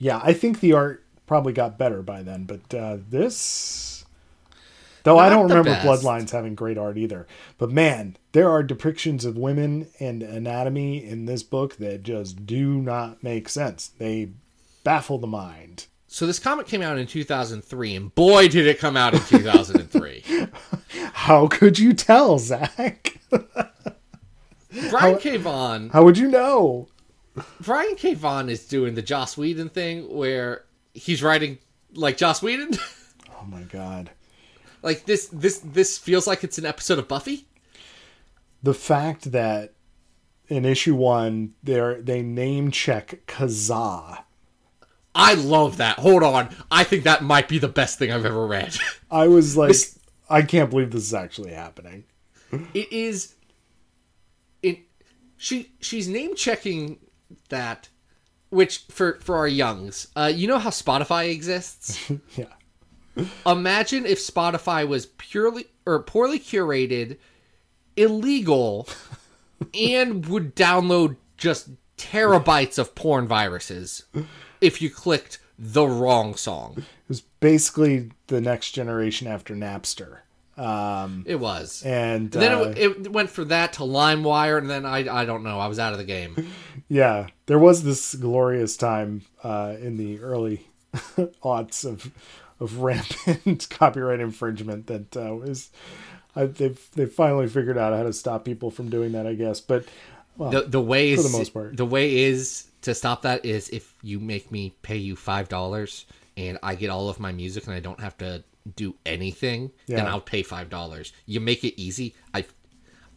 Yeah, 0.00 0.20
I 0.22 0.32
think 0.32 0.60
the 0.60 0.72
art 0.74 1.04
probably 1.26 1.52
got 1.52 1.76
better 1.76 2.02
by 2.02 2.22
then, 2.22 2.44
but 2.44 2.72
uh, 2.74 2.98
this. 3.10 4.04
Though 5.02 5.18
I 5.18 5.28
don't 5.28 5.48
remember 5.48 5.70
best. 5.70 5.86
Bloodlines 5.86 6.30
having 6.30 6.54
great 6.54 6.78
art 6.78 6.96
either. 6.98 7.26
But 7.56 7.70
man, 7.70 8.16
there 8.32 8.50
are 8.50 8.62
depictions 8.62 9.24
of 9.24 9.36
women 9.36 9.88
and 9.98 10.22
anatomy 10.22 11.04
in 11.04 11.24
this 11.26 11.42
book 11.42 11.76
that 11.76 12.02
just 12.02 12.46
do 12.46 12.80
not 12.80 13.22
make 13.22 13.48
sense. 13.48 13.88
They 13.88 14.30
baffle 14.84 15.18
the 15.18 15.26
mind. 15.26 15.86
So 16.08 16.26
this 16.26 16.38
comic 16.38 16.66
came 16.66 16.82
out 16.82 16.98
in 16.98 17.06
2003 17.06 17.94
and 17.94 18.14
boy 18.14 18.48
did 18.48 18.66
it 18.66 18.78
come 18.78 18.96
out 18.96 19.14
in 19.14 19.20
2003. 19.20 20.24
How 21.12 21.46
could 21.48 21.78
you 21.78 21.92
tell, 21.92 22.38
Zach? 22.38 23.18
Brian 24.90 25.18
K. 25.18 25.36
Vaughan 25.36 25.90
How 25.90 26.04
would 26.04 26.18
you 26.18 26.28
know? 26.28 26.88
Brian 27.60 27.94
K. 27.96 28.14
Vaughan 28.14 28.48
is 28.48 28.66
doing 28.66 28.94
the 28.94 29.02
Joss 29.02 29.36
Whedon 29.36 29.68
thing 29.68 30.12
where 30.14 30.64
he's 30.94 31.22
writing 31.22 31.58
like 31.94 32.16
Joss 32.16 32.42
Whedon. 32.42 32.70
Oh 33.40 33.44
my 33.46 33.62
god. 33.62 34.10
like 34.82 35.06
this 35.06 35.26
this 35.28 35.60
this 35.60 35.96
feels 35.96 36.26
like 36.26 36.42
it's 36.42 36.58
an 36.58 36.66
episode 36.66 36.98
of 36.98 37.06
Buffy. 37.06 37.46
The 38.64 38.74
fact 38.74 39.30
that 39.30 39.74
in 40.48 40.64
issue 40.64 40.96
one, 40.96 41.54
they 41.62 41.98
they 42.02 42.20
name 42.20 42.72
check 42.72 43.20
Kazaa. 43.28 44.24
I 45.14 45.34
love 45.34 45.76
that. 45.76 46.00
Hold 46.00 46.24
on. 46.24 46.48
I 46.68 46.82
think 46.82 47.04
that 47.04 47.22
might 47.22 47.48
be 47.48 47.58
the 47.60 47.68
best 47.68 47.98
thing 48.00 48.10
I've 48.10 48.26
ever 48.26 48.44
read. 48.46 48.76
I 49.10 49.28
was 49.28 49.56
like, 49.56 49.68
This- 49.68 49.98
I 50.28 50.42
can't 50.42 50.68
believe 50.68 50.90
this 50.90 51.04
is 51.04 51.14
actually 51.14 51.52
happening. 51.52 52.04
it 52.74 52.92
is 52.92 53.34
she 55.38 55.72
she's 55.80 56.06
name 56.08 56.34
checking 56.34 56.98
that 57.48 57.88
which 58.50 58.78
for 58.90 59.14
for 59.20 59.36
our 59.36 59.48
youngs 59.48 60.08
uh 60.16 60.30
you 60.34 60.46
know 60.46 60.58
how 60.58 60.70
spotify 60.70 61.30
exists 61.30 62.10
Yeah. 62.36 63.24
imagine 63.46 64.04
if 64.04 64.18
spotify 64.18 64.86
was 64.86 65.06
purely 65.06 65.66
or 65.86 66.02
poorly 66.02 66.38
curated 66.38 67.16
illegal 67.96 68.88
and 69.74 70.26
would 70.26 70.54
download 70.54 71.16
just 71.36 71.70
terabytes 71.96 72.78
of 72.78 72.94
porn 72.94 73.26
viruses 73.26 74.04
if 74.60 74.80
you 74.82 74.90
clicked 74.90 75.38
the 75.58 75.86
wrong 75.86 76.34
song 76.36 76.74
It 76.76 76.84
was 77.08 77.20
basically 77.20 78.10
the 78.28 78.40
next 78.40 78.70
generation 78.72 79.26
after 79.26 79.54
Napster. 79.56 80.18
Um, 80.58 81.22
it 81.24 81.36
was 81.36 81.84
and 81.84 82.32
then 82.32 82.52
uh, 82.52 82.74
it, 82.76 83.06
it 83.06 83.12
went 83.12 83.30
from 83.30 83.48
that 83.48 83.74
to 83.74 83.82
LimeWire, 83.82 84.58
and 84.58 84.68
then 84.68 84.84
I 84.84 85.20
I 85.20 85.24
don't 85.24 85.44
know. 85.44 85.60
I 85.60 85.68
was 85.68 85.78
out 85.78 85.92
of 85.92 85.98
the 85.98 86.04
game. 86.04 86.48
yeah, 86.88 87.28
there 87.46 87.60
was 87.60 87.84
this 87.84 88.16
glorious 88.16 88.76
time 88.76 89.22
uh, 89.44 89.76
in 89.80 89.96
the 89.96 90.18
early 90.20 90.66
aughts 91.44 91.84
of 91.84 92.10
of 92.58 92.78
rampant 92.80 93.68
copyright 93.70 94.20
infringement 94.20 94.88
that 94.88 95.16
uh, 95.16 95.34
was. 95.34 95.70
I, 96.34 96.46
they've 96.46 96.88
they 96.94 97.06
finally 97.06 97.48
figured 97.48 97.78
out 97.78 97.92
how 97.92 98.02
to 98.02 98.12
stop 98.12 98.44
people 98.44 98.70
from 98.72 98.90
doing 98.90 99.12
that, 99.12 99.26
I 99.26 99.34
guess. 99.34 99.60
But 99.60 99.84
well, 100.36 100.50
the 100.50 100.62
the 100.62 100.80
way 100.80 101.14
for 101.14 101.20
is 101.20 101.32
the 101.32 101.38
most 101.38 101.54
part. 101.54 101.76
the 101.76 101.86
way 101.86 102.24
is 102.24 102.66
to 102.82 102.94
stop 102.94 103.22
that 103.22 103.44
is 103.44 103.68
if 103.70 103.94
you 104.02 104.18
make 104.18 104.50
me 104.50 104.74
pay 104.82 104.96
you 104.96 105.14
five 105.14 105.48
dollars 105.48 106.04
and 106.36 106.58
I 106.62 106.76
get 106.76 106.90
all 106.90 107.08
of 107.08 107.18
my 107.18 107.32
music 107.32 107.66
and 107.66 107.74
I 107.74 107.80
don't 107.80 108.00
have 108.00 108.16
to 108.18 108.44
do 108.76 108.94
anything, 109.06 109.70
then 109.86 110.06
I'll 110.06 110.20
pay 110.20 110.42
five 110.42 110.70
dollars. 110.70 111.12
You 111.26 111.40
make 111.40 111.64
it 111.64 111.80
easy. 111.80 112.14
I, 112.34 112.44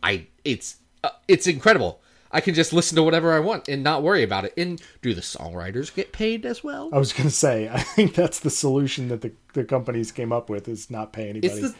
I 0.03 0.27
it's 0.43 0.77
uh, 1.03 1.09
it's 1.27 1.47
incredible. 1.47 2.01
I 2.33 2.41
can 2.41 2.53
just 2.53 2.71
listen 2.71 2.95
to 2.95 3.03
whatever 3.03 3.33
I 3.33 3.39
want 3.39 3.67
and 3.67 3.83
not 3.83 4.03
worry 4.03 4.23
about 4.23 4.45
it. 4.45 4.53
And 4.55 4.81
do 5.01 5.13
the 5.13 5.21
songwriters 5.21 5.93
get 5.93 6.13
paid 6.13 6.45
as 6.45 6.63
well? 6.63 6.89
I 6.93 6.97
was 6.97 7.11
going 7.11 7.27
to 7.27 7.35
say, 7.35 7.67
I 7.73 7.81
think 7.81 8.15
that's 8.15 8.39
the 8.39 8.49
solution 8.49 9.09
that 9.09 9.21
the, 9.21 9.33
the 9.53 9.65
companies 9.65 10.11
came 10.11 10.31
up 10.31 10.49
with 10.49 10.67
is 10.67 10.89
not 10.89 11.11
pay 11.11 11.29
anybody. 11.29 11.47
It's 11.47 11.61
the 11.61 11.75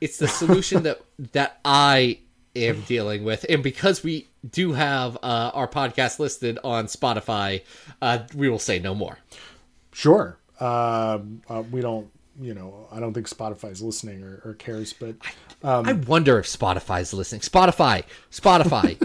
it's 0.00 0.18
the 0.18 0.28
solution 0.28 0.82
that 0.84 1.00
that 1.32 1.60
I 1.64 2.18
am 2.56 2.80
dealing 2.82 3.24
with, 3.24 3.46
and 3.48 3.62
because 3.62 4.02
we 4.02 4.28
do 4.48 4.72
have 4.72 5.16
uh, 5.22 5.50
our 5.54 5.68
podcast 5.68 6.18
listed 6.18 6.58
on 6.64 6.86
Spotify, 6.86 7.62
uh, 8.00 8.20
we 8.34 8.48
will 8.48 8.58
say 8.58 8.78
no 8.78 8.94
more. 8.94 9.18
Sure. 9.92 10.38
Um, 10.58 11.42
uh, 11.48 11.62
we 11.70 11.80
don't, 11.80 12.08
you 12.42 12.54
know, 12.54 12.88
I 12.90 13.00
don't 13.00 13.14
think 13.14 13.28
Spotify's 13.28 13.80
listening 13.82 14.22
or, 14.22 14.42
or 14.44 14.54
cares, 14.54 14.92
but 14.92 15.14
Um, 15.62 15.86
I 15.88 15.92
wonder 15.92 16.38
if 16.38 16.46
Spotify's 16.46 17.14
listening. 17.14 17.40
Spotify, 17.42 18.02
Spotify, 18.30 18.96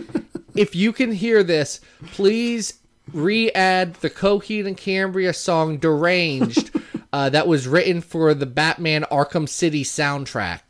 if 0.56 0.76
you 0.76 0.92
can 0.92 1.12
hear 1.12 1.44
this, 1.44 1.80
please 2.14 2.80
re-add 3.14 3.94
the 3.96 4.10
Coheed 4.10 4.66
and 4.68 4.76
Cambria 4.76 5.34
song 5.34 5.78
"Deranged" 5.78 6.72
uh, 7.14 7.30
that 7.30 7.48
was 7.48 7.68
written 7.68 8.02
for 8.02 8.34
the 8.34 8.46
Batman 8.46 9.04
Arkham 9.12 9.48
City 9.48 9.84
soundtrack. 9.84 10.62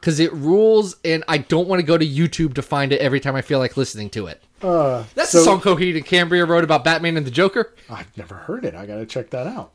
Because 0.00 0.20
it 0.20 0.32
rules, 0.32 0.94
and 1.04 1.24
I 1.26 1.38
don't 1.38 1.66
want 1.66 1.80
to 1.80 1.86
go 1.86 1.98
to 1.98 2.06
YouTube 2.06 2.54
to 2.54 2.62
find 2.62 2.92
it 2.92 3.00
every 3.00 3.18
time 3.18 3.34
I 3.34 3.42
feel 3.42 3.58
like 3.58 3.76
listening 3.76 4.08
to 4.10 4.26
it. 4.28 4.40
uh, 4.62 5.02
That's 5.16 5.30
so- 5.30 5.38
the 5.38 5.44
song 5.44 5.60
Coheed 5.60 5.96
and 5.96 6.04
Cambria 6.06 6.44
wrote 6.44 6.62
about 6.62 6.84
Batman 6.84 7.16
and 7.16 7.26
the 7.26 7.30
Joker. 7.32 7.74
I've 7.90 8.16
never 8.16 8.36
heard 8.36 8.64
it. 8.64 8.74
I 8.76 8.86
got 8.86 8.96
to 8.96 9.06
check 9.06 9.30
that 9.30 9.48
out. 9.48 9.72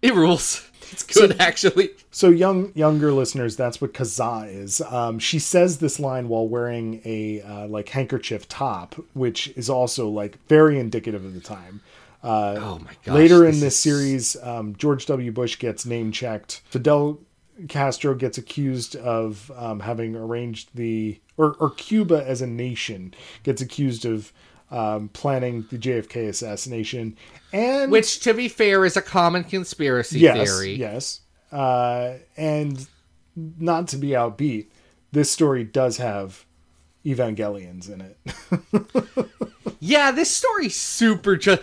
It 0.00 0.14
rules. 0.14 0.68
It's 0.92 1.02
good, 1.02 1.40
actually. 1.40 1.90
So 2.10 2.28
young 2.28 2.72
younger 2.74 3.12
listeners, 3.12 3.56
that's 3.56 3.80
what 3.80 3.94
Kazaa 3.94 4.52
is. 4.52 4.80
Um, 4.82 5.18
she 5.18 5.38
says 5.38 5.78
this 5.78 5.98
line 5.98 6.28
while 6.28 6.46
wearing 6.46 7.00
a 7.04 7.40
uh, 7.42 7.66
like 7.68 7.88
handkerchief 7.88 8.48
top, 8.48 8.94
which 9.14 9.48
is 9.56 9.70
also 9.70 10.08
like 10.08 10.38
very 10.48 10.78
indicative 10.78 11.24
of 11.24 11.34
the 11.34 11.40
time. 11.40 11.80
Uh, 12.22 12.56
Oh 12.58 12.78
my 12.84 12.92
gosh. 13.04 13.14
Later 13.14 13.44
in 13.46 13.52
this 13.52 13.60
this 13.60 13.74
is- 13.74 13.80
series, 13.80 14.36
um, 14.42 14.76
George 14.76 15.06
W. 15.06 15.32
Bush 15.32 15.58
gets 15.58 15.84
name 15.86 16.12
checked. 16.12 16.60
Fidel 16.66 17.18
Castro 17.68 18.14
gets 18.14 18.38
accused 18.38 18.96
of 18.96 19.50
um, 19.56 19.80
having 19.80 20.16
arranged 20.16 20.70
the, 20.74 21.20
or, 21.36 21.54
or 21.60 21.70
Cuba 21.70 22.24
as 22.26 22.40
a 22.42 22.46
nation 22.46 23.12
gets 23.42 23.60
accused 23.60 24.04
of 24.04 24.32
um, 24.72 25.08
planning 25.10 25.66
the 25.70 25.78
JFK 25.78 26.28
assassination. 26.28 27.16
And 27.52 27.92
Which, 27.92 28.20
to 28.20 28.34
be 28.34 28.48
fair, 28.48 28.84
is 28.84 28.96
a 28.96 29.02
common 29.02 29.44
conspiracy 29.44 30.18
yes, 30.18 30.48
theory. 30.48 30.74
yes, 30.74 31.20
uh, 31.52 32.14
and 32.36 32.86
not 33.36 33.88
to 33.88 33.96
be 33.96 34.08
outbeat, 34.08 34.66
this 35.12 35.30
story 35.30 35.62
does 35.62 35.98
have 35.98 36.44
Evangelions 37.04 37.88
in 37.88 38.00
it. 38.00 39.28
Yeah, 39.84 40.12
this 40.12 40.30
story's 40.30 40.76
super 40.76 41.36
just. 41.36 41.60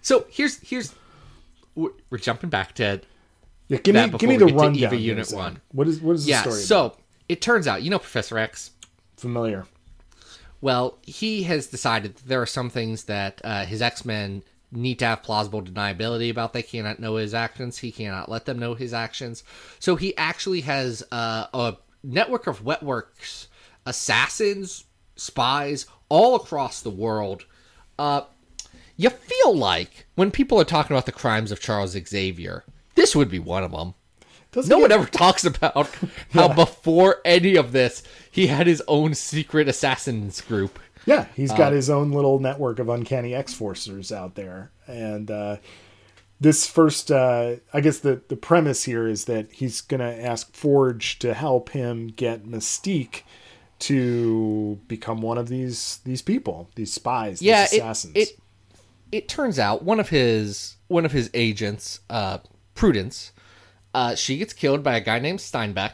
So 0.00 0.24
here's 0.30 0.58
here's 0.60 0.94
we're 1.74 2.18
jumping 2.18 2.48
back 2.48 2.74
to 2.76 3.02
yeah, 3.68 3.78
give 3.78 3.94
me 3.94 4.08
give 4.18 4.30
me 4.30 4.38
the 4.38 4.46
we 4.46 4.52
get 4.52 4.58
to 4.58 4.64
rundown. 4.64 4.82
Eva 4.82 4.96
Unit 4.96 5.30
one. 5.30 5.60
What 5.72 5.88
is 5.88 6.00
what 6.00 6.14
is 6.14 6.24
the 6.24 6.30
yeah. 6.30 6.40
story? 6.40 6.60
So 6.62 6.86
about? 6.86 7.00
it 7.28 7.42
turns 7.42 7.66
out 7.66 7.82
you 7.82 7.90
know 7.90 7.98
Professor 7.98 8.38
X. 8.38 8.70
familiar. 9.18 9.66
Well, 10.60 10.98
he 11.02 11.44
has 11.44 11.68
decided 11.68 12.16
that 12.16 12.26
there 12.26 12.42
are 12.42 12.46
some 12.46 12.70
things 12.70 13.04
that 13.04 13.40
uh, 13.44 13.64
his 13.64 13.80
X 13.80 14.04
Men 14.04 14.42
need 14.70 14.98
to 14.98 15.06
have 15.06 15.22
plausible 15.22 15.62
deniability 15.62 16.30
about. 16.30 16.52
They 16.52 16.62
cannot 16.62 16.98
know 16.98 17.16
his 17.16 17.34
actions. 17.34 17.78
He 17.78 17.92
cannot 17.92 18.30
let 18.30 18.44
them 18.44 18.58
know 18.58 18.74
his 18.74 18.92
actions. 18.92 19.44
So 19.78 19.96
he 19.96 20.16
actually 20.16 20.62
has 20.62 21.02
uh, 21.10 21.46
a 21.54 21.76
network 22.02 22.46
of 22.46 22.64
wetworks, 22.64 23.46
assassins, 23.86 24.84
spies 25.16 25.86
all 26.08 26.34
across 26.34 26.80
the 26.80 26.90
world. 26.90 27.44
Uh, 27.98 28.22
you 28.96 29.10
feel 29.10 29.56
like 29.56 30.06
when 30.16 30.30
people 30.30 30.60
are 30.60 30.64
talking 30.64 30.94
about 30.94 31.06
the 31.06 31.12
crimes 31.12 31.52
of 31.52 31.60
Charles 31.60 31.92
Xavier, 31.92 32.64
this 32.94 33.14
would 33.14 33.30
be 33.30 33.38
one 33.38 33.62
of 33.62 33.72
them. 33.72 33.94
Doesn't 34.58 34.70
No 34.70 34.76
he 34.78 34.82
one 34.82 34.92
ever 34.92 35.06
talks 35.10 35.44
about 35.44 35.88
how 36.32 36.52
before 36.52 37.18
any 37.24 37.54
of 37.56 37.70
this, 37.70 38.02
he 38.28 38.48
had 38.48 38.66
his 38.66 38.82
own 38.88 39.14
secret 39.14 39.68
assassins 39.68 40.40
group. 40.40 40.80
Yeah, 41.06 41.26
he's 41.36 41.52
got 41.52 41.72
his 41.72 41.88
own 41.88 42.10
little 42.10 42.40
network 42.40 42.80
of 42.80 42.88
uncanny 42.88 43.34
X 43.34 43.54
Forcers 43.54 44.10
out 44.10 44.34
there, 44.34 44.72
and 44.88 45.30
uh, 45.30 45.56
this 46.40 46.66
first, 46.66 47.12
uh, 47.12 47.56
I 47.72 47.80
guess 47.80 48.00
the 48.00 48.20
the 48.28 48.36
premise 48.36 48.82
here 48.84 49.06
is 49.06 49.26
that 49.26 49.52
he's 49.52 49.80
gonna 49.80 50.10
ask 50.10 50.52
Forge 50.54 51.20
to 51.20 51.34
help 51.34 51.68
him 51.70 52.08
get 52.08 52.44
Mystique 52.44 53.22
to 53.78 54.80
become 54.88 55.22
one 55.22 55.38
of 55.38 55.48
these 55.48 56.00
these 56.04 56.20
people, 56.20 56.68
these 56.74 56.92
spies, 56.92 57.40
Yeah, 57.40 57.62
these 57.62 57.74
it, 57.74 57.76
assassins. 57.76 58.16
it 58.16 58.28
it 59.12 59.28
turns 59.28 59.58
out 59.58 59.84
one 59.84 60.00
of 60.00 60.08
his 60.08 60.76
one 60.88 61.04
of 61.06 61.12
his 61.12 61.30
agents, 61.32 62.00
uh, 62.10 62.38
Prudence, 62.74 63.32
uh, 63.94 64.14
she 64.14 64.38
gets 64.38 64.52
killed 64.52 64.82
by 64.82 64.96
a 64.96 65.00
guy 65.00 65.18
named 65.18 65.38
Steinbeck, 65.38 65.92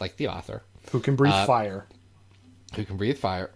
like 0.00 0.16
the 0.16 0.28
author, 0.28 0.62
who 0.92 1.00
can 1.00 1.16
breathe 1.16 1.32
uh, 1.32 1.46
fire. 1.46 1.86
who 2.74 2.84
can 2.84 2.96
breathe 2.96 3.18
fire. 3.18 3.50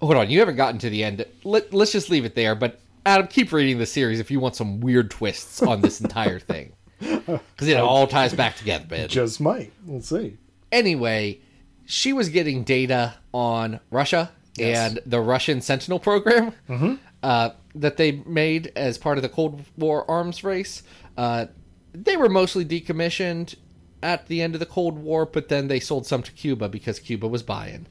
Hold 0.00 0.16
on, 0.16 0.30
you 0.30 0.38
haven't 0.40 0.56
gotten 0.56 0.78
to 0.80 0.90
the 0.90 1.04
end. 1.04 1.24
Let, 1.44 1.72
let's 1.72 1.92
just 1.92 2.10
leave 2.10 2.24
it 2.24 2.34
there. 2.34 2.54
But 2.54 2.80
Adam, 3.06 3.26
keep 3.26 3.52
reading 3.52 3.78
the 3.78 3.86
series 3.86 4.20
if 4.20 4.30
you 4.30 4.40
want 4.40 4.56
some 4.56 4.80
weird 4.80 5.10
twists 5.10 5.62
on 5.62 5.80
this 5.80 6.00
entire 6.00 6.38
thing, 6.40 6.72
because 6.98 7.68
it 7.68 7.76
all 7.78 8.06
ties 8.06 8.34
back 8.34 8.56
together, 8.56 8.86
man. 8.90 9.08
Just 9.08 9.40
might. 9.40 9.72
We'll 9.86 10.02
see. 10.02 10.36
anyway, 10.72 11.40
she 11.86 12.12
was 12.12 12.28
getting 12.28 12.64
data 12.64 13.14
on 13.32 13.80
Russia 13.90 14.30
Yes. 14.56 14.90
and 14.92 15.00
the 15.04 15.20
Russian 15.20 15.60
Sentinel 15.60 15.98
program 15.98 16.52
uh, 17.22 17.50
that 17.74 17.96
they 17.96 18.12
made 18.12 18.70
as 18.76 18.98
part 18.98 19.18
of 19.18 19.22
the 19.22 19.28
Cold 19.28 19.64
War 19.76 20.08
arms 20.08 20.44
race. 20.44 20.82
Uh, 21.16 21.46
they 21.94 22.16
were 22.16 22.28
mostly 22.28 22.64
decommissioned 22.64 23.54
at 24.02 24.26
the 24.26 24.42
end 24.42 24.54
of 24.54 24.60
the 24.60 24.66
Cold 24.66 24.98
War, 24.98 25.24
but 25.24 25.48
then 25.48 25.68
they 25.68 25.80
sold 25.80 26.06
some 26.06 26.22
to 26.22 26.32
Cuba 26.32 26.68
because 26.68 26.98
Cuba 26.98 27.26
was 27.26 27.42
buying. 27.42 27.86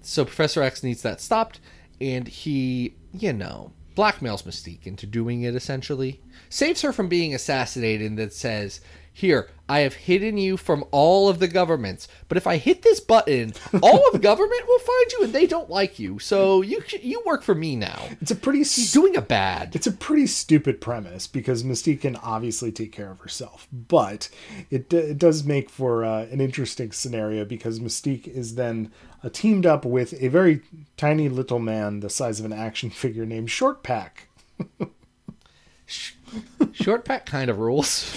So 0.00 0.24
Professor 0.24 0.62
X 0.62 0.82
needs 0.82 1.02
that 1.02 1.20
stopped, 1.20 1.60
and 2.00 2.26
he, 2.26 2.94
you 3.12 3.32
know, 3.32 3.72
blackmails 3.96 4.42
Mystique 4.42 4.86
into 4.86 5.06
doing 5.06 5.42
it 5.42 5.54
essentially. 5.54 6.20
Saves 6.48 6.82
her 6.82 6.92
from 6.92 7.08
being 7.08 7.34
assassinated 7.34 8.06
and 8.06 8.18
then 8.18 8.30
says, 8.30 8.80
Here, 9.16 9.48
I 9.68 9.78
have 9.80 9.94
hidden 9.94 10.36
you 10.38 10.56
from 10.56 10.84
all 10.90 11.28
of 11.28 11.38
the 11.38 11.46
governments, 11.46 12.08
but 12.28 12.36
if 12.36 12.48
I 12.48 12.56
hit 12.56 12.82
this 12.82 12.98
button, 12.98 13.54
all 13.80 14.02
of 14.12 14.20
government 14.20 14.66
will 14.66 14.80
find 14.80 15.12
you 15.12 15.20
and 15.22 15.32
they 15.32 15.46
don't 15.46 15.70
like 15.70 16.00
you. 16.00 16.18
So 16.18 16.62
you 16.62 16.82
you 17.00 17.22
work 17.24 17.44
for 17.44 17.54
me 17.54 17.76
now. 17.76 18.08
It's 18.20 18.32
a 18.32 18.36
pretty 18.36 18.58
He's 18.58 18.76
s- 18.88 18.92
doing 18.92 19.16
a 19.16 19.22
bad. 19.22 19.76
it's 19.76 19.86
a 19.86 19.92
pretty 19.92 20.26
stupid 20.26 20.80
premise 20.80 21.28
because 21.28 21.62
Mystique 21.62 22.00
can 22.00 22.16
obviously 22.16 22.72
take 22.72 22.90
care 22.90 23.12
of 23.12 23.20
herself, 23.20 23.68
but 23.72 24.28
it, 24.68 24.88
d- 24.88 24.96
it 24.96 25.18
does 25.18 25.44
make 25.44 25.70
for 25.70 26.04
uh, 26.04 26.26
an 26.32 26.40
interesting 26.40 26.90
scenario 26.90 27.44
because 27.44 27.78
Mystique 27.78 28.26
is 28.26 28.56
then 28.56 28.90
uh, 29.22 29.28
teamed 29.32 29.64
up 29.64 29.84
with 29.84 30.20
a 30.20 30.26
very 30.26 30.60
tiny 30.96 31.28
little 31.28 31.60
man 31.60 32.00
the 32.00 32.10
size 32.10 32.40
of 32.40 32.46
an 32.46 32.52
action 32.52 32.90
figure 33.02 33.24
named 33.24 33.48
Shortpack. 33.48 34.26
Shortpack 35.86 37.26
kind 37.26 37.48
of 37.50 37.58
rules. 37.58 38.12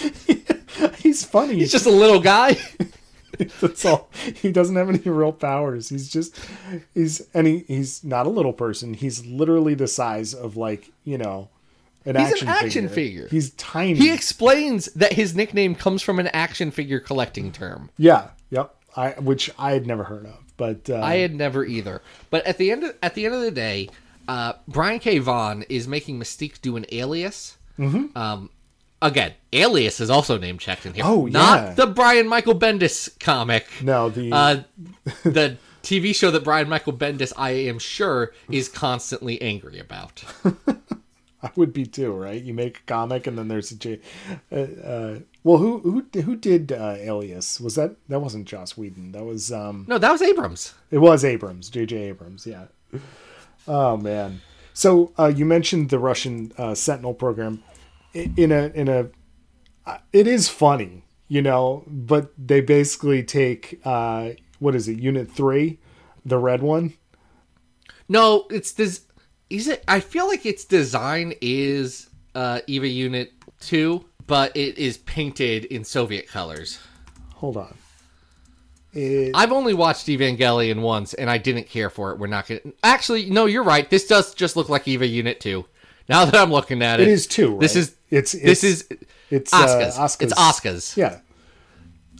He's 0.98 1.24
funny. 1.24 1.54
He's 1.54 1.72
just 1.72 1.86
a 1.86 1.90
little 1.90 2.20
guy. 2.20 2.56
That's 3.60 3.84
all. 3.84 4.10
He 4.34 4.50
doesn't 4.50 4.74
have 4.76 4.88
any 4.88 4.98
real 4.98 5.32
powers. 5.32 5.88
He's 5.88 6.08
just 6.08 6.34
he's 6.94 7.26
and 7.34 7.46
he, 7.46 7.58
he's 7.68 8.02
not 8.02 8.26
a 8.26 8.30
little 8.30 8.52
person. 8.52 8.94
He's 8.94 9.24
literally 9.26 9.74
the 9.74 9.86
size 9.86 10.34
of 10.34 10.56
like 10.56 10.90
you 11.04 11.18
know 11.18 11.48
an 12.04 12.16
He's 12.16 12.42
an 12.42 12.48
action 12.48 12.48
action 12.48 12.88
figure. 12.88 13.28
He's 13.28 13.50
tiny. 13.50 13.94
He 13.94 14.12
explains 14.12 14.86
that 14.94 15.12
his 15.12 15.34
nickname 15.36 15.74
comes 15.74 16.02
from 16.02 16.18
an 16.18 16.28
action 16.28 16.70
figure 16.70 17.00
collecting 17.00 17.52
term. 17.52 17.90
yeah. 17.96 18.30
Yep. 18.50 18.74
I 18.96 19.10
which 19.20 19.50
I 19.58 19.72
had 19.72 19.86
never 19.86 20.04
heard 20.04 20.24
of, 20.24 20.38
but 20.56 20.88
uh, 20.90 21.00
I 21.00 21.16
had 21.16 21.34
never 21.34 21.64
either. 21.64 22.00
But 22.30 22.46
at 22.46 22.58
the 22.58 22.72
end 22.72 22.82
of, 22.82 22.96
at 23.02 23.14
the 23.14 23.26
end 23.26 23.34
of 23.34 23.42
the 23.42 23.50
day, 23.50 23.90
uh, 24.26 24.54
Brian 24.66 24.98
K. 24.98 25.18
Vaughan 25.18 25.64
is 25.68 25.86
making 25.86 26.18
Mystique 26.18 26.60
do 26.60 26.76
an 26.76 26.86
alias. 26.90 27.58
Mm-hmm. 27.78 28.16
Um, 28.18 28.50
again, 29.00 29.34
alias 29.52 30.00
is 30.00 30.10
also 30.10 30.38
name 30.38 30.58
checked 30.58 30.86
in 30.86 30.94
here. 30.94 31.04
Oh, 31.06 31.26
not 31.26 31.76
the 31.76 31.86
Brian 31.86 32.28
Michael 32.28 32.58
Bendis 32.58 33.18
comic. 33.20 33.66
no 33.82 34.08
the 34.08 34.32
Uh, 34.32 34.62
the 35.24 35.56
TV 35.82 36.14
show 36.14 36.30
that 36.30 36.44
Brian 36.44 36.68
Michael 36.68 36.92
Bendis, 36.92 37.32
I 37.36 37.50
am 37.50 37.78
sure, 37.78 38.32
is 38.50 38.68
constantly 38.68 39.40
angry 39.40 39.78
about. 39.78 40.24
I 41.42 41.50
would 41.54 41.72
be 41.72 41.86
too, 41.86 42.12
right? 42.12 42.42
You 42.42 42.52
make 42.52 42.78
a 42.78 42.82
comic 42.82 43.26
and 43.28 43.38
then 43.38 43.46
there's 43.46 43.70
a 43.70 43.76
J. 43.76 44.00
Uh, 44.50 44.56
uh, 44.56 45.18
well, 45.44 45.58
who 45.58 45.78
who 45.78 46.20
who 46.20 46.34
did 46.34 46.72
uh, 46.72 46.96
Alias? 46.98 47.60
Was 47.60 47.76
that 47.76 47.94
that 48.08 48.20
wasn't 48.20 48.46
Joss 48.46 48.76
Whedon? 48.76 49.12
That 49.12 49.24
was 49.24 49.52
um 49.52 49.84
No, 49.88 49.98
that 49.98 50.10
was 50.10 50.20
Abrams. 50.20 50.74
It 50.90 50.98
was 50.98 51.24
Abrams, 51.24 51.70
J.J. 51.70 51.96
Abrams, 51.96 52.46
yeah. 52.46 52.64
Oh 53.68 53.96
man. 53.96 54.40
So 54.74 55.12
uh, 55.18 55.32
you 55.34 55.44
mentioned 55.44 55.90
the 55.90 55.98
Russian 55.98 56.52
uh, 56.56 56.74
Sentinel 56.74 57.14
program. 57.14 57.62
In 58.18 58.50
a 58.50 58.72
in 58.74 58.88
a, 58.88 59.10
uh, 59.86 59.98
it 60.12 60.26
is 60.26 60.48
funny, 60.48 61.04
you 61.28 61.40
know, 61.40 61.84
but 61.86 62.32
they 62.36 62.60
basically 62.60 63.22
take 63.22 63.80
uh, 63.84 64.30
what 64.58 64.74
is 64.74 64.88
it, 64.88 64.98
Unit 64.98 65.30
Three, 65.30 65.78
the 66.24 66.38
red 66.38 66.60
one. 66.60 66.94
No, 68.08 68.46
it's 68.50 68.72
this. 68.72 69.02
Is 69.50 69.68
it? 69.68 69.84
I 69.86 70.00
feel 70.00 70.26
like 70.26 70.44
its 70.44 70.64
design 70.64 71.34
is 71.40 72.10
uh, 72.34 72.60
Eva 72.66 72.88
Unit 72.88 73.32
Two, 73.60 74.04
but 74.26 74.56
it 74.56 74.78
is 74.78 74.98
painted 74.98 75.66
in 75.66 75.84
Soviet 75.84 76.26
colors. 76.26 76.80
Hold 77.36 77.56
on. 77.56 77.76
It, 78.94 79.30
I've 79.34 79.52
only 79.52 79.74
watched 79.74 80.08
Evangelion 80.08 80.80
once, 80.80 81.14
and 81.14 81.30
I 81.30 81.38
didn't 81.38 81.68
care 81.68 81.88
for 81.88 82.10
it. 82.10 82.18
We're 82.18 82.26
not 82.26 82.48
gonna. 82.48 82.60
Actually, 82.82 83.30
no, 83.30 83.46
you're 83.46 83.62
right. 83.62 83.88
This 83.88 84.08
does 84.08 84.34
just 84.34 84.56
look 84.56 84.68
like 84.68 84.88
Eva 84.88 85.06
Unit 85.06 85.38
Two. 85.38 85.66
Now 86.08 86.24
that 86.24 86.34
I'm 86.34 86.50
looking 86.50 86.82
at 86.82 87.00
it, 87.00 87.08
it 87.08 87.12
is 87.12 87.26
two. 87.26 87.52
Right? 87.52 87.60
This 87.60 87.76
is 87.76 87.94
it's, 88.10 88.32
this 88.32 88.64
it's 88.64 88.64
is 88.64 88.88
it's 89.30 89.52
Asuka's. 89.52 89.98
Uh, 89.98 90.02
Asuka's. 90.02 90.20
It's 90.20 90.34
Asuka's. 90.34 90.96
Yeah, 90.96 91.20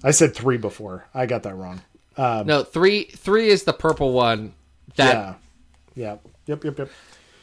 I 0.05 0.11
said 0.11 0.35
three 0.35 0.59
before. 0.59 1.07
I 1.14 1.27
got 1.27 1.42
that 1.44 1.55
wrong. 1.55 1.81
No, 2.16 2.64
three. 2.64 3.05
Three 3.05 3.48
is 3.48 3.64
the 3.64 3.72
purple 3.72 4.12
one. 4.12 4.55
That 4.96 5.14
yeah, 5.14 5.35
yeah, 5.94 6.16
yep, 6.46 6.64
yep, 6.64 6.79
yep. 6.79 6.90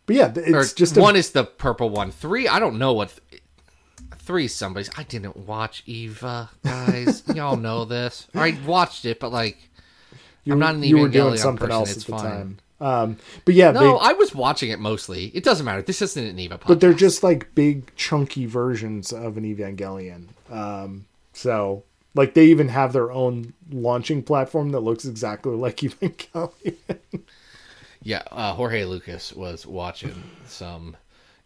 But 0.06 0.16
yeah, 0.16 0.34
it's 0.36 0.74
just 0.74 0.98
a, 0.98 1.02
one 1.02 1.16
is 1.16 1.32
the 1.32 1.44
purple 1.44 1.90
one. 1.90 2.12
Three, 2.12 2.48
I 2.48 2.60
don't 2.60 2.78
know 2.78 2.94
what. 2.94 3.18
Three, 4.18 4.48
somebody's. 4.48 4.90
I 4.98 5.04
didn't 5.04 5.38
watch 5.38 5.84
Eva, 5.86 6.50
guys. 6.64 7.24
Y'all 7.36 7.58
know 7.58 7.86
this. 7.86 8.28
I 8.34 8.58
watched 8.66 9.06
it, 9.06 9.20
but 9.20 9.32
like, 9.32 9.58
I'm 10.48 10.60
not 10.60 10.76
an 10.76 10.84
you 10.84 10.98
were 10.98 11.10
doing 11.10 11.34
Evangelion 11.34 11.38
something 11.38 11.68
person, 11.68 11.72
else 11.72 11.92
it's 11.92 12.02
at 12.02 12.06
the 12.06 12.12
fine. 12.12 12.32
time. 12.32 12.58
Um, 12.82 13.18
but 13.46 13.56
yeah, 13.56 13.72
no, 13.72 13.80
they, 13.80 14.10
I 14.10 14.14
was 14.14 14.36
watching 14.36 14.70
it 14.70 14.80
mostly. 14.80 15.28
It 15.28 15.44
doesn't 15.44 15.66
matter. 15.66 15.82
This 15.82 16.02
isn't 16.02 16.26
an 16.26 16.38
Eva 16.38 16.58
podcast. 16.58 16.68
but 16.68 16.82
they're 16.82 16.94
just 16.94 17.24
like 17.24 17.54
big 17.56 17.96
chunky 17.96 18.46
versions 18.46 19.14
of 19.14 19.38
an 19.38 19.44
Evangelion. 19.44 20.28
Um, 20.52 21.06
so 21.34 21.84
like 22.16 22.34
they 22.34 22.46
even 22.46 22.70
have 22.70 22.94
their 22.94 23.12
own 23.12 23.54
launching 23.72 24.24
platform 24.24 24.72
that 24.72 24.82
looks 24.82 25.06
exactly 25.06 25.56
like 25.56 25.78
Evangelion. 25.82 26.76
Yeah, 28.02 28.24
uh, 28.32 28.54
Jorge 28.54 28.86
Lucas 28.86 29.34
was 29.34 29.66
watching 29.66 30.24
some 30.46 30.96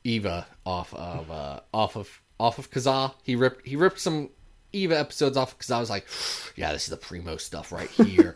Eva 0.03 0.45
off 0.65 0.93
of 0.93 1.31
uh, 1.31 1.59
off 1.73 1.95
of 1.95 2.21
off 2.39 2.57
of 2.57 2.71
Kazaa. 2.71 3.13
He 3.23 3.35
ripped 3.35 3.67
he 3.67 3.75
ripped 3.75 3.99
some 3.99 4.29
Eva 4.73 4.99
episodes 4.99 5.37
off 5.37 5.57
because 5.57 5.71
I 5.71 5.79
was 5.79 5.89
like, 5.89 6.07
yeah, 6.55 6.73
this 6.73 6.83
is 6.83 6.89
the 6.89 6.97
primo 6.97 7.37
stuff 7.37 7.71
right 7.71 7.89
here. 7.89 8.35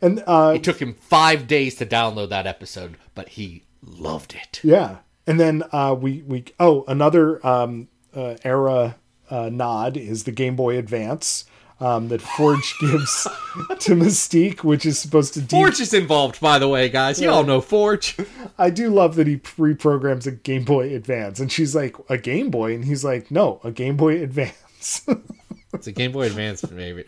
And 0.00 0.22
uh, 0.26 0.52
it 0.56 0.64
took 0.64 0.80
him 0.80 0.94
five 0.94 1.46
days 1.46 1.74
to 1.76 1.86
download 1.86 2.28
that 2.30 2.46
episode, 2.46 2.96
but 3.14 3.30
he 3.30 3.64
loved 3.82 4.34
it. 4.34 4.60
Yeah, 4.62 4.98
and 5.26 5.38
then 5.38 5.62
uh, 5.72 5.96
we 5.98 6.22
we 6.26 6.44
oh 6.58 6.84
another 6.88 7.44
um, 7.46 7.88
uh, 8.14 8.36
era 8.44 8.96
uh, 9.30 9.48
nod 9.52 9.96
is 9.96 10.24
the 10.24 10.32
Game 10.32 10.56
Boy 10.56 10.76
Advance 10.78 11.44
um, 11.80 12.08
that 12.08 12.22
Forge 12.22 12.74
gives 12.80 13.24
to 13.80 13.94
Mystique, 13.94 14.62
which 14.64 14.86
is 14.86 14.98
supposed 14.98 15.34
to. 15.34 15.40
De- 15.40 15.48
Forge 15.48 15.80
is 15.80 15.94
involved, 15.94 16.40
by 16.40 16.58
the 16.58 16.68
way, 16.68 16.88
guys. 16.88 17.20
You 17.20 17.30
all 17.30 17.44
know 17.44 17.60
Forge. 17.60 18.16
I 18.58 18.70
do 18.70 18.90
love 18.90 19.16
that 19.16 19.26
he 19.26 19.38
reprograms 19.38 20.26
a 20.26 20.32
Game 20.32 20.64
Boy 20.64 20.94
Advance, 20.94 21.40
and 21.40 21.50
she's 21.50 21.74
like 21.74 21.96
a 22.08 22.18
Game 22.18 22.50
Boy, 22.50 22.74
and 22.74 22.84
he's 22.84 23.04
like, 23.04 23.30
no, 23.30 23.60
a 23.64 23.70
Game 23.70 23.96
Boy 23.96 24.22
Advance. 24.22 25.06
It's 25.74 25.86
a 25.86 25.92
Game 25.92 26.12
Boy 26.12 26.26
Advance, 26.26 26.68
maybe. 26.70 27.04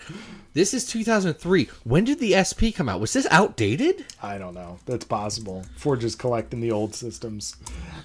This 0.52 0.74
is 0.74 0.84
2003. 0.86 1.68
When 1.84 2.04
did 2.04 2.18
the 2.18 2.34
SP 2.44 2.74
come 2.74 2.88
out? 2.88 3.00
Was 3.00 3.12
this 3.12 3.26
outdated? 3.30 4.04
I 4.22 4.38
don't 4.38 4.54
know. 4.54 4.78
That's 4.86 5.04
possible. 5.04 5.64
Forge 5.76 6.04
is 6.04 6.14
collecting 6.14 6.60
the 6.60 6.72
old 6.72 6.94
systems. 6.94 7.56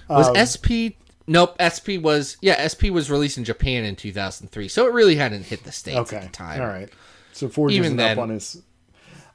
Was 0.08 0.28
Um, 0.28 0.36
SP? 0.38 0.96
Nope. 1.26 1.56
SP 1.60 1.98
was 2.00 2.36
yeah. 2.40 2.66
SP 2.66 2.90
was 2.90 3.10
released 3.10 3.38
in 3.38 3.44
Japan 3.44 3.84
in 3.84 3.96
2003, 3.96 4.68
so 4.68 4.86
it 4.86 4.92
really 4.92 5.16
hadn't 5.16 5.44
hit 5.44 5.64
the 5.64 5.72
states 5.72 5.98
Okay. 5.98 6.16
at 6.16 6.22
the 6.22 6.28
time. 6.28 6.60
All 6.60 6.66
right. 6.66 6.88
So 7.32 7.48
Forge 7.48 7.72
Even 7.72 7.84
isn't 7.86 7.96
then- 7.96 8.18
up 8.18 8.22
on 8.22 8.30
his. 8.30 8.62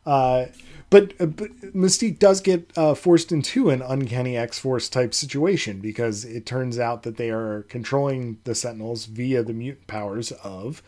Uh, 0.05 0.45
but, 0.89 1.13
uh, 1.19 1.25
but 1.25 1.49
Mystique 1.75 2.17
does 2.17 2.39
get 2.39 2.71
uh, 2.77 2.93
forced 2.93 3.33
into 3.33 3.69
an 3.69 3.81
uncanny 3.81 4.37
X 4.37 4.57
Force 4.57 4.87
type 4.87 5.13
situation 5.13 5.79
because 5.81 6.23
it 6.23 6.45
turns 6.45 6.79
out 6.79 7.03
that 7.03 7.17
they 7.17 7.29
are 7.29 7.63
controlling 7.63 8.37
the 8.45 8.55
Sentinels 8.55 9.05
via 9.05 9.43
the 9.43 9.51
mutant 9.53 9.87
powers 9.87 10.31
of 10.31 10.81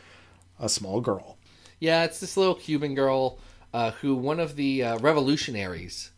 a 0.59 0.69
small 0.69 1.01
girl. 1.01 1.37
Yeah, 1.79 2.03
it's 2.03 2.19
this 2.19 2.37
little 2.37 2.55
Cuban 2.55 2.95
girl 2.95 3.39
uh, 3.73 3.91
who 3.91 4.15
one 4.15 4.39
of 4.39 4.55
the 4.55 4.83
uh, 4.83 4.97
revolutionaries 4.99 6.11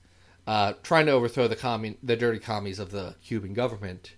uh, 0.48 0.74
trying 0.84 1.06
to 1.06 1.12
overthrow 1.12 1.48
the 1.48 1.56
commun- 1.56 1.98
the 2.02 2.16
dirty 2.16 2.40
commies 2.40 2.80
of 2.80 2.92
the 2.92 3.16
Cuban 3.24 3.54
government. 3.54 4.16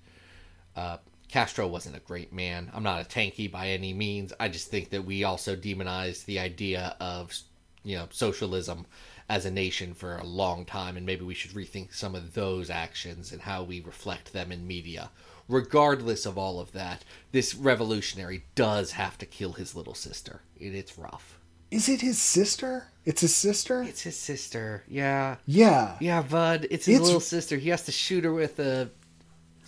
Uh, 0.75 0.97
Castro 1.27 1.67
wasn't 1.67 1.95
a 1.95 1.99
great 1.99 2.31
man. 2.31 2.71
I'm 2.73 2.83
not 2.83 3.01
a 3.01 3.09
tanky 3.09 3.51
by 3.51 3.69
any 3.69 3.93
means. 3.93 4.33
I 4.39 4.49
just 4.49 4.69
think 4.69 4.91
that 4.91 5.03
we 5.03 5.23
also 5.23 5.55
demonized 5.55 6.25
the 6.25 6.39
idea 6.39 6.95
of 6.99 7.35
you 7.83 7.97
know 7.97 8.07
socialism 8.11 8.85
as 9.29 9.45
a 9.45 9.51
nation 9.51 9.93
for 9.93 10.17
a 10.17 10.23
long 10.23 10.65
time, 10.65 10.95
and 10.95 11.05
maybe 11.05 11.25
we 11.25 11.33
should 11.33 11.51
rethink 11.51 11.93
some 11.93 12.13
of 12.15 12.33
those 12.33 12.69
actions 12.69 13.31
and 13.31 13.41
how 13.41 13.63
we 13.63 13.81
reflect 13.81 14.31
them 14.31 14.51
in 14.51 14.67
media. 14.67 15.09
Regardless 15.49 16.25
of 16.25 16.37
all 16.37 16.59
of 16.59 16.71
that, 16.71 17.03
this 17.31 17.53
revolutionary 17.55 18.43
does 18.55 18.91
have 18.93 19.17
to 19.17 19.25
kill 19.25 19.53
his 19.53 19.75
little 19.75 19.93
sister. 19.93 20.41
It, 20.59 20.73
it's 20.73 20.97
rough. 20.97 21.37
Is 21.69 21.89
it 21.89 22.01
his 22.01 22.19
sister? 22.21 22.87
It's 23.05 23.21
his 23.21 23.35
sister? 23.35 23.83
It's 23.83 24.01
his 24.03 24.17
sister. 24.17 24.83
Yeah. 24.87 25.37
yeah. 25.45 25.95
Yeah, 25.99 26.21
Bud. 26.21 26.67
It's 26.71 26.85
his 26.85 26.95
It's- 26.95 27.05
little 27.07 27.19
sister. 27.19 27.57
He 27.57 27.69
has 27.69 27.83
to 27.85 27.91
shoot 27.91 28.23
her 28.23 28.33
with 28.33 28.59
a 28.59 28.89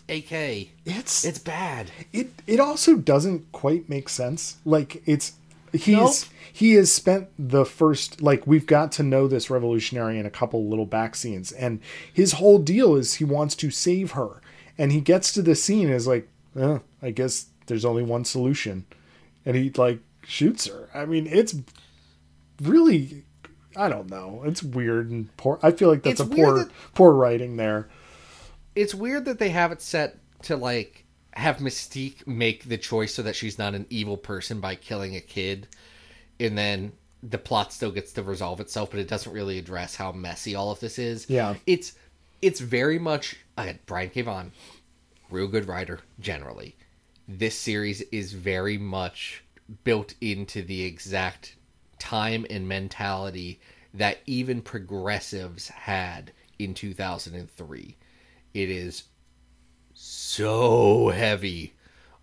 AK. 0.07 0.69
It's 0.85 1.25
It's 1.25 1.39
bad. 1.39 1.91
it 2.13 2.29
it 2.45 2.59
also 2.59 2.95
doesn't 2.95 3.51
quite 3.51 3.89
make 3.89 4.07
sense 4.07 4.57
like 4.63 5.01
it's 5.07 5.33
he's 5.73 5.87
Nope. 5.97 6.13
he 6.53 6.73
has 6.73 6.93
spent 6.93 7.27
the 7.39 7.65
first 7.65 8.21
like 8.21 8.45
we've 8.45 8.67
got 8.67 8.91
to 8.93 9.03
know 9.03 9.27
this 9.27 9.49
revolutionary 9.49 10.19
in 10.19 10.27
a 10.27 10.29
couple 10.29 10.69
little 10.69 10.85
back 10.85 11.15
scenes 11.15 11.51
and 11.51 11.79
his 12.13 12.33
whole 12.33 12.59
deal 12.59 12.95
is 12.95 13.15
he 13.15 13.23
wants 13.25 13.55
to 13.55 13.71
save 13.71 14.11
her 14.11 14.41
and 14.77 14.91
he 14.91 15.01
gets 15.01 15.31
to 15.33 15.41
the 15.41 15.55
scene 15.55 15.87
and 15.87 15.95
is 15.95 16.07
like 16.07 16.27
eh, 16.59 16.79
i 17.01 17.11
guess 17.11 17.47
there's 17.67 17.85
only 17.85 18.03
one 18.03 18.23
solution. 18.25 18.85
And 19.45 19.55
he 19.55 19.69
like 19.71 19.99
shoots 20.25 20.67
her. 20.67 20.89
I 20.93 21.05
mean 21.05 21.27
it's 21.27 21.55
really 22.61 23.23
i 23.75 23.89
don't 23.89 24.09
know. 24.09 24.43
It's 24.45 24.63
weird 24.63 25.09
and 25.09 25.35
poor. 25.37 25.59
I 25.61 25.71
feel 25.71 25.89
like 25.89 26.03
that's 26.03 26.19
It's 26.21 26.29
a 26.31 26.33
poor 26.33 26.59
that- 26.59 26.71
poor 26.93 27.11
writing 27.13 27.57
there. 27.57 27.89
It's 28.75 28.95
weird 28.95 29.25
that 29.25 29.39
they 29.39 29.49
have 29.49 29.71
it 29.71 29.81
set 29.81 30.17
to 30.43 30.55
like 30.55 31.05
have 31.33 31.57
Mystique 31.57 32.25
make 32.25 32.65
the 32.69 32.77
choice 32.77 33.13
so 33.13 33.21
that 33.23 33.35
she's 33.35 33.57
not 33.57 33.73
an 33.75 33.85
evil 33.89 34.15
person 34.17 34.61
by 34.61 34.75
killing 34.75 35.15
a 35.15 35.21
kid, 35.21 35.67
and 36.39 36.57
then 36.57 36.93
the 37.21 37.37
plot 37.37 37.73
still 37.73 37.91
gets 37.91 38.13
to 38.13 38.23
resolve 38.23 38.59
itself, 38.61 38.91
but 38.91 38.99
it 38.99 39.07
doesn't 39.07 39.33
really 39.33 39.57
address 39.57 39.95
how 39.95 40.11
messy 40.13 40.55
all 40.55 40.71
of 40.71 40.79
this 40.79 40.97
is. 40.99 41.29
Yeah. 41.29 41.55
it's 41.65 41.93
it's 42.41 42.59
very 42.59 42.99
much 42.99 43.37
uh, 43.57 43.73
Brian 43.85 44.09
K. 44.09 44.21
Vaughan, 44.21 44.51
real 45.29 45.47
good 45.47 45.67
writer 45.67 45.99
generally. 46.19 46.75
This 47.27 47.57
series 47.57 48.01
is 48.11 48.33
very 48.33 48.77
much 48.77 49.43
built 49.83 50.13
into 50.21 50.61
the 50.61 50.83
exact 50.83 51.55
time 51.97 52.45
and 52.49 52.67
mentality 52.67 53.59
that 53.93 54.19
even 54.25 54.61
progressives 54.61 55.69
had 55.69 56.31
in 56.59 56.73
2003. 56.73 57.97
It 58.53 58.69
is 58.69 59.03
so 59.93 61.09
heavy 61.09 61.73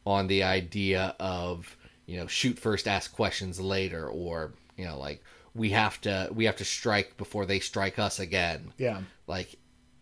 on 0.06 0.26
the 0.26 0.42
idea 0.42 1.16
of, 1.18 1.76
you 2.06 2.16
know, 2.16 2.26
shoot 2.26 2.58
first, 2.58 2.86
ask 2.86 3.12
questions 3.12 3.60
later 3.60 4.08
or, 4.08 4.52
you 4.76 4.84
know, 4.84 4.98
like 4.98 5.22
we 5.54 5.70
have 5.70 6.00
to 6.02 6.30
we 6.32 6.44
have 6.44 6.56
to 6.56 6.64
strike 6.64 7.16
before 7.16 7.46
they 7.46 7.58
strike 7.58 7.98
us 7.98 8.18
again. 8.18 8.72
yeah 8.78 9.00
Like 9.26 9.56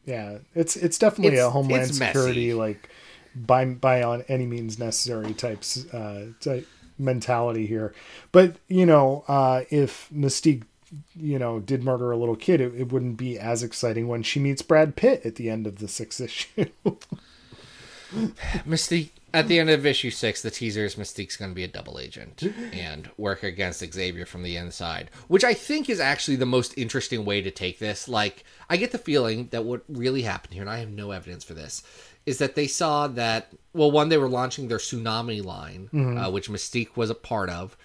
Yeah, 0.07 0.39
it's 0.55 0.77
it's 0.77 0.99
definitely 0.99 1.35
It's- 1.35 1.47
a 1.47 1.51
homeland 1.51 1.83
it's 1.91 1.99
messy. 1.99 2.13
security 2.19 2.55
like 2.55 2.89
by 3.35 3.65
by 3.65 4.03
on 4.03 4.23
any 4.29 4.47
means 4.47 4.79
necessary 4.79 5.33
types 5.35 5.85
uh, 5.93 6.29
type 6.41 6.67
mentality 6.99 7.67
here. 7.67 7.95
But 8.33 8.57
you 8.69 8.87
know, 8.87 9.25
uh, 9.29 9.63
if 9.71 10.09
Mystique, 10.15 10.63
you 11.15 11.39
know, 11.39 11.61
did 11.61 11.85
murder 11.85 12.11
a 12.11 12.17
little 12.17 12.35
kid, 12.37 12.61
it, 12.61 12.75
it 12.75 12.93
wouldn't 12.93 13.17
be 13.19 13.39
as 13.39 13.63
exciting 13.63 14.09
when 14.09 14.23
she 14.23 14.41
meets 14.41 14.63
Brad 14.63 14.97
Pitt 14.97 15.25
at 15.25 15.37
the 15.37 15.49
end 15.49 15.67
of 15.67 15.79
the 15.79 15.89
sixth 15.89 16.21
issue. 16.21 16.67
Mystique 18.67 19.11
at 19.33 19.49
the 19.49 19.59
end 19.59 19.71
of 19.71 19.87
issue 19.87 20.11
six, 20.11 20.43
the 20.43 20.51
teaser 20.51 20.85
is 20.85 20.97
Mystique's 20.97 21.37
going 21.37 21.51
to 21.53 21.55
be 21.55 21.65
a 21.65 21.69
double 21.69 21.99
agent 21.99 22.43
and 22.73 23.09
work 23.17 23.43
against 23.43 23.81
Xavier 23.93 24.27
from 24.27 24.43
the 24.43 24.57
inside, 24.57 25.11
which 25.29 25.45
I 25.45 25.55
think 25.55 25.89
is 25.89 26.01
actually 26.01 26.37
the 26.37 26.47
most 26.47 26.77
interesting 26.77 27.25
way 27.25 27.41
to 27.41 27.51
take 27.51 27.79
this. 27.79 28.09
Like, 28.09 28.45
I 28.69 28.77
get 28.77 28.91
the 28.91 28.99
feeling 28.99 29.49
that 29.53 29.65
what 29.65 29.83
really 29.89 30.23
happened 30.23 30.55
here, 30.55 30.63
and 30.63 30.71
I 30.71 30.79
have 30.79 30.91
no 30.91 31.13
evidence 31.13 31.45
for 31.45 31.55
this, 31.55 31.83
is 32.27 32.39
that 32.39 32.57
they 32.57 32.67
saw 32.67 33.07
that 33.09 33.53
well, 33.73 33.91
one 33.91 34.09
they 34.09 34.19
were 34.19 34.29
launching 34.29 34.67
their 34.67 34.79
tsunami 34.79 35.45
line, 35.45 35.89
uh, 36.19 36.31
which 36.31 36.51
Mystique 36.51 36.97
was 36.97 37.11
a 37.11 37.15
part 37.15 37.51
of. 37.51 37.77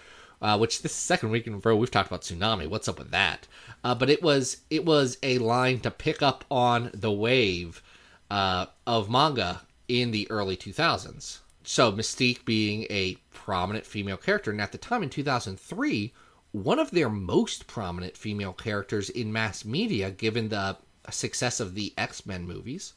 Uh, 0.42 0.58
which 0.58 0.82
this 0.82 0.92
second 0.92 1.32
week 1.32 1.48
in 1.48 1.54
a 1.54 1.58
row 1.58 1.76
we've 1.76 1.90
talked 1.90 2.10
about 2.10 2.22
tsunami. 2.22 2.68
What's 2.68 2.90
up 2.90 3.00
with 3.00 3.10
that? 3.12 3.48
Uh, 3.86 3.96
but 3.96 4.10
it 4.10 4.22
was 4.22 4.58
it 4.70 4.86
was 4.86 5.18
a 5.24 5.38
line 5.38 5.80
to 5.80 5.90
pick 5.90 6.22
up 6.22 6.44
on 6.52 6.92
the 6.94 7.12
wave 7.12 7.82
uh, 8.30 8.66
of 8.86 9.10
manga 9.10 9.62
in 9.88 10.12
the 10.12 10.30
early 10.30 10.58
2000s. 10.58 11.40
So 11.64 11.92
Mystique 11.92 12.46
being 12.46 12.84
a 12.90 13.18
prominent 13.34 13.86
female 13.86 14.18
character, 14.18 14.52
and 14.52 14.62
at 14.62 14.72
the 14.72 14.78
time 14.78 15.02
in 15.02 15.10
2003, 15.10 16.14
one 16.52 16.80
of 16.80 16.92
their 16.92 17.10
most 17.10 17.68
prominent 17.68 18.16
female 18.16 18.54
characters 18.54 19.10
in 19.10 19.34
mass 19.34 19.66
media, 19.66 20.12
given 20.12 20.50
the 20.50 20.78
success 21.10 21.60
of 21.60 21.76
the 21.76 21.94
X 21.98 22.26
Men 22.26 22.46
movies. 22.46 22.94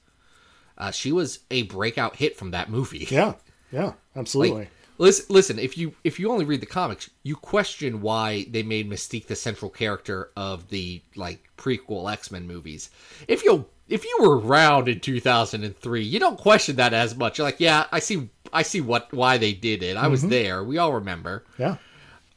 Uh, 0.77 0.91
she 0.91 1.11
was 1.11 1.41
a 1.51 1.63
breakout 1.63 2.17
hit 2.17 2.37
from 2.37 2.53
that 2.53 2.71
movie. 2.71 3.07
yeah, 3.11 3.35
yeah, 3.73 3.95
absolutely. 4.15 4.61
Like, 4.61 4.71
listen, 4.99 5.27
listen. 5.29 5.59
If 5.59 5.77
you 5.77 5.95
if 6.05 6.21
you 6.21 6.31
only 6.31 6.45
read 6.45 6.61
the 6.61 6.67
comics, 6.67 7.11
you 7.23 7.35
question 7.35 8.01
why 8.01 8.47
they 8.51 8.63
made 8.63 8.89
Mystique 8.89 9.27
the 9.27 9.35
central 9.37 9.71
character 9.71 10.31
of 10.37 10.69
the 10.69 11.03
like 11.17 11.51
prequel 11.57 12.13
X 12.13 12.31
Men 12.31 12.47
movies. 12.47 12.91
If 13.27 13.45
you 13.45 13.67
if 13.89 14.05
you 14.05 14.19
were 14.21 14.39
around 14.39 14.89
in 14.89 15.01
two 15.01 15.21
thousand 15.21 15.65
and 15.65 15.77
three, 15.77 16.03
you 16.03 16.21
don't 16.21 16.39
question 16.39 16.77
that 16.77 16.93
as 16.93 17.17
much. 17.17 17.39
You're 17.39 17.47
like, 17.47 17.61
yeah, 17.61 17.87
I 17.91 18.01
see, 18.01 18.29
I 18.53 18.63
see 18.63 18.81
what 18.81 19.13
why 19.13 19.39
they 19.39 19.53
did 19.53 19.83
it. 19.83 19.97
I 19.97 20.09
was 20.09 20.21
mm-hmm. 20.21 20.31
there. 20.31 20.65
We 20.65 20.79
all 20.79 20.93
remember. 20.93 21.45
yeah, 21.59 21.77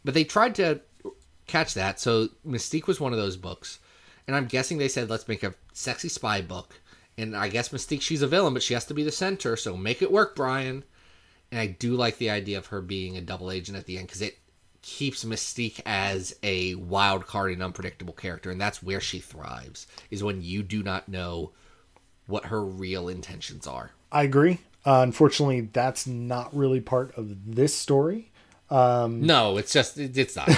But 0.04 0.14
they 0.14 0.24
tried 0.24 0.56
to 0.56 0.82
catch 1.48 1.74
that. 1.74 2.00
So 2.00 2.30
Mystique 2.48 2.88
was 2.88 3.00
one 3.00 3.12
of 3.12 3.20
those 3.20 3.38
books. 3.38 3.80
And 4.28 4.36
I'm 4.36 4.46
guessing 4.46 4.78
they 4.78 4.88
said, 4.88 5.10
let's 5.10 5.28
make 5.28 5.44
a 5.44 5.56
sexy 5.74 6.08
spy 6.08 6.42
book. 6.42 6.80
And 7.18 7.36
I 7.36 7.50
guess 7.50 7.70
Mystique, 7.70 8.02
she's 8.02 8.22
a 8.22 8.28
villain, 8.28 8.54
but 8.54 8.64
she 8.64 8.74
has 8.74 8.86
to 8.86 8.94
be 8.94 9.04
the 9.04 9.12
center. 9.12 9.58
So 9.58 9.76
make 9.76 10.02
it 10.02 10.12
work, 10.12 10.36
Brian. 10.36 10.86
And 11.52 11.60
I 11.60 11.68
do 11.68 11.96
like 11.96 12.18
the 12.18 12.30
idea 12.30 12.58
of 12.58 12.68
her 12.68 12.82
being 12.82 13.18
a 13.18 13.22
double 13.22 13.52
agent 13.52 13.78
at 13.78 13.86
the 13.86 13.98
end 13.98 14.08
because 14.08 14.22
it 14.22 14.38
keeps 14.82 15.24
Mystique 15.24 15.80
as 15.86 16.36
a 16.44 16.76
wild 16.76 17.28
card 17.28 17.52
and 17.52 17.64
unpredictable 17.64 18.14
character. 18.14 18.52
And 18.52 18.60
that's 18.60 18.82
where 18.82 19.00
she 19.00 19.20
thrives, 19.20 19.88
is 20.10 20.24
when 20.24 20.42
you 20.42 20.64
do 20.64 20.84
not 20.84 21.08
know 21.08 21.52
what 22.28 22.46
her 22.46 22.64
real 22.64 23.08
intentions 23.08 23.68
are. 23.68 23.92
I 24.12 24.24
agree. 24.24 24.60
Uh, 24.86 25.02
unfortunately, 25.04 25.62
that's 25.62 26.08
not 26.08 26.56
really 26.56 26.82
part 26.82 27.16
of 27.16 27.56
this 27.56 27.76
story. 27.76 28.32
Um, 28.70 29.26
no, 29.26 29.58
it's 29.58 29.74
just, 29.74 29.98
it, 29.98 30.18
it's 30.18 30.36
not. 30.36 30.50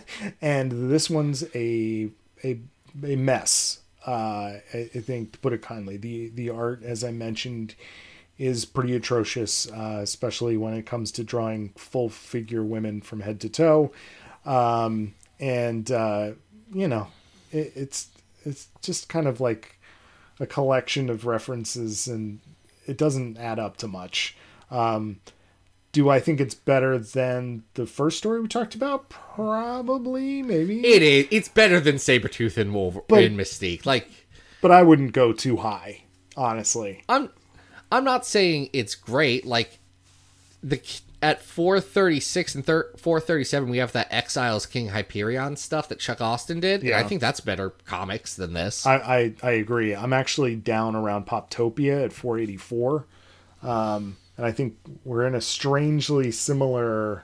and 0.42 0.90
this 0.90 1.08
one's 1.08 1.44
a 1.54 2.10
a 2.44 2.58
a 3.04 3.16
mess. 3.16 3.80
Uh, 4.06 4.58
I, 4.74 4.90
I 4.94 5.00
think 5.00 5.32
to 5.32 5.38
put 5.38 5.52
it 5.52 5.62
kindly, 5.62 5.96
the 5.96 6.28
the 6.30 6.50
art, 6.50 6.82
as 6.82 7.04
I 7.04 7.12
mentioned, 7.12 7.74
is 8.42 8.64
pretty 8.64 8.96
atrocious, 8.96 9.70
uh, 9.70 10.00
especially 10.02 10.56
when 10.56 10.74
it 10.74 10.84
comes 10.84 11.12
to 11.12 11.22
drawing 11.22 11.68
full 11.76 12.08
figure 12.08 12.64
women 12.64 13.00
from 13.00 13.20
head 13.20 13.40
to 13.40 13.48
toe. 13.48 13.92
Um, 14.44 15.14
and 15.38 15.88
uh, 15.92 16.32
you 16.74 16.88
know, 16.88 17.06
it, 17.52 17.72
it's 17.76 18.08
it's 18.44 18.66
just 18.82 19.08
kind 19.08 19.28
of 19.28 19.40
like 19.40 19.78
a 20.40 20.46
collection 20.46 21.08
of 21.08 21.24
references, 21.24 22.08
and 22.08 22.40
it 22.84 22.98
doesn't 22.98 23.38
add 23.38 23.60
up 23.60 23.76
to 23.76 23.86
much. 23.86 24.36
Um, 24.72 25.20
do 25.92 26.08
I 26.08 26.18
think 26.18 26.40
it's 26.40 26.54
better 26.54 26.98
than 26.98 27.62
the 27.74 27.86
first 27.86 28.18
story 28.18 28.40
we 28.40 28.48
talked 28.48 28.74
about? 28.74 29.08
Probably, 29.08 30.42
maybe. 30.42 30.84
it 30.84 31.02
is. 31.04 31.28
It's 31.30 31.48
better 31.48 31.78
than 31.78 31.96
Sabretooth 31.96 32.56
and 32.56 32.74
Wolverine 32.74 33.36
Mystique. 33.36 33.86
Like, 33.86 34.08
but 34.60 34.72
I 34.72 34.82
wouldn't 34.82 35.12
go 35.12 35.32
too 35.32 35.58
high, 35.58 36.02
honestly. 36.36 37.04
I'm 37.08 37.30
I'm 37.92 38.04
not 38.04 38.26
saying 38.26 38.70
it's 38.72 38.94
great. 38.94 39.44
Like 39.46 39.78
the 40.62 40.80
at 41.22 41.40
436 41.40 42.56
and 42.56 42.66
thir- 42.66 42.90
437 42.96 43.68
we 43.70 43.78
have 43.78 43.92
that 43.92 44.12
Exiles 44.12 44.66
King 44.66 44.88
Hyperion 44.88 45.54
stuff 45.56 45.88
that 45.88 46.00
Chuck 46.00 46.20
Austen 46.20 46.58
did. 46.58 46.82
yeah 46.82 46.98
I 46.98 47.04
think 47.04 47.20
that's 47.20 47.38
better 47.40 47.70
comics 47.86 48.34
than 48.34 48.54
this. 48.54 48.84
I, 48.84 48.96
I, 48.96 49.34
I 49.42 49.50
agree. 49.52 49.94
I'm 49.94 50.12
actually 50.12 50.56
down 50.56 50.96
around 50.96 51.26
Poptopia 51.26 52.04
at 52.04 52.12
484. 52.12 53.04
Um, 53.62 54.16
and 54.36 54.44
I 54.46 54.50
think 54.50 54.76
we're 55.04 55.24
in 55.24 55.36
a 55.36 55.40
strangely 55.40 56.32
similar 56.32 57.22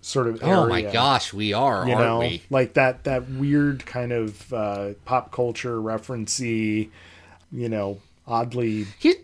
sort 0.00 0.26
of 0.28 0.42
area. 0.42 0.54
oh 0.56 0.66
my 0.66 0.80
gosh, 0.80 1.34
we 1.34 1.52
are, 1.52 1.86
You 1.86 1.92
aren't 1.92 2.06
know, 2.06 2.18
we? 2.20 2.42
like 2.48 2.72
that 2.74 3.04
that 3.04 3.28
weird 3.28 3.84
kind 3.84 4.12
of 4.12 4.50
uh, 4.50 4.90
pop 5.04 5.30
culture 5.30 5.76
referency 5.76 6.88
you 7.52 7.68
know, 7.68 8.00
oddly, 8.26 8.86
Here, 8.98 9.16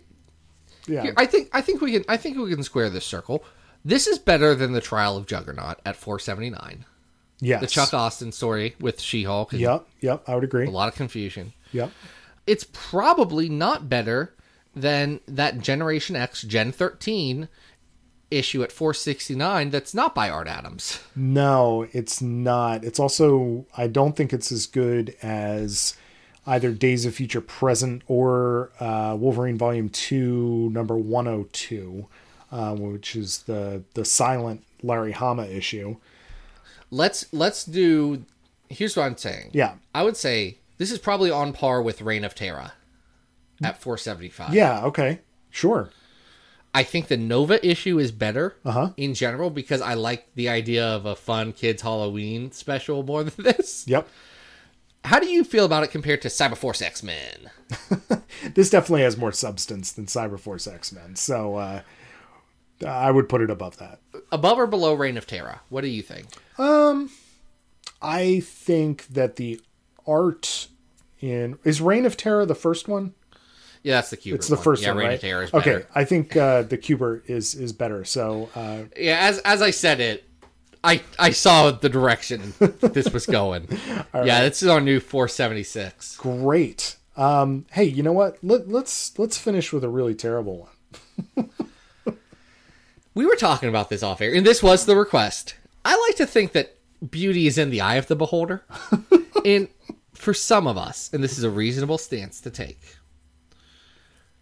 yeah, 0.87 1.01
here, 1.03 1.13
I 1.17 1.25
think 1.25 1.49
I 1.53 1.61
think 1.61 1.81
we 1.81 1.91
can 1.93 2.05
I 2.07 2.17
think 2.17 2.37
we 2.37 2.49
can 2.53 2.63
square 2.63 2.89
this 2.89 3.05
circle. 3.05 3.43
This 3.85 4.07
is 4.07 4.19
better 4.19 4.55
than 4.55 4.73
the 4.73 4.81
Trial 4.81 5.15
of 5.15 5.27
Juggernaut 5.27 5.79
at 5.85 5.95
479. 5.95 6.85
yes, 7.39 7.61
The 7.61 7.67
Chuck 7.67 7.93
Austen 7.93 8.31
story 8.31 8.75
with 8.79 8.99
She-Hulk. 8.99 9.53
Yep, 9.53 9.87
yep, 10.01 10.23
I 10.27 10.35
would 10.35 10.43
agree. 10.43 10.65
A 10.67 10.71
lot 10.71 10.89
of 10.89 10.95
confusion. 10.95 11.53
Yep. 11.71 11.91
it's 12.47 12.65
probably 12.73 13.47
not 13.49 13.87
better 13.89 14.33
than 14.75 15.19
that 15.27 15.59
Generation 15.59 16.15
X 16.15 16.41
Gen 16.43 16.71
13 16.71 17.47
issue 18.29 18.61
at 18.61 18.71
469 18.73 19.69
that's 19.69 19.93
not 19.93 20.13
by 20.13 20.29
Art 20.29 20.47
Adams. 20.49 20.99
No, 21.15 21.87
it's 21.93 22.21
not. 22.21 22.83
It's 22.83 22.99
also 22.99 23.65
I 23.77 23.87
don't 23.87 24.15
think 24.17 24.33
it's 24.33 24.51
as 24.51 24.65
good 24.65 25.15
as 25.21 25.95
either 26.47 26.71
Days 26.71 27.05
of 27.05 27.13
Future 27.13 27.41
Present 27.41 28.01
or 28.07 28.71
uh, 28.79 29.15
Wolverine 29.19 29.57
Volume 29.57 29.89
Two, 29.89 30.69
Number 30.71 30.97
One 30.97 31.25
Hundred 31.27 31.53
Two, 31.53 32.07
uh, 32.51 32.73
which 32.75 33.15
is 33.15 33.39
the 33.43 33.83
the 33.93 34.05
silent 34.05 34.63
Larry 34.81 35.11
Hama 35.11 35.45
issue. 35.45 35.97
Let's 36.89 37.25
let's 37.33 37.65
do 37.65 38.23
here's 38.69 38.95
what 38.95 39.03
I'm 39.03 39.17
saying. 39.17 39.49
Yeah, 39.53 39.73
I 39.93 40.03
would 40.03 40.17
say 40.17 40.57
this 40.77 40.91
is 40.91 40.99
probably 40.99 41.29
on 41.31 41.53
par 41.53 41.81
with 41.81 42.01
Reign 42.01 42.23
of 42.23 42.33
Terra 42.35 42.73
at 43.63 43.81
475. 43.81 44.53
yeah, 44.53 44.83
okay, 44.85 45.19
sure. 45.49 45.89
I 46.73 46.83
think 46.83 47.07
the 47.07 47.17
Nova 47.17 47.65
issue 47.67 47.97
is 47.97 48.11
better 48.11 48.55
Uh-huh. 48.63 48.91
in 48.97 49.15
general 49.15 49.49
because 49.49 49.81
I 49.81 49.95
like 49.95 50.27
the 50.35 50.47
idea 50.49 50.85
of 50.85 51.07
a 51.07 51.15
fun 51.15 51.51
kids 51.53 51.81
Halloween 51.81 52.51
special 52.51 53.01
more 53.01 53.23
than 53.23 53.33
this. 53.43 53.87
Yep. 53.87 54.07
How 55.05 55.19
do 55.19 55.27
you 55.27 55.43
feel 55.43 55.65
about 55.65 55.83
it 55.83 55.91
compared 55.91 56.21
to 56.23 56.27
Cyberforce 56.27 56.81
X 56.81 57.01
Men? 57.03 57.49
This 58.53 58.69
definitely 58.69 59.01
has 59.01 59.17
more 59.17 59.31
substance 59.31 59.91
than 59.91 60.05
Cyberforce 60.05 60.71
X 60.71 60.91
Men, 60.91 61.15
so 61.15 61.55
uh, 61.55 61.81
I 62.85 63.09
would 63.09 63.27
put 63.29 63.41
it 63.41 63.49
above 63.49 63.77
that. 63.77 63.99
Above 64.31 64.59
or 64.59 64.67
below 64.67 64.93
Reign 64.93 65.17
of 65.17 65.25
Terror? 65.25 65.61
What 65.69 65.81
do 65.81 65.87
you 65.87 66.03
think? 66.03 66.27
Um, 66.59 67.09
I 68.01 68.41
think 68.41 69.07
that 69.07 69.37
the 69.37 69.59
art 70.05 70.67
in 71.19 71.57
is 71.63 71.81
Reign 71.81 72.05
of 72.05 72.15
Terror 72.15 72.45
the 72.45 72.55
first 72.55 72.87
one. 72.87 73.13
Yeah, 73.81 73.95
that's 73.95 74.11
the 74.11 74.17
Cuber. 74.17 74.35
It's 74.35 74.47
the 74.47 74.55
one. 74.55 74.63
first 74.63 74.83
yeah, 74.83 74.89
one, 74.89 74.97
Reign 74.97 75.07
right? 75.07 75.13
of 75.15 75.21
Terror 75.21 75.43
is 75.43 75.51
better. 75.51 75.77
okay, 75.79 75.85
I 75.95 76.03
think 76.03 76.37
uh, 76.37 76.61
the 76.63 76.77
Cuber 76.77 77.23
is 77.25 77.55
is 77.55 77.73
better. 77.73 78.05
So 78.05 78.49
uh, 78.55 78.83
Yeah, 78.97 79.17
as 79.21 79.39
as 79.39 79.61
I 79.63 79.71
said 79.71 79.99
it, 79.99 80.26
I 80.83 81.01
I 81.19 81.31
saw 81.31 81.71
the 81.71 81.89
direction 81.89 82.53
this 82.59 83.11
was 83.11 83.25
going. 83.25 83.67
yeah, 84.13 84.41
this 84.41 84.61
is 84.63 84.69
our 84.69 84.81
new 84.81 84.99
476. 84.99 86.17
great. 86.17 86.97
Um, 87.15 87.65
hey, 87.71 87.85
you 87.85 88.03
know 88.03 88.13
what? 88.13 88.37
Let, 88.43 88.69
let's 88.69 89.17
let's 89.17 89.37
finish 89.37 89.73
with 89.73 89.83
a 89.83 89.89
really 89.89 90.13
terrible 90.13 90.69
one. 91.35 91.49
We 93.17 93.25
were 93.25 93.35
talking 93.35 93.67
about 93.67 93.89
this 93.89 94.03
off 94.03 94.21
air, 94.21 94.31
and 94.35 94.45
this 94.45 94.61
was 94.61 94.85
the 94.85 94.95
request. 94.95 95.55
I 95.83 95.97
like 96.07 96.17
to 96.17 96.27
think 96.27 96.51
that 96.51 96.77
beauty 97.09 97.47
is 97.47 97.57
in 97.57 97.71
the 97.71 97.81
eye 97.81 97.95
of 97.95 98.05
the 98.05 98.15
beholder. 98.15 98.63
and 99.45 99.69
for 100.13 100.35
some 100.35 100.67
of 100.67 100.77
us, 100.77 101.11
and 101.11 101.23
this 101.23 101.35
is 101.35 101.43
a 101.43 101.49
reasonable 101.49 101.97
stance 101.97 102.39
to 102.41 102.51
take, 102.51 102.79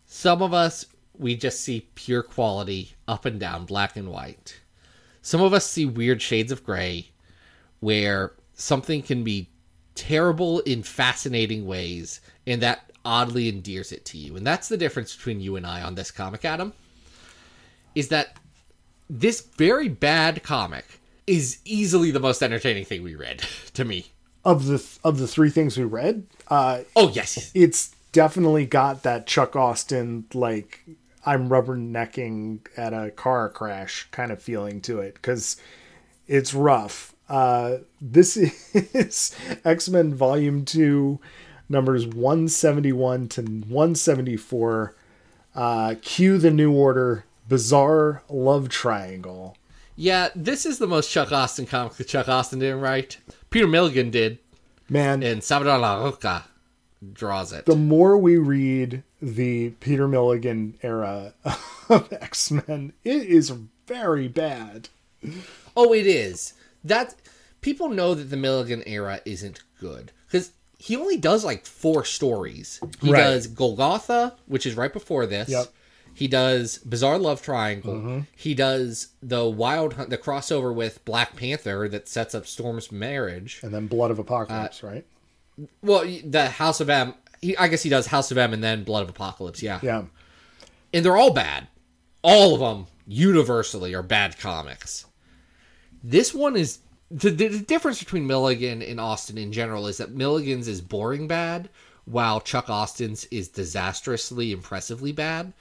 some 0.07 0.41
of 0.41 0.53
us, 0.53 0.87
we 1.17 1.37
just 1.37 1.61
see 1.61 1.87
pure 1.95 2.21
quality 2.21 2.95
up 3.07 3.23
and 3.23 3.39
down, 3.39 3.65
black 3.65 3.95
and 3.95 4.09
white. 4.09 4.59
Some 5.25 5.41
of 5.41 5.55
us 5.55 5.65
see 5.65 5.85
weird 5.85 6.21
shades 6.21 6.51
of 6.51 6.63
gray 6.63 7.09
where 7.79 8.33
something 8.53 9.01
can 9.01 9.23
be 9.23 9.49
terrible 9.95 10.59
in 10.59 10.83
fascinating 10.83 11.65
ways, 11.65 12.21
and 12.45 12.61
that 12.61 12.91
oddly 13.03 13.49
endears 13.49 13.91
it 13.91 14.05
to 14.05 14.19
you. 14.19 14.37
And 14.37 14.45
that's 14.45 14.69
the 14.69 14.77
difference 14.77 15.15
between 15.15 15.39
you 15.39 15.55
and 15.55 15.65
I 15.65 15.81
on 15.81 15.95
this 15.95 16.11
comic, 16.11 16.45
Adam 16.45 16.73
is 17.95 18.09
that 18.09 18.37
this 19.09 19.41
very 19.41 19.89
bad 19.89 20.43
comic 20.43 20.85
is 21.25 21.57
easily 21.65 22.11
the 22.11 22.19
most 22.19 22.43
entertaining 22.43 22.85
thing 22.85 23.01
we 23.01 23.15
read 23.15 23.39
to 23.73 23.83
me. 23.83 24.11
Of 24.43 24.67
the 24.67 24.85
of 25.03 25.17
the 25.17 25.27
three 25.27 25.49
things 25.49 25.75
we 25.75 25.85
read, 25.85 26.27
uh, 26.49 26.81
Oh 26.95 27.09
yes, 27.09 27.49
it's 27.55 27.95
definitely 28.11 28.67
got 28.67 29.01
that 29.01 29.25
Chuck 29.25 29.55
Austen 29.55 30.25
like 30.35 30.81
I'm 31.25 31.49
rubbernecking 31.49 32.59
at 32.77 32.93
a 32.93 33.11
car 33.11 33.49
crash 33.49 34.07
kind 34.11 34.31
of 34.31 34.41
feeling 34.41 34.81
to 34.81 34.99
it 34.99 35.15
because 35.15 35.57
it's 36.27 36.53
rough. 36.53 37.13
Uh, 37.27 37.77
this 37.99 38.37
is 38.73 39.35
X 39.63 39.89
Men 39.89 40.13
Volume 40.13 40.63
Two, 40.65 41.19
numbers 41.67 42.05
171 42.07 43.27
to 43.29 43.41
174. 43.41 44.95
Uh, 45.55 45.95
cue 46.01 46.37
the 46.37 46.51
New 46.51 46.73
Order, 46.73 47.23
Bizarre 47.47 48.23
Love 48.29 48.67
Triangle. 48.69 49.55
yeah. 49.95 50.29
This 50.35 50.65
is 50.65 50.79
the 50.79 50.87
most 50.87 51.09
Chuck 51.09 51.31
Austen 51.31 51.65
comic 51.65 51.93
that 51.93 52.07
Chuck 52.09 52.27
Austen 52.27 52.59
didn't 52.59 52.81
write. 52.81 53.17
Peter 53.49 53.65
Milligan 53.67 54.11
did, 54.11 54.37
Man, 54.89 55.23
and 55.23 55.41
Salvador 55.43 55.79
Larroca 55.79 56.43
draws 57.13 57.53
it. 57.53 57.65
the 57.65 57.75
more 57.75 58.17
we 58.17 58.37
read 58.37 59.03
the 59.33 59.71
Peter 59.79 60.07
Milligan 60.07 60.75
era 60.83 61.33
of 61.89 62.11
X 62.21 62.51
Men, 62.51 62.93
it 63.03 63.23
is 63.23 63.49
very 63.87 64.27
bad. 64.27 64.89
Oh, 65.75 65.93
it 65.93 66.05
is. 66.05 66.53
That 66.83 67.15
people 67.61 67.89
know 67.89 68.13
that 68.13 68.25
the 68.25 68.37
Milligan 68.37 68.83
era 68.85 69.21
isn't 69.25 69.61
good 69.79 70.11
because 70.27 70.51
he 70.77 70.95
only 70.95 71.17
does 71.17 71.43
like 71.43 71.65
four 71.65 72.05
stories. 72.05 72.79
He 73.01 73.11
Right. 73.11 73.19
does 73.19 73.47
Golgotha, 73.47 74.35
which 74.45 74.65
is 74.67 74.75
right 74.75 74.93
before 74.93 75.25
this. 75.25 75.49
Yep. 75.49 75.67
He 76.13 76.27
does 76.27 76.77
Bizarre 76.77 77.17
Love 77.17 77.41
Triangle. 77.41 77.95
Mm-hmm. 77.95 78.19
He 78.35 78.53
does 78.53 79.09
the 79.21 79.45
Wild 79.45 79.93
Hunt, 79.95 80.09
the 80.11 80.17
crossover 80.17 80.73
with 80.73 81.03
Black 81.03 81.35
Panther 81.35 81.89
that 81.89 82.07
sets 82.07 82.33
up 82.35 82.45
Storm's 82.45 82.91
marriage. 82.91 83.59
And 83.63 83.73
then 83.73 83.87
Blood 83.87 84.11
of 84.11 84.19
Apocalypse, 84.19 84.83
uh, 84.83 84.87
right? 84.87 85.05
Well, 85.81 86.05
the 86.23 86.47
House 86.49 86.79
of 86.79 86.89
M. 86.89 87.15
He, 87.41 87.55
I 87.57 87.67
guess 87.67 87.83
he 87.83 87.89
does 87.89 88.07
House 88.07 88.31
of 88.31 88.37
M 88.37 88.53
and 88.53 88.63
then 88.63 88.83
Blood 88.83 89.03
of 89.03 89.09
Apocalypse. 89.09 89.61
Yeah. 89.61 89.79
Yeah. 89.83 90.03
and 90.93 91.03
they're 91.05 91.17
all 91.17 91.33
bad. 91.33 91.67
All 92.21 92.53
of 92.53 92.59
them 92.59 92.87
universally 93.07 93.93
are 93.93 94.01
bad 94.03 94.37
comics. 94.39 95.05
This 96.03 96.33
one 96.33 96.55
is 96.55 96.79
the, 97.11 97.29
the, 97.29 97.47
the 97.47 97.59
difference 97.59 97.99
between 97.99 98.25
Milligan 98.27 98.81
and 98.81 98.99
Austen 98.99 99.37
in 99.37 99.51
general 99.51 99.87
is 99.87 99.97
that 99.97 100.11
Milligan's 100.11 100.67
is 100.67 100.81
boring 100.81 101.27
bad, 101.27 101.69
while 102.05 102.39
Chuck 102.41 102.69
Austen's 102.69 103.25
is 103.25 103.47
disastrously 103.49 104.51
impressively 104.51 105.11
bad. 105.11 105.53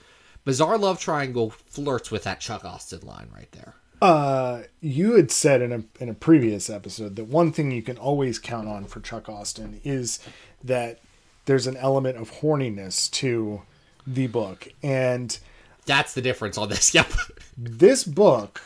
Bizarre 0.43 0.77
Love 0.77 0.99
Triangle 0.99 1.49
flirts 1.51 2.11
with 2.11 2.23
that 2.23 2.39
Chuck 2.39 2.63
Austen 2.65 3.01
line 3.05 3.29
right 3.33 3.51
there. 3.51 3.75
Uh, 4.01 4.63
you 4.81 5.15
had 5.15 5.31
said 5.31 5.61
in 5.61 5.71
a 5.71 5.83
in 5.99 6.09
a 6.09 6.13
previous 6.13 6.69
episode 6.69 7.15
that 7.15 7.25
one 7.25 7.51
thing 7.51 7.71
you 7.71 7.81
can 7.81 7.97
always 7.97 8.37
count 8.37 8.67
on 8.67 8.85
for 8.85 8.99
Chuck 8.99 9.29
Austen 9.29 9.79
is 9.83 10.19
that 10.63 10.99
there's 11.45 11.67
an 11.67 11.77
element 11.77 12.17
of 12.17 12.31
horniness 12.31 13.09
to 13.11 13.61
the 14.05 14.27
book, 14.27 14.67
and 14.83 15.37
That's 15.85 16.13
the 16.13 16.21
difference 16.21 16.57
on 16.57 16.69
this. 16.69 16.93
Yep. 16.93 17.11
this 17.57 18.03
book 18.03 18.61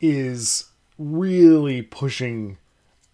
is 0.00 0.66
really 0.98 1.82
pushing 1.82 2.58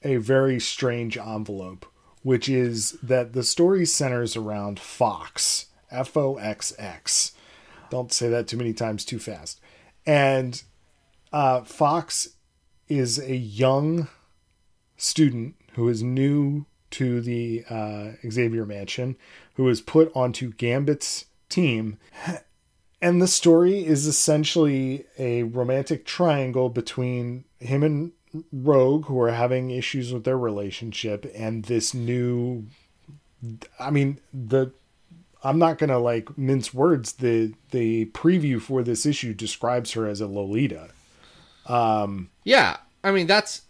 a 0.03 0.17
very 0.17 0.59
strange 0.61 1.17
envelope, 1.17 1.87
which 2.23 2.49
is 2.49 2.93
that 3.03 3.33
the 3.33 3.43
story 3.43 3.85
centers 3.87 4.37
around 4.37 4.81
Foxx, 4.81 5.67
F 5.91 6.17
O 6.17 6.37
X 6.37 6.73
X. 6.79 7.33
Don't 7.91 8.13
say 8.13 8.29
that 8.29 8.49
too 8.49 8.57
many 8.57 8.73
times 8.73 9.05
too 9.05 9.19
fast. 9.19 9.61
And 10.07 10.63
uh, 11.33 11.63
Foxx 11.63 12.31
is 12.89 13.19
a 13.19 13.37
young 13.37 14.09
student 14.97 15.55
who 15.75 15.89
is 15.89 16.03
new 16.03 16.67
to 16.93 17.21
the 17.21 17.65
uh, 17.69 18.13
Xavier 18.29 18.65
Mansion, 18.67 19.17
who 19.55 19.69
is 19.69 19.81
put 19.81 20.11
onto 20.15 20.53
Gambit's 20.53 21.27
team 21.49 21.99
and 23.03 23.21
the 23.21 23.27
story 23.27 23.85
is 23.85 24.07
essentially 24.07 25.05
a 25.19 25.43
romantic 25.43 26.07
triangle 26.07 26.69
between 26.69 27.45
him 27.59 27.83
and 27.83 28.13
Rogue, 28.53 29.07
who 29.07 29.21
are 29.21 29.33
having 29.33 29.73
issues 29.73 30.13
with 30.13 30.23
their 30.23 30.39
relationship, 30.39 31.31
and 31.35 31.65
this 31.65 31.93
new. 31.93 32.67
I 33.79 33.91
mean, 33.91 34.21
the. 34.33 34.73
I'm 35.45 35.59
not 35.59 35.77
gonna 35.79 35.99
like 35.99 36.39
mince 36.39 36.73
words. 36.73 37.15
The 37.15 37.53
the 37.73 38.07
preview 38.07 38.61
for 38.61 38.85
this 38.85 39.05
issue 39.05 39.35
describes 39.35 39.93
her 39.93 40.07
as 40.07 40.21
a 40.21 40.29
Lolita. 40.29 40.91
Um, 41.67 42.31
Yeah, 42.45 42.77
I 43.03 43.11
mean 43.11 43.27
that's 43.27 43.63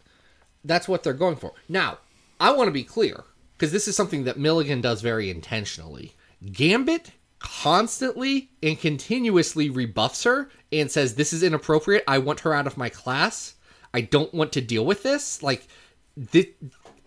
that's 0.62 0.86
what 0.86 1.02
they're 1.02 1.14
going 1.14 1.36
for. 1.36 1.54
Now, 1.68 1.98
I 2.42 2.50
want 2.50 2.66
to 2.66 2.72
be 2.72 2.82
clear 2.82 3.22
because 3.52 3.70
this 3.70 3.86
is 3.86 3.94
something 3.94 4.24
that 4.24 4.36
Milligan 4.36 4.80
does 4.80 5.00
very 5.00 5.30
intentionally. 5.30 6.12
Gambit 6.44 7.12
constantly 7.38 8.50
and 8.60 8.80
continuously 8.80 9.70
rebuffs 9.70 10.24
her 10.24 10.50
and 10.72 10.90
says 10.90 11.14
this 11.14 11.32
is 11.32 11.44
inappropriate. 11.44 12.02
I 12.08 12.18
want 12.18 12.40
her 12.40 12.52
out 12.52 12.66
of 12.66 12.76
my 12.76 12.88
class. 12.88 13.54
I 13.94 14.00
don't 14.00 14.34
want 14.34 14.50
to 14.54 14.60
deal 14.60 14.84
with 14.84 15.04
this. 15.04 15.40
Like 15.40 15.68
this, 16.16 16.46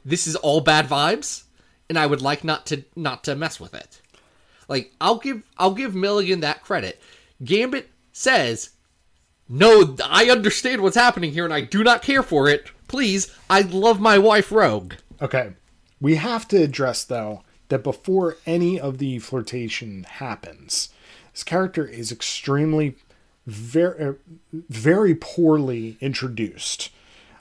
this 0.05 0.25
is 0.25 0.38
all 0.38 0.61
bad 0.61 0.88
vibes 0.88 1.43
and 1.89 1.99
I 1.99 2.05
would 2.05 2.21
like 2.21 2.45
not 2.45 2.65
to 2.67 2.86
not 2.95 3.25
to 3.25 3.36
mess 3.36 3.59
with 3.59 3.73
it. 3.73 4.01
Like 4.69 4.93
I'll 5.01 5.17
give 5.17 5.43
I'll 5.57 5.73
give 5.73 5.93
Milligan 5.93 6.39
that 6.39 6.63
credit. 6.63 7.01
Gambit 7.43 7.89
says 8.13 8.69
no, 9.49 9.97
I 10.01 10.29
understand 10.29 10.81
what's 10.81 10.95
happening 10.95 11.33
here 11.33 11.43
and 11.43 11.53
I 11.53 11.59
do 11.59 11.83
not 11.83 12.01
care 12.01 12.23
for 12.23 12.47
it. 12.47 12.71
Please, 12.88 13.36
I 13.49 13.61
love 13.61 13.99
my 13.99 14.17
wife 14.17 14.49
Rogue. 14.49 14.93
Okay. 15.22 15.53
We 16.01 16.16
have 16.16 16.47
to 16.49 16.61
address, 16.61 17.03
though, 17.03 17.43
that 17.70 17.84
before 17.84 18.38
any 18.45 18.80
of 18.80 18.97
the 18.97 19.20
flirtation 19.20 20.03
happens, 20.03 20.89
this 21.32 21.43
character 21.43 21.86
is 21.86 22.11
extremely, 22.11 22.95
very, 23.45 24.16
very 24.51 25.16
poorly 25.16 25.97
introduced. 26.01 26.89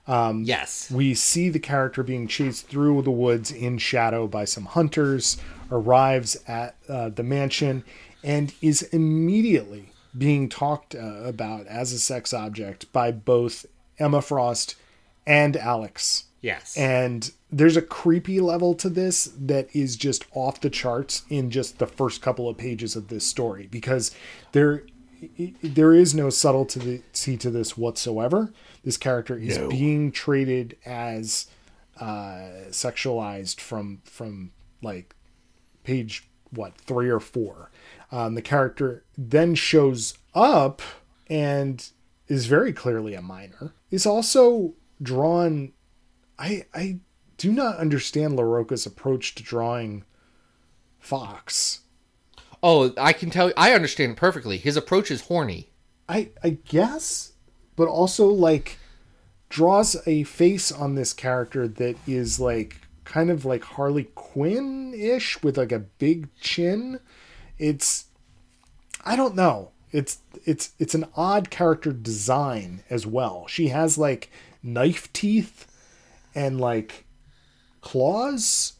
Um, 0.06 0.44
yes. 0.44 0.90
We 0.90 1.14
see 1.14 1.48
the 1.48 1.58
character 1.58 2.02
being 2.02 2.28
chased 2.28 2.68
through 2.68 3.02
the 3.02 3.10
woods 3.10 3.50
in 3.50 3.78
shadow 3.78 4.26
by 4.26 4.44
some 4.44 4.66
hunters, 4.66 5.36
arrives 5.70 6.36
at 6.46 6.76
uh, 6.88 7.08
the 7.08 7.22
mansion, 7.22 7.84
and 8.22 8.52
is 8.60 8.82
immediately 8.82 9.90
being 10.16 10.48
talked 10.48 10.94
uh, 10.94 11.22
about 11.24 11.66
as 11.66 11.92
a 11.92 11.98
sex 11.98 12.32
object 12.32 12.90
by 12.92 13.10
both 13.10 13.66
Emma 13.98 14.22
Frost 14.22 14.76
and 15.26 15.56
Alex. 15.56 16.24
Yes. 16.44 16.76
And 16.76 17.32
there's 17.50 17.76
a 17.78 17.80
creepy 17.82 18.38
level 18.38 18.74
to 18.74 18.90
this 18.90 19.30
that 19.38 19.74
is 19.74 19.96
just 19.96 20.26
off 20.34 20.60
the 20.60 20.68
charts 20.68 21.22
in 21.30 21.50
just 21.50 21.78
the 21.78 21.86
first 21.86 22.20
couple 22.20 22.50
of 22.50 22.58
pages 22.58 22.96
of 22.96 23.08
this 23.08 23.24
story 23.26 23.66
because 23.70 24.14
there 24.52 24.84
there 25.62 25.94
is 25.94 26.14
no 26.14 26.28
subtlety 26.28 27.02
to 27.38 27.50
this 27.50 27.78
whatsoever. 27.78 28.52
This 28.84 28.98
character 28.98 29.38
is 29.38 29.56
No. 29.56 29.70
being 29.70 30.12
treated 30.12 30.76
as 30.84 31.46
uh, 31.98 32.68
sexualized 32.68 33.58
from 33.58 34.02
from 34.04 34.50
like 34.82 35.16
page 35.82 36.28
what 36.50 36.76
three 36.76 37.08
or 37.08 37.20
four. 37.20 37.70
Um, 38.12 38.34
the 38.34 38.42
character 38.42 39.02
then 39.16 39.54
shows 39.54 40.18
up 40.34 40.82
and 41.26 41.88
is 42.28 42.44
very 42.44 42.74
clearly 42.74 43.14
a 43.14 43.22
minor. 43.22 43.72
Is 43.90 44.04
also 44.04 44.74
drawn. 45.00 45.72
I 46.38 46.66
I 46.74 46.98
do 47.36 47.52
not 47.52 47.76
understand 47.76 48.38
Larroca's 48.38 48.86
approach 48.86 49.34
to 49.36 49.42
drawing 49.42 50.04
Foxx. 50.98 51.80
Oh, 52.62 52.92
I 52.96 53.12
can 53.12 53.30
tell. 53.30 53.52
I 53.56 53.72
understand 53.72 54.16
perfectly. 54.16 54.56
His 54.56 54.76
approach 54.76 55.10
is 55.10 55.22
horny. 55.22 55.70
I 56.08 56.30
I 56.42 56.50
guess, 56.64 57.32
but 57.76 57.88
also 57.88 58.26
like 58.28 58.78
draws 59.48 59.96
a 60.06 60.24
face 60.24 60.72
on 60.72 60.94
this 60.94 61.12
character 61.12 61.68
that 61.68 61.96
is 62.06 62.40
like 62.40 62.80
kind 63.04 63.30
of 63.30 63.44
like 63.44 63.62
Harley 63.62 64.04
Quinn 64.14 64.94
ish 64.96 65.42
with 65.42 65.58
like 65.58 65.72
a 65.72 65.78
big 65.78 66.34
chin. 66.40 67.00
It's 67.58 68.06
I 69.04 69.16
don't 69.16 69.36
know. 69.36 69.70
It's 69.92 70.18
it's 70.44 70.72
it's 70.78 70.94
an 70.94 71.06
odd 71.16 71.50
character 71.50 71.92
design 71.92 72.82
as 72.90 73.06
well. 73.06 73.46
She 73.46 73.68
has 73.68 73.96
like 73.98 74.30
knife 74.62 75.12
teeth 75.12 75.66
and 76.34 76.60
like 76.60 77.04
claws 77.80 78.74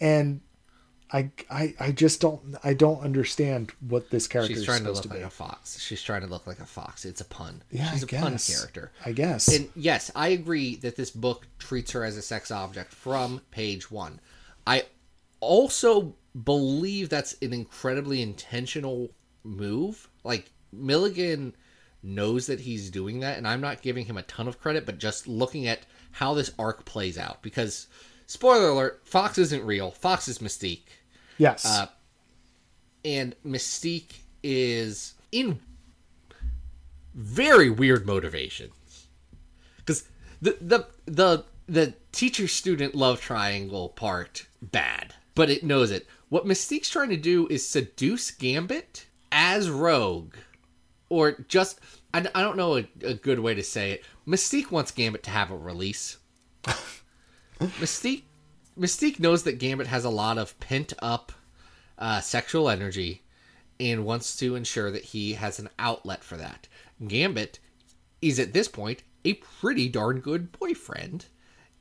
and 0.00 0.40
I, 1.10 1.30
I 1.50 1.74
I 1.80 1.92
just 1.92 2.20
don't 2.20 2.56
I 2.62 2.74
don't 2.74 3.00
understand 3.00 3.72
what 3.80 4.10
this 4.10 4.26
character 4.26 4.52
She's 4.52 4.60
is 4.60 4.66
trying 4.66 4.84
to 4.84 4.92
look 4.92 5.02
to, 5.04 5.08
like 5.08 5.20
a 5.20 5.30
fox. 5.30 5.80
She's 5.80 6.02
trying 6.02 6.20
to 6.20 6.26
look 6.26 6.46
like 6.46 6.60
a 6.60 6.66
fox. 6.66 7.04
It's 7.04 7.20
a 7.20 7.24
pun. 7.24 7.62
Yeah, 7.70 7.90
She's 7.92 8.04
I 8.04 8.16
a 8.16 8.20
pun 8.20 8.38
character. 8.38 8.92
I 9.04 9.12
guess. 9.12 9.48
And 9.48 9.70
yes, 9.74 10.10
I 10.14 10.28
agree 10.28 10.76
that 10.76 10.96
this 10.96 11.10
book 11.10 11.46
treats 11.58 11.92
her 11.92 12.04
as 12.04 12.16
a 12.16 12.22
sex 12.22 12.50
object 12.50 12.92
from 12.92 13.40
page 13.50 13.90
one. 13.90 14.20
I 14.66 14.84
also 15.40 16.14
believe 16.44 17.08
that's 17.08 17.36
an 17.40 17.54
incredibly 17.54 18.20
intentional 18.20 19.08
move. 19.44 20.08
Like 20.24 20.50
Milligan 20.72 21.54
knows 22.02 22.46
that 22.46 22.60
he's 22.60 22.90
doing 22.90 23.20
that, 23.20 23.38
and 23.38 23.48
I'm 23.48 23.62
not 23.62 23.80
giving 23.80 24.04
him 24.04 24.18
a 24.18 24.22
ton 24.24 24.46
of 24.46 24.60
credit, 24.60 24.84
but 24.84 24.98
just 24.98 25.26
looking 25.26 25.66
at 25.66 25.80
how 26.12 26.34
this 26.34 26.50
arc 26.58 26.84
plays 26.84 27.18
out. 27.18 27.42
Because 27.42 27.86
spoiler 28.26 28.68
alert, 28.68 29.00
Foxx 29.04 29.38
isn't 29.38 29.64
real. 29.64 29.90
Foxx 29.90 30.28
is 30.28 30.38
Mystique 30.38 30.88
yes. 31.38 31.64
uh, 31.64 31.86
and 33.04 33.34
Mystique 33.46 34.18
is 34.42 35.14
in 35.32 35.60
very 37.14 37.70
weird 37.70 38.06
motivations 38.06 39.08
because 39.78 40.04
the 40.42 40.56
the 40.60 40.86
the 41.06 41.44
the 41.66 41.94
teacher 42.12 42.46
student 42.46 42.94
love 42.94 43.20
triangle 43.20 43.88
part 43.90 44.46
bad, 44.60 45.14
but 45.34 45.50
it 45.50 45.64
knows 45.64 45.90
it. 45.90 46.06
What 46.28 46.46
Mystique's 46.46 46.90
trying 46.90 47.08
to 47.10 47.16
do 47.16 47.46
is 47.48 47.66
seduce 47.66 48.30
Gambit 48.30 49.06
as 49.32 49.70
Rogue, 49.70 50.34
or 51.08 51.32
just 51.48 51.80
I, 52.14 52.26
I 52.34 52.42
don't 52.42 52.56
know 52.56 52.76
a, 52.76 52.88
a 53.02 53.14
good 53.14 53.40
way 53.40 53.54
to 53.54 53.62
say 53.62 53.92
it. 53.92 54.04
Mystique 54.28 54.70
wants 54.70 54.90
Gambit 54.90 55.22
to 55.22 55.30
have 55.30 55.50
a 55.50 55.56
release. 55.56 56.18
Mystique 57.58 58.24
Mystique 58.78 59.18
knows 59.18 59.42
that 59.42 59.58
Gambit 59.58 59.86
has 59.86 60.04
a 60.04 60.10
lot 60.10 60.36
of 60.38 60.58
pent 60.60 60.92
up 61.00 61.32
uh, 61.98 62.20
sexual 62.20 62.68
energy 62.68 63.22
and 63.80 64.04
wants 64.04 64.36
to 64.36 64.54
ensure 64.54 64.90
that 64.90 65.04
he 65.04 65.32
has 65.32 65.58
an 65.58 65.70
outlet 65.78 66.22
for 66.22 66.36
that. 66.36 66.68
Gambit 67.06 67.58
is 68.20 68.38
at 68.38 68.52
this 68.52 68.68
point 68.68 69.02
a 69.24 69.34
pretty 69.34 69.88
darn 69.88 70.20
good 70.20 70.52
boyfriend 70.52 71.26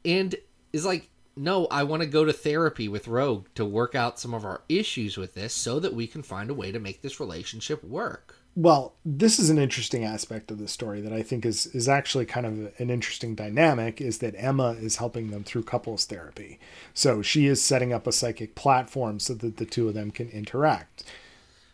and 0.06 0.36
is 0.74 0.86
like, 0.86 1.10
no, 1.36 1.68
I 1.68 1.84
want 1.84 2.02
to 2.02 2.08
go 2.08 2.26
to 2.26 2.34
therapy 2.34 2.88
with 2.88 3.08
Rogue 3.08 3.48
to 3.56 3.66
work 3.66 3.93
out 3.93 4.20
some 4.20 4.34
of 4.34 4.45
our 4.45 4.62
issues 4.70 5.18
with 5.18 5.36
this 5.36 5.54
so 5.54 5.80
that 5.80 5.93
we 5.93 6.08
can 6.08 6.24
find 6.24 6.50
a 6.50 6.56
way 6.56 6.72
to 6.72 6.80
make 6.80 7.02
this 7.02 7.20
relationship 7.20 7.84
work. 7.84 8.37
Well, 8.58 8.95
this 9.05 9.38
is 9.38 9.51
an 9.51 9.60
interesting 9.60 10.03
aspect 10.03 10.49
of 10.49 10.58
the 10.58 10.68
story 10.68 10.99
that 11.01 11.14
I 11.14 11.22
think 11.22 11.45
is 11.45 11.68
is 11.68 11.88
actually 11.88 12.26
kind 12.26 12.43
of 12.43 12.80
an 12.80 12.89
interesting 12.89 13.36
dynamic 13.36 14.01
is 14.01 14.18
that 14.18 14.34
Emma 14.36 14.72
is 14.72 14.95
helping 14.95 15.30
them 15.30 15.43
through 15.43 15.62
couples 15.62 16.05
therapy. 16.05 16.60
So 16.95 17.22
she 17.22 17.45
is 17.45 17.62
setting 17.62 17.93
up 17.93 18.08
a 18.08 18.12
psychic 18.12 18.55
platform 18.55 19.20
so 19.20 19.36
that 19.36 19.58
the 19.58 19.66
two 19.66 19.88
of 19.88 19.93
them 19.93 20.10
can 20.10 20.30
interact. 20.30 21.03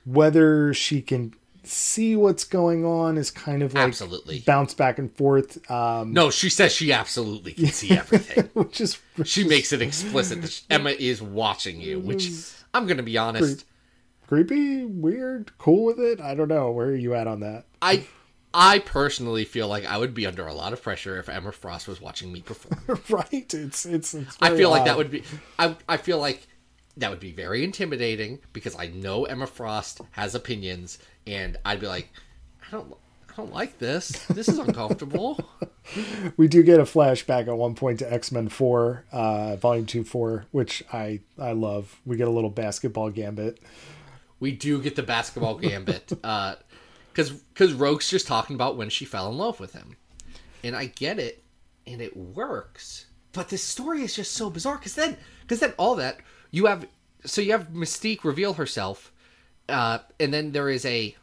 Whether 0.03 0.73
she 0.73 1.01
can 1.01 1.33
see 1.63 2.17
what's 2.17 2.43
going 2.43 2.83
on 2.83 3.17
is 3.17 3.31
kind 3.31 3.63
of 3.63 3.73
like 3.73 3.87
Absolutely. 3.87 4.41
bounce 4.41 4.73
back 4.73 4.99
and 4.99 5.09
forth, 5.15 5.71
um, 5.71 6.11
No, 6.11 6.29
she 6.31 6.49
says 6.49 6.73
she 6.73 6.91
absolutely 6.91 7.53
can 7.53 7.67
see 7.67 7.91
everything. 7.97 8.49
which 8.55 8.81
is 8.81 8.99
she 9.23 9.45
makes 9.45 9.71
it 9.71 9.81
explicit 9.81 10.41
that 10.41 10.61
Emma 10.69 10.89
is 10.89 11.21
watching 11.21 11.79
you, 11.79 12.01
which 12.01 12.29
I'm 12.73 12.87
going 12.87 12.97
to 12.97 13.03
be 13.03 13.17
honest. 13.17 13.63
Creepy, 14.27 14.85
weird, 14.85 15.57
cool 15.57 15.85
with 15.85 15.99
it. 15.99 16.19
I 16.19 16.35
don't 16.35 16.47
know. 16.47 16.71
Where 16.71 16.87
are 16.87 16.95
you 16.95 17.13
at 17.13 17.27
on 17.27 17.41
that? 17.41 17.65
I 17.81 18.05
I 18.53 18.79
personally 18.79 19.45
feel 19.45 19.67
like 19.67 19.85
I 19.85 19.97
would 19.97 20.13
be 20.13 20.25
under 20.25 20.47
a 20.47 20.53
lot 20.53 20.73
of 20.73 20.81
pressure 20.81 21.19
if 21.19 21.29
Emma 21.29 21.51
Frost 21.51 21.87
was 21.87 21.99
watching 21.99 22.31
me 22.31 22.41
perform. 22.41 23.01
right? 23.09 23.53
It's 23.53 23.85
it's. 23.85 24.13
it's 24.13 24.37
I 24.41 24.55
feel 24.55 24.69
like 24.69 24.85
that 24.85 24.97
would 24.97 25.11
be 25.11 25.23
I 25.57 25.75
I 25.87 25.97
feel 25.97 26.19
like 26.19 26.47
that 26.97 27.09
would 27.09 27.19
be 27.19 27.31
very 27.31 27.63
intimidating 27.63 28.39
because 28.53 28.75
I 28.77 28.87
know 28.87 29.25
Emma 29.25 29.47
Frost 29.47 30.01
has 30.11 30.35
opinions 30.35 30.99
and 31.25 31.57
I'd 31.65 31.79
be 31.79 31.87
like 31.87 32.09
I 32.67 32.71
don't 32.71 32.93
I 33.29 33.35
don't 33.35 33.53
like 33.53 33.79
this. 33.79 34.09
This 34.27 34.47
is 34.47 34.59
uncomfortable. 34.59 35.43
we 36.37 36.47
do 36.47 36.63
get 36.63 36.79
a 36.79 36.83
flashback 36.83 37.47
at 37.47 37.57
one 37.57 37.75
point 37.75 37.99
to 37.99 38.11
X 38.11 38.31
Men 38.31 38.49
Four, 38.49 39.05
uh, 39.11 39.55
Volume 39.55 39.85
Two 39.85 40.03
Four, 40.03 40.45
which 40.51 40.83
I 40.91 41.21
I 41.37 41.51
love. 41.51 41.99
We 42.05 42.17
get 42.17 42.27
a 42.27 42.31
little 42.31 42.49
basketball 42.49 43.09
gambit. 43.09 43.59
We 44.43 44.51
do 44.51 44.81
get 44.81 44.97
the 44.97 45.03
basketball 45.03 45.57
gambit 45.57 46.11
uh 46.23 46.55
cuz 47.13 47.31
cuz 47.55 47.71
Rogue's 47.71 48.09
just 48.09 48.27
talking 48.27 48.55
about 48.55 48.75
when 48.75 48.89
she 48.89 49.05
fell 49.05 49.29
in 49.29 49.37
love 49.37 49.59
with 49.59 49.71
him. 49.71 49.95
And 50.65 50.75
I 50.75 50.87
get 50.87 51.17
it 51.17 51.41
and 51.87 52.01
it 52.01 52.15
works. 52.15 53.05
But 53.31 53.47
this 53.49 53.63
story 53.63 54.03
is 54.03 54.15
just 54.15 54.33
so 54.33 54.49
bizarre 54.49 54.77
cuz 54.77 54.95
then 54.95 55.17
cuz 55.47 55.59
then 55.61 55.73
all 55.77 55.95
that 55.95 56.19
you 56.51 56.65
have 56.65 56.85
so 57.25 57.39
you 57.39 57.53
have 57.53 57.69
Mystique 57.69 58.25
reveal 58.25 58.55
herself 58.55 59.13
uh 59.69 59.99
and 60.19 60.33
then 60.33 60.51
there 60.51 60.69
is 60.69 60.85
a 60.85 61.15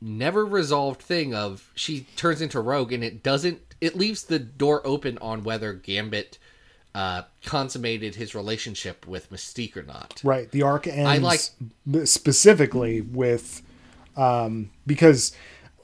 never 0.00 0.46
resolved 0.46 1.02
thing 1.02 1.34
of 1.34 1.70
she 1.74 2.06
turns 2.16 2.40
into 2.40 2.58
Rogue 2.58 2.92
and 2.92 3.04
it 3.04 3.22
doesn't 3.22 3.60
it 3.82 3.96
leaves 3.96 4.24
the 4.24 4.38
door 4.38 4.80
open 4.86 5.18
on 5.18 5.44
whether 5.44 5.74
Gambit 5.74 6.38
uh 6.94 7.22
consummated 7.44 8.14
his 8.16 8.34
relationship 8.34 9.06
with 9.06 9.30
Mystique 9.30 9.76
or 9.76 9.82
not. 9.82 10.20
Right. 10.22 10.50
The 10.50 10.62
arc 10.62 10.86
ends 10.86 11.08
I 11.08 11.16
like- 11.18 12.06
specifically 12.06 13.00
with 13.00 13.62
um, 14.16 14.70
because 14.86 15.32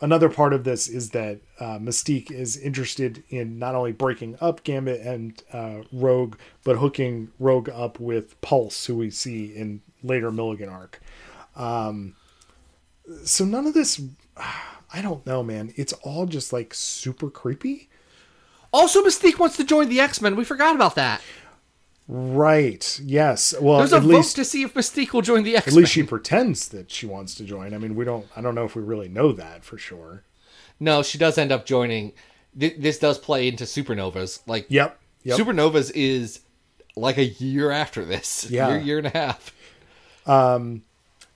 another 0.00 0.28
part 0.28 0.52
of 0.52 0.64
this 0.64 0.86
is 0.88 1.10
that 1.10 1.40
uh, 1.58 1.78
Mystique 1.78 2.30
is 2.30 2.56
interested 2.56 3.24
in 3.30 3.58
not 3.58 3.74
only 3.74 3.92
breaking 3.92 4.36
up 4.40 4.62
Gambit 4.64 5.00
and 5.00 5.42
uh, 5.52 5.78
Rogue, 5.92 6.36
but 6.62 6.76
hooking 6.76 7.30
Rogue 7.38 7.68
up 7.70 7.98
with 7.98 8.40
Pulse, 8.40 8.86
who 8.86 8.96
we 8.96 9.10
see 9.10 9.46
in 9.46 9.80
later 10.02 10.30
Milligan 10.30 10.68
arc. 10.68 11.00
Um, 11.56 12.14
so 13.24 13.44
none 13.44 13.66
of 13.66 13.74
this, 13.74 14.00
I 14.36 15.02
don't 15.02 15.26
know, 15.26 15.42
man. 15.42 15.72
It's 15.76 15.92
all 15.94 16.26
just 16.26 16.52
like 16.52 16.74
super 16.74 17.30
creepy. 17.30 17.88
Also 18.72 19.02
Mystique 19.02 19.38
wants 19.38 19.56
to 19.56 19.64
join 19.64 19.88
the 19.88 20.00
X-Men. 20.00 20.36
We 20.36 20.44
forgot 20.44 20.74
about 20.74 20.94
that. 20.96 21.20
Right. 22.06 23.00
Yes. 23.04 23.54
Well, 23.60 23.78
There's 23.78 23.92
a 23.92 23.96
at 23.96 24.02
vote 24.02 24.08
least 24.16 24.36
to 24.36 24.44
see 24.44 24.62
if 24.62 24.72
Mystique 24.74 25.12
will 25.12 25.20
join 25.22 25.42
the 25.42 25.56
X-Men. 25.56 25.74
At 25.74 25.76
least 25.76 25.92
she 25.92 26.02
pretends 26.02 26.68
that 26.68 26.90
she 26.90 27.06
wants 27.06 27.34
to 27.36 27.44
join. 27.44 27.74
I 27.74 27.78
mean, 27.78 27.94
we 27.94 28.04
don't. 28.04 28.26
I 28.34 28.40
don't 28.40 28.54
know 28.54 28.64
if 28.64 28.74
we 28.74 28.82
really 28.82 29.08
know 29.08 29.32
that 29.32 29.62
for 29.64 29.76
sure. 29.76 30.24
No, 30.80 31.02
she 31.02 31.18
does 31.18 31.36
end 31.36 31.52
up 31.52 31.66
joining. 31.66 32.12
Th- 32.58 32.76
This 32.78 32.98
does 32.98 33.18
play 33.18 33.48
into 33.48 33.64
Supernovas. 33.64 34.40
Like 34.46 34.66
Yep. 34.70 34.98
Yep. 35.24 35.38
Supernovas 35.38 35.92
is 35.94 36.40
like 36.96 37.18
a 37.18 37.24
year 37.26 37.70
after 37.70 38.04
this. 38.04 38.50
Yeah. 38.50 38.68
year, 38.70 38.78
year 38.78 38.98
and 38.98 39.06
a 39.08 39.10
half. 39.10 39.52
Um, 40.26 40.82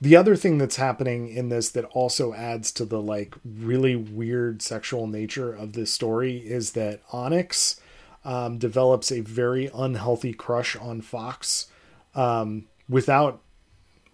the 0.02 0.16
other 0.16 0.34
thing 0.34 0.58
that's 0.58 0.76
happening 0.76 1.28
in 1.28 1.48
this 1.48 1.70
that 1.70 1.84
also 1.84 2.34
adds 2.34 2.72
to 2.72 2.84
the 2.84 3.00
like 3.00 3.36
really 3.44 3.94
weird 3.94 4.60
sexual 4.60 5.06
nature 5.06 5.54
of 5.54 5.74
this 5.74 5.92
story 5.92 6.38
is 6.38 6.72
that 6.72 7.00
Onyxx 7.12 7.80
um, 8.24 8.58
develops 8.58 9.12
a 9.12 9.20
very 9.20 9.70
unhealthy 9.72 10.32
crush 10.32 10.74
on 10.74 11.02
Foxx 11.02 11.68
um, 12.16 12.66
without 12.88 13.42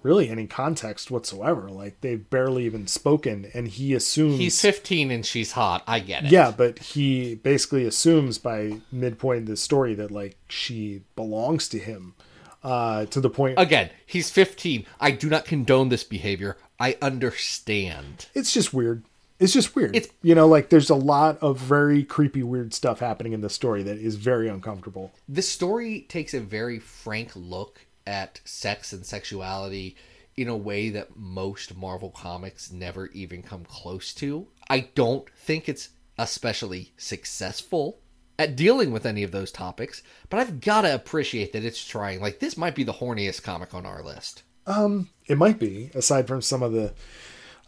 really 0.03 0.29
any 0.29 0.47
context 0.47 1.11
whatsoever. 1.11 1.71
Like 1.71 2.03
they've 2.03 2.29
barely 2.29 2.67
even 2.67 2.87
spoken, 2.87 3.51
and 3.55 3.67
he 3.67 3.95
assumes 3.95 4.39
He's 4.39 4.61
15 4.61 5.11
and 5.11 5.25
she's 5.25 5.53
hot. 5.53 5.85
I 5.87 6.01
get 6.01 6.27
it. 6.27 6.31
Yeah, 6.31 6.53
but 6.55 6.79
he 6.81 7.37
basically 7.37 7.87
assumes 7.87 8.37
by 8.37 8.83
midpoint 8.93 9.39
in 9.39 9.45
the 9.47 9.57
story 9.57 9.95
that 9.95 10.11
like 10.11 10.37
she 10.51 11.01
belongs 11.17 11.67
to 11.71 11.79
him, 11.79 12.15
uh, 12.63 13.07
to 13.07 13.21
the 13.21 13.31
point. 13.31 13.55
Again, 13.59 13.91
he's 14.07 14.31
15. 14.31 14.87
I 15.01 15.11
do 15.11 15.29
not 15.29 15.45
condone 15.45 15.89
this 15.89 16.05
behavior. 16.05 16.57
I 16.81 16.97
understand. 17.03 18.27
It's 18.35 18.53
just 18.53 18.73
weird. 18.75 19.05
It's 19.39 19.53
just 19.53 19.77
weird. 19.77 19.95
It's- 19.95 20.13
you 20.23 20.35
know, 20.35 20.49
like 20.49 20.69
there's 20.69 20.91
a 20.91 20.95
lot 20.97 21.39
of 21.41 21.59
very 21.59 22.03
creepy, 22.03 22.43
weird 22.43 22.75
stuff 22.75 22.99
happening 23.01 23.33
in 23.33 23.41
the 23.41 23.51
story 23.51 23.83
that 23.85 23.99
is 23.99 24.17
very 24.17 24.49
uncomfortable. 24.49 25.13
This 25.29 25.49
story 25.49 26.07
takes 26.09 26.35
a 26.35 26.41
very 26.41 26.79
frank 26.79 27.31
look 27.35 27.87
at 28.07 28.41
sex 28.45 28.93
and 28.93 29.05
sexuality 29.07 29.97
in 30.37 30.49
a 30.49 30.57
way 30.57 30.89
that 30.91 31.17
most 31.17 31.77
Marvel 31.77 32.11
comics 32.11 32.71
never 32.73 33.09
even 33.09 33.43
come 33.43 33.65
close 33.65 34.13
to. 34.15 34.47
I 34.71 34.89
don't 34.95 35.29
think 35.37 35.69
it's 35.69 35.91
especially 36.17 36.93
successful 36.97 37.99
at 38.39 38.57
dealing 38.57 38.93
with 38.93 39.05
any 39.05 39.23
of 39.25 39.33
those 39.33 39.51
topics, 39.51 40.03
but 40.31 40.39
I've 40.39 40.61
got 40.61 40.83
to 40.83 40.95
appreciate 40.95 41.53
that 41.53 41.65
it's 41.65 41.85
trying. 41.85 42.21
Like, 42.21 42.39
this 42.39 42.57
might 42.57 42.75
be 42.75 42.85
the 42.85 42.93
horniest 42.93 43.43
comic 43.43 43.75
on 43.75 43.85
our 43.85 44.03
list. 44.03 44.43
Um, 44.67 45.11
It 45.27 45.39
might 45.39 45.59
be, 45.59 45.91
aside 45.95 46.27
from 46.29 46.43
some 46.43 46.63
of 46.63 46.73
the 46.73 46.95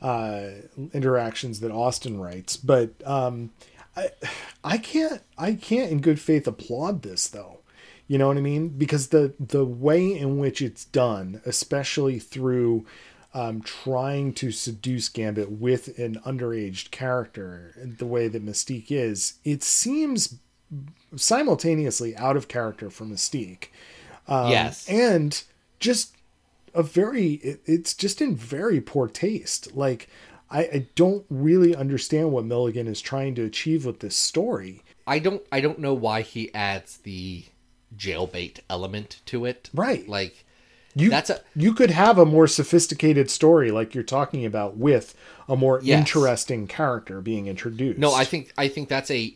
uh, 0.00 0.50
interactions 0.92 1.60
that 1.60 1.70
Austen 1.70 2.20
writes, 2.20 2.56
but 2.56 2.90
um, 3.04 3.50
I, 3.96 4.10
I 4.64 4.78
can't, 4.78 5.22
I 5.36 5.54
can't 5.54 5.90
in 5.90 6.00
good 6.00 6.20
faith 6.20 6.46
applaud 6.46 7.02
this 7.02 7.28
though. 7.28 7.58
You 8.06 8.18
know 8.18 8.28
what 8.28 8.38
I 8.38 8.40
mean? 8.40 8.70
Because 8.70 9.08
the 9.08 9.34
the 9.38 9.64
way 9.64 10.12
in 10.16 10.38
which 10.38 10.60
it's 10.60 10.84
done, 10.84 11.40
especially 11.46 12.18
through 12.18 12.84
um, 13.34 13.60
trying 13.60 14.32
to 14.34 14.50
seduce 14.50 15.08
Gambit 15.08 15.52
with 15.52 15.96
an 15.98 16.16
underaged 16.26 16.90
character, 16.90 17.72
the 17.76 18.06
way 18.06 18.26
that 18.26 18.44
Mystique 18.44 18.90
is, 18.90 19.34
it 19.44 19.62
seems 19.62 20.38
simultaneously 21.16 22.16
out 22.16 22.36
of 22.36 22.48
character 22.48 22.90
for 22.90 23.04
Mystique 23.04 23.66
um, 24.28 24.50
yes. 24.50 24.88
and 24.88 25.42
just 25.78 26.14
a 26.74 26.82
very 26.82 27.34
it, 27.34 27.60
it's 27.66 27.94
just 27.94 28.20
in 28.20 28.36
very 28.36 28.80
poor 28.80 29.08
taste 29.08 29.74
like 29.74 30.08
I, 30.50 30.60
I 30.62 30.86
don't 30.94 31.24
really 31.30 31.74
understand 31.74 32.32
what 32.32 32.44
milligan 32.44 32.86
is 32.86 33.00
trying 33.00 33.34
to 33.36 33.44
achieve 33.44 33.84
with 33.84 34.00
this 34.00 34.16
story 34.16 34.82
I 35.06 35.18
don't 35.18 35.42
I 35.50 35.60
don't 35.60 35.80
know 35.80 35.94
why 35.94 36.22
he 36.22 36.54
adds 36.54 36.98
the 36.98 37.44
jailbait 37.96 38.60
element 38.70 39.20
to 39.26 39.44
it. 39.46 39.68
Right. 39.74 40.08
Like 40.08 40.44
you 40.94 41.10
That's 41.10 41.30
a- 41.30 41.40
you 41.56 41.74
could 41.74 41.90
have 41.90 42.18
a 42.18 42.24
more 42.24 42.46
sophisticated 42.46 43.28
story 43.30 43.72
like 43.72 43.94
you're 43.94 44.04
talking 44.04 44.44
about 44.44 44.76
with 44.76 45.16
a 45.48 45.56
more 45.56 45.80
Yes. 45.82 45.98
interesting 45.98 46.68
character 46.68 47.20
being 47.20 47.48
introduced 47.48 47.98
No, 47.98 48.14
I 48.14 48.24
think 48.24 48.52
I 48.56 48.68
think 48.68 48.88
that's 48.88 49.10
a 49.10 49.34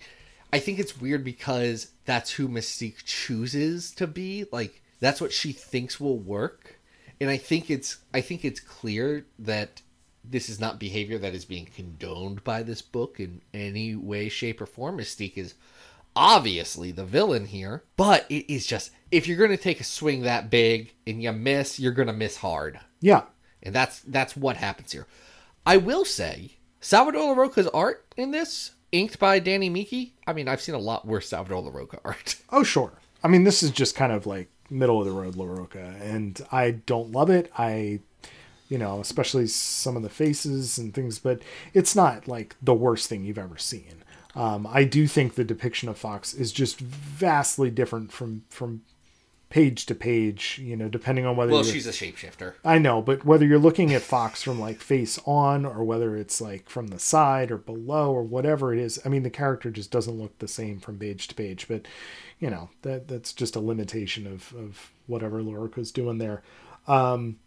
I 0.55 0.61
think 0.61 0.79
it's 0.79 1.01
weird 1.01 1.25
because 1.25 1.89
that's 2.05 2.31
who 2.31 2.49
Mystique 2.49 3.05
chooses 3.05 3.91
to 3.97 4.07
be. 4.07 4.47
Like 4.53 4.83
that's 5.01 5.21
what 5.21 5.33
she 5.33 5.51
thinks 5.51 5.99
will 5.99 6.17
work. 6.17 6.79
And 7.21 7.29
I 7.29 7.39
think 7.39 7.71
it's 7.71 7.99
I 8.15 8.21
think 8.21 8.45
it's 8.45 8.61
clear 8.61 9.27
that 9.41 9.83
this 10.23 10.49
is 10.49 10.61
not 10.61 10.79
behavior 10.79 11.19
that 11.19 11.35
is 11.35 11.45
being 11.45 11.67
condoned 11.67 12.45
by 12.45 12.63
this 12.63 12.83
book 12.83 13.19
in 13.19 13.43
any 13.53 13.97
way, 13.97 14.29
shape, 14.29 14.61
or 14.61 14.67
form. 14.67 14.99
Mystique 14.99 15.37
is 15.37 15.55
obviously 16.15 16.93
the 16.93 17.05
villain 17.05 17.47
here, 17.47 17.83
but 17.97 18.25
it 18.29 18.49
is 18.49 18.65
just 18.65 18.93
if 19.11 19.27
you're 19.27 19.37
gonna 19.37 19.57
take 19.57 19.81
a 19.81 19.85
swing 19.85 20.23
that 20.23 20.51
big 20.51 20.95
and 21.05 21.21
you 21.21 21.33
miss, 21.33 21.81
you're 21.81 21.91
gonna 21.91 22.13
miss 22.13 22.37
hard. 22.37 22.79
yeah 23.01 23.25
And 23.61 23.75
that's 23.75 24.03
that's 24.03 24.37
what 24.37 24.59
happens 24.59 24.93
here. 24.93 25.09
I 25.67 25.79
will 25.79 26.05
say, 26.05 26.59
Salvador 26.79 27.35
Larroca's 27.35 27.67
art 27.75 28.15
in 28.17 28.31
this, 28.31 28.71
inked 28.95 29.19
by 29.19 29.39
Danny 29.41 29.69
Miki. 29.69 30.15
I 30.27 30.33
mean, 30.33 30.49
I've 30.49 30.61
seen 30.61 30.75
a 30.75 30.79
lot 30.79 31.07
worse 31.07 31.29
Salvador 31.29 31.63
Larroca 31.63 31.99
art. 32.05 32.37
Oh, 32.51 32.63
sure. 32.63 32.93
I 33.23 33.29
mean, 33.29 33.45
this 33.45 33.63
is 33.63 33.71
just 33.71 33.95
kind 33.97 34.13
of 34.13 34.27
like 34.27 34.49
middle 34.71 35.01
of 35.01 35.07
the 35.07 35.13
road 35.13 35.35
Larroca, 35.35 36.01
and 36.01 36.41
I 36.53 36.73
don't 36.73 37.13
love 37.13 37.31
it. 37.31 37.51
I, 37.59 38.01
you 38.69 38.79
know, 38.79 39.01
especially 39.01 39.47
some 39.47 39.97
of 39.97 40.03
the 40.03 40.09
faces 40.09 40.79
and 40.79 40.95
things, 40.95 41.19
but 41.19 41.43
it's 41.73 41.97
not 41.97 42.29
like 42.29 42.57
the 42.63 42.75
worst 42.75 43.09
thing 43.09 43.25
you've 43.25 43.39
ever 43.39 43.59
seen. 43.59 44.05
Um, 44.37 44.67
I 44.71 44.85
do 44.85 45.07
think 45.07 45.35
the 45.35 45.45
depiction 45.45 45.89
of 45.89 45.97
Foxx 45.97 46.35
is 46.35 46.53
just 46.53 46.79
vastly 46.79 47.71
different 47.71 48.13
from 48.13 48.45
from 48.49 48.83
page 49.55 49.87
to 49.87 49.95
page. 49.95 50.61
You 50.61 50.77
know, 50.77 50.89
depending 50.89 51.25
on 51.25 51.37
whether 51.37 51.53
well, 51.53 51.63
she's 51.63 51.87
a 51.87 51.93
shapeshifter. 51.93 52.55
I 52.65 52.79
know, 52.79 53.01
but 53.01 53.25
whether 53.25 53.47
you're 53.47 53.61
looking 53.61 53.95
at 53.95 54.03
Foxx 54.03 54.43
from 54.43 54.59
like 54.59 54.81
face 54.81 55.17
on 55.27 55.65
or 55.65 55.85
whether 55.85 56.17
it's 56.17 56.41
like 56.41 56.69
from 56.69 56.89
the 56.89 56.99
side 56.99 57.53
or 57.53 57.57
below 57.57 58.13
or 58.13 58.25
whatever 58.25 58.73
it 58.75 58.81
is, 58.81 59.01
I 59.05 59.09
mean 59.09 59.23
the 59.23 59.31
character 59.31 59.71
just 59.71 59.93
doesn't 59.93 60.19
look 60.19 60.37
the 60.41 60.49
same 60.49 60.81
from 60.81 60.99
page 60.99 61.29
to 61.29 61.37
page. 61.37 61.69
But 61.69 61.87
you 62.41 62.51
know 62.51 62.71
that 62.83 63.07
that's 63.07 63.33
just 63.33 63.55
a 63.55 63.61
limitation 63.61 64.27
of 64.27 64.53
of 64.55 64.91
whatever 65.07 65.41
Larroca's 65.41 65.93
doing 65.93 66.19
there. 66.19 66.43
Um, 66.89 67.39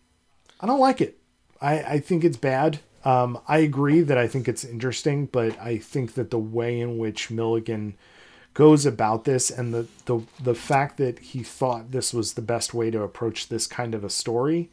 I 0.61 0.65
don't 0.65 0.79
like 0.79 1.01
it. 1.01 1.19
I 1.61 1.83
I 1.83 1.99
think 1.99 2.23
it's 2.23 2.37
bad. 2.37 2.79
Um, 3.03 3.37
I 3.49 3.57
agree 3.57 3.99
that 4.01 4.17
I 4.17 4.27
think 4.27 4.47
it's 4.47 4.63
interesting, 4.63 5.25
but 5.25 5.59
I 5.59 5.77
think 5.77 6.13
that 6.13 6.31
the 6.31 6.39
way 6.39 6.79
in 6.79 6.97
which 6.97 7.29
Milligan 7.29 7.97
goes 8.57 8.87
about 8.87 9.23
this 9.23 9.51
and 9.51 9.71
the, 9.71 9.87
the 10.05 10.19
the 10.41 10.55
fact 10.55 10.97
that 10.97 11.19
he 11.19 11.43
thought 11.43 11.91
this 11.91 12.11
was 12.11 12.33
the 12.33 12.41
best 12.41 12.73
way 12.73 12.89
to 12.89 13.03
approach 13.03 13.49
this 13.49 13.67
kind 13.67 13.93
of 13.93 14.03
a 14.03 14.09
story 14.09 14.67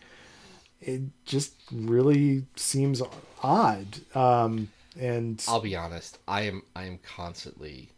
it 0.81 1.03
just 1.27 1.53
really 1.71 2.47
seems 2.57 3.03
odd 3.43 3.87
um 4.15 4.69
and 4.99 5.45
I'll 5.49 5.61
be 5.61 5.77
honest. 5.77 6.19
I 6.29 6.43
am 6.43 6.63
I 6.75 6.85
am 6.85 6.99
constantly 6.99 7.91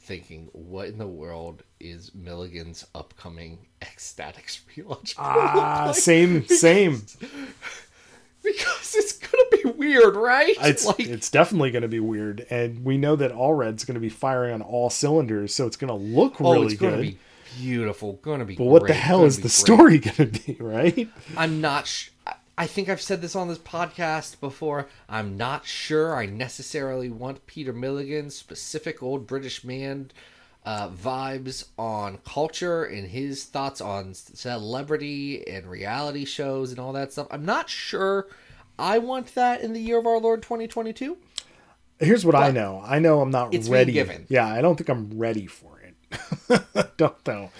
thinking, 0.00 0.48
what 0.52 0.88
in 0.88 0.98
the 0.98 1.06
world 1.06 1.62
is 1.80 2.14
Milligan's 2.14 2.84
upcoming 2.94 3.66
X-Statix 3.82 4.60
relaunch? 4.74 5.14
ah 5.18 5.84
like? 5.86 5.96
same 5.96 6.46
same 6.48 7.02
because 8.42 8.94
it's 8.94 9.12
gonna 9.12 9.62
be 9.62 9.70
weird, 9.70 10.16
right? 10.16 10.56
it's 10.60 10.84
like 10.84 11.00
it's 11.00 11.30
definitely 11.30 11.70
going 11.70 11.82
to 11.82 11.88
be 11.88 12.00
weird 12.00 12.46
and 12.50 12.84
we 12.84 12.96
know 12.96 13.16
that 13.16 13.32
Allred's 13.32 13.84
going 13.84 13.94
to 13.94 14.00
be 14.00 14.08
firing 14.08 14.54
on 14.54 14.62
all 14.62 14.90
cylinders 14.90 15.54
so 15.54 15.66
it's 15.66 15.76
going 15.76 15.88
to 15.88 15.94
look 15.94 16.40
oh, 16.40 16.52
really 16.52 16.66
it's 16.66 16.80
gonna 16.80 16.96
good 16.96 17.02
be 17.02 17.18
beautiful, 17.58 18.14
gonna 18.22 18.44
be. 18.44 18.54
but 18.56 18.64
what 18.64 18.86
the 18.86 18.94
hell 18.94 19.24
is 19.24 19.36
the 19.36 19.42
great. 19.42 19.50
story 19.52 19.98
going 20.16 20.30
to 20.30 20.40
be 20.46 20.56
right 20.60 21.08
I'm 21.36 21.60
not. 21.60 21.86
Sh- 21.86 22.10
I- 22.26 22.34
I 22.60 22.66
think 22.66 22.88
I've 22.88 23.00
said 23.00 23.22
this 23.22 23.36
on 23.36 23.46
this 23.46 23.58
podcast 23.58 24.40
before. 24.40 24.88
I'm 25.08 25.36
not 25.36 25.64
sure 25.64 26.16
I 26.16 26.26
necessarily 26.26 27.08
want 27.08 27.46
Peter 27.46 27.72
Milligan's 27.72 28.34
specific 28.34 29.00
old 29.00 29.28
British 29.28 29.62
man 29.62 30.10
uh, 30.64 30.88
vibes 30.90 31.64
on 31.78 32.18
culture 32.24 32.84
and 32.84 33.08
his 33.08 33.44
thoughts 33.44 33.80
on 33.80 34.12
celebrity 34.14 35.46
and 35.48 35.66
reality 35.70 36.24
shows 36.24 36.70
and 36.70 36.78
all 36.78 36.92
that 36.92 37.12
stuff. 37.12 37.26
I'm 37.30 37.44
not 37.44 37.68
sure 37.70 38.28
I 38.78 38.98
want 38.98 39.34
that 39.34 39.60
in 39.62 39.72
the 39.72 39.80
year 39.80 39.98
of 39.98 40.06
our 40.06 40.18
Lord 40.18 40.42
2022. 40.42 41.16
here's 42.00 42.24
what 42.24 42.36
i 42.36 42.50
know 42.52 42.80
i 42.86 43.00
know 43.00 43.20
i'm 43.20 43.30
not 43.30 43.52
ready 43.68 43.90
given. 43.90 44.24
yeah 44.28 44.46
i 44.46 44.60
don't 44.60 44.76
think 44.76 44.88
i'm 44.88 45.18
ready 45.18 45.46
for 45.48 45.80
it 45.80 46.96
don't 46.96 47.26
know 47.26 47.50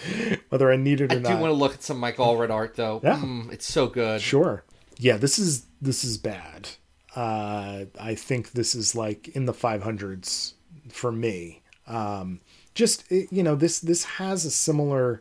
whether 0.51 0.71
i 0.71 0.77
need 0.77 1.01
it 1.01 1.13
or 1.13 1.17
I 1.17 1.19
do 1.19 1.29
want 1.41 1.47
to 1.47 1.53
look 1.53 1.75
at 1.75 1.83
some 1.83 1.99
Mike 1.99 2.19
Allred 2.19 2.51
art 2.51 2.77
though. 2.77 3.01
Yeah. 3.03 3.17
Mm, 3.17 3.53
it's 3.53 3.67
so 3.67 3.89
good. 3.89 4.21
Sure. 4.21 4.63
Yeah, 4.99 5.17
this 5.17 5.39
is 5.39 5.67
this 5.83 6.05
is 6.05 6.19
bad. 6.19 6.69
Uh, 7.15 7.85
I 8.01 8.15
think 8.15 8.53
this 8.53 8.75
is 8.75 8.95
like 8.95 9.29
in 9.29 9.45
the 9.47 9.53
500s 9.53 10.55
for 10.91 11.11
me. 11.13 11.63
Um, 11.87 12.41
just 12.79 13.11
you 13.11 13.43
know, 13.43 13.57
this 13.57 13.81
this 13.81 14.05
has 14.05 14.45
a 14.45 14.51
similar 14.51 15.21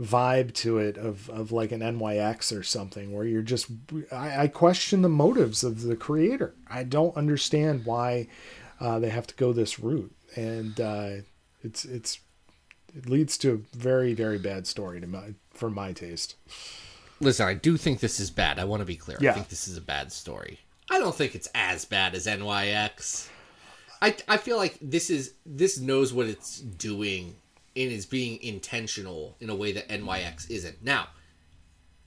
vibe 0.00 0.52
to 0.54 0.78
it 0.78 0.96
of 0.96 1.28
of 1.28 1.52
like 1.52 1.70
an 1.70 1.80
NYX 1.80 2.58
or 2.58 2.62
something 2.62 3.12
where 3.12 3.24
you're 3.24 3.42
just 3.42 3.66
I, 4.10 4.44
I 4.44 4.48
question 4.48 5.02
the 5.02 5.08
motives 5.10 5.62
of 5.62 5.82
the 5.82 5.94
creator. 5.94 6.54
I 6.68 6.84
don't 6.84 7.16
understand 7.16 7.84
why 7.84 8.28
uh, 8.80 8.98
they 8.98 9.10
have 9.10 9.26
to 9.26 9.34
go 9.34 9.52
this 9.52 9.78
route, 9.78 10.12
and 10.34 10.80
uh, 10.80 11.10
it's 11.62 11.84
it's 11.84 12.18
it 12.96 13.08
leads 13.10 13.36
to 13.38 13.52
a 13.52 13.76
very 13.76 14.14
very 14.14 14.38
bad 14.38 14.66
story 14.66 15.00
to 15.00 15.06
my 15.06 15.34
for 15.50 15.68
my 15.68 15.92
taste. 15.92 16.36
Listen, 17.20 17.46
I 17.46 17.54
do 17.54 17.76
think 17.76 18.00
this 18.00 18.18
is 18.18 18.30
bad. 18.30 18.58
I 18.58 18.64
want 18.64 18.80
to 18.80 18.86
be 18.86 18.96
clear. 18.96 19.18
Yeah. 19.20 19.30
I 19.30 19.34
think 19.34 19.48
this 19.48 19.68
is 19.68 19.76
a 19.76 19.82
bad 19.82 20.12
story. 20.12 20.60
I 20.90 20.98
don't 20.98 21.14
think 21.14 21.34
it's 21.34 21.48
as 21.54 21.84
bad 21.84 22.14
as 22.14 22.26
NYX. 22.26 23.28
I 24.06 24.14
I 24.28 24.36
feel 24.36 24.56
like 24.56 24.78
this 24.80 25.10
is 25.10 25.34
this 25.44 25.80
knows 25.80 26.12
what 26.12 26.28
it's 26.28 26.60
doing 26.60 27.34
and 27.74 27.90
is 27.90 28.06
being 28.06 28.40
intentional 28.40 29.36
in 29.40 29.50
a 29.50 29.54
way 29.56 29.72
that 29.72 29.88
NYX 29.88 30.48
isn't. 30.48 30.82
Now, 30.82 31.08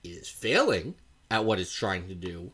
it 0.03 0.09
is 0.09 0.29
failing 0.29 0.95
at 1.29 1.43
what 1.43 1.59
it's 1.59 1.73
trying 1.73 2.07
to 2.07 2.15
do, 2.15 2.53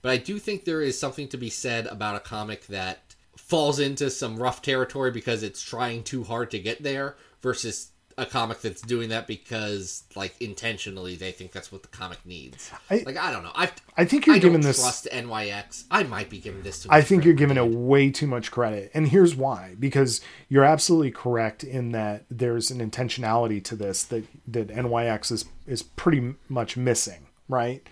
but 0.00 0.12
I 0.12 0.16
do 0.16 0.38
think 0.38 0.64
there 0.64 0.80
is 0.80 0.98
something 0.98 1.28
to 1.28 1.36
be 1.36 1.50
said 1.50 1.86
about 1.86 2.16
a 2.16 2.20
comic 2.20 2.66
that 2.68 3.14
falls 3.36 3.78
into 3.78 4.08
some 4.08 4.38
rough 4.38 4.62
territory 4.62 5.10
because 5.10 5.42
it's 5.42 5.62
trying 5.62 6.02
too 6.02 6.24
hard 6.24 6.50
to 6.52 6.58
get 6.58 6.82
there 6.82 7.16
versus 7.42 7.92
a 8.18 8.24
comic 8.24 8.62
that's 8.62 8.80
doing 8.80 9.10
that 9.10 9.26
because 9.26 10.04
like 10.14 10.34
intentionally 10.40 11.16
they 11.16 11.32
think 11.32 11.52
that's 11.52 11.70
what 11.70 11.82
the 11.82 11.88
comic 11.88 12.18
needs. 12.24 12.70
I- 12.90 13.02
like 13.04 13.18
I 13.18 13.30
don't 13.30 13.42
know. 13.44 13.52
I 13.54 13.70
I 13.96 14.06
think 14.06 14.26
you're 14.26 14.36
I 14.36 14.38
giving 14.38 14.62
this- 14.62 14.80
trust 14.80 15.06
NYX. 15.12 15.84
I 15.90 16.02
might 16.04 16.30
be 16.30 16.38
giving 16.38 16.62
this 16.62 16.82
to. 16.84 16.88
I 16.92 17.02
think 17.02 17.24
you're 17.26 17.34
giving 17.34 17.58
it 17.58 17.66
way 17.68 18.10
too 18.10 18.26
much 18.26 18.50
credit. 18.50 18.90
And 18.94 19.08
here's 19.08 19.34
why. 19.34 19.74
Because 19.78 20.22
you're 20.48 20.64
absolutely 20.64 21.10
correct 21.10 21.62
in 21.62 21.92
that 21.92 22.24
there's 22.30 22.70
an 22.70 22.78
intentionality 22.90 23.62
to 23.64 23.76
this 23.76 24.02
that, 24.04 24.24
that 24.48 24.68
NYX 24.68 25.30
is, 25.32 25.44
is 25.66 25.82
pretty 25.82 26.34
much 26.48 26.76
missing, 26.76 27.26
right? 27.48 27.86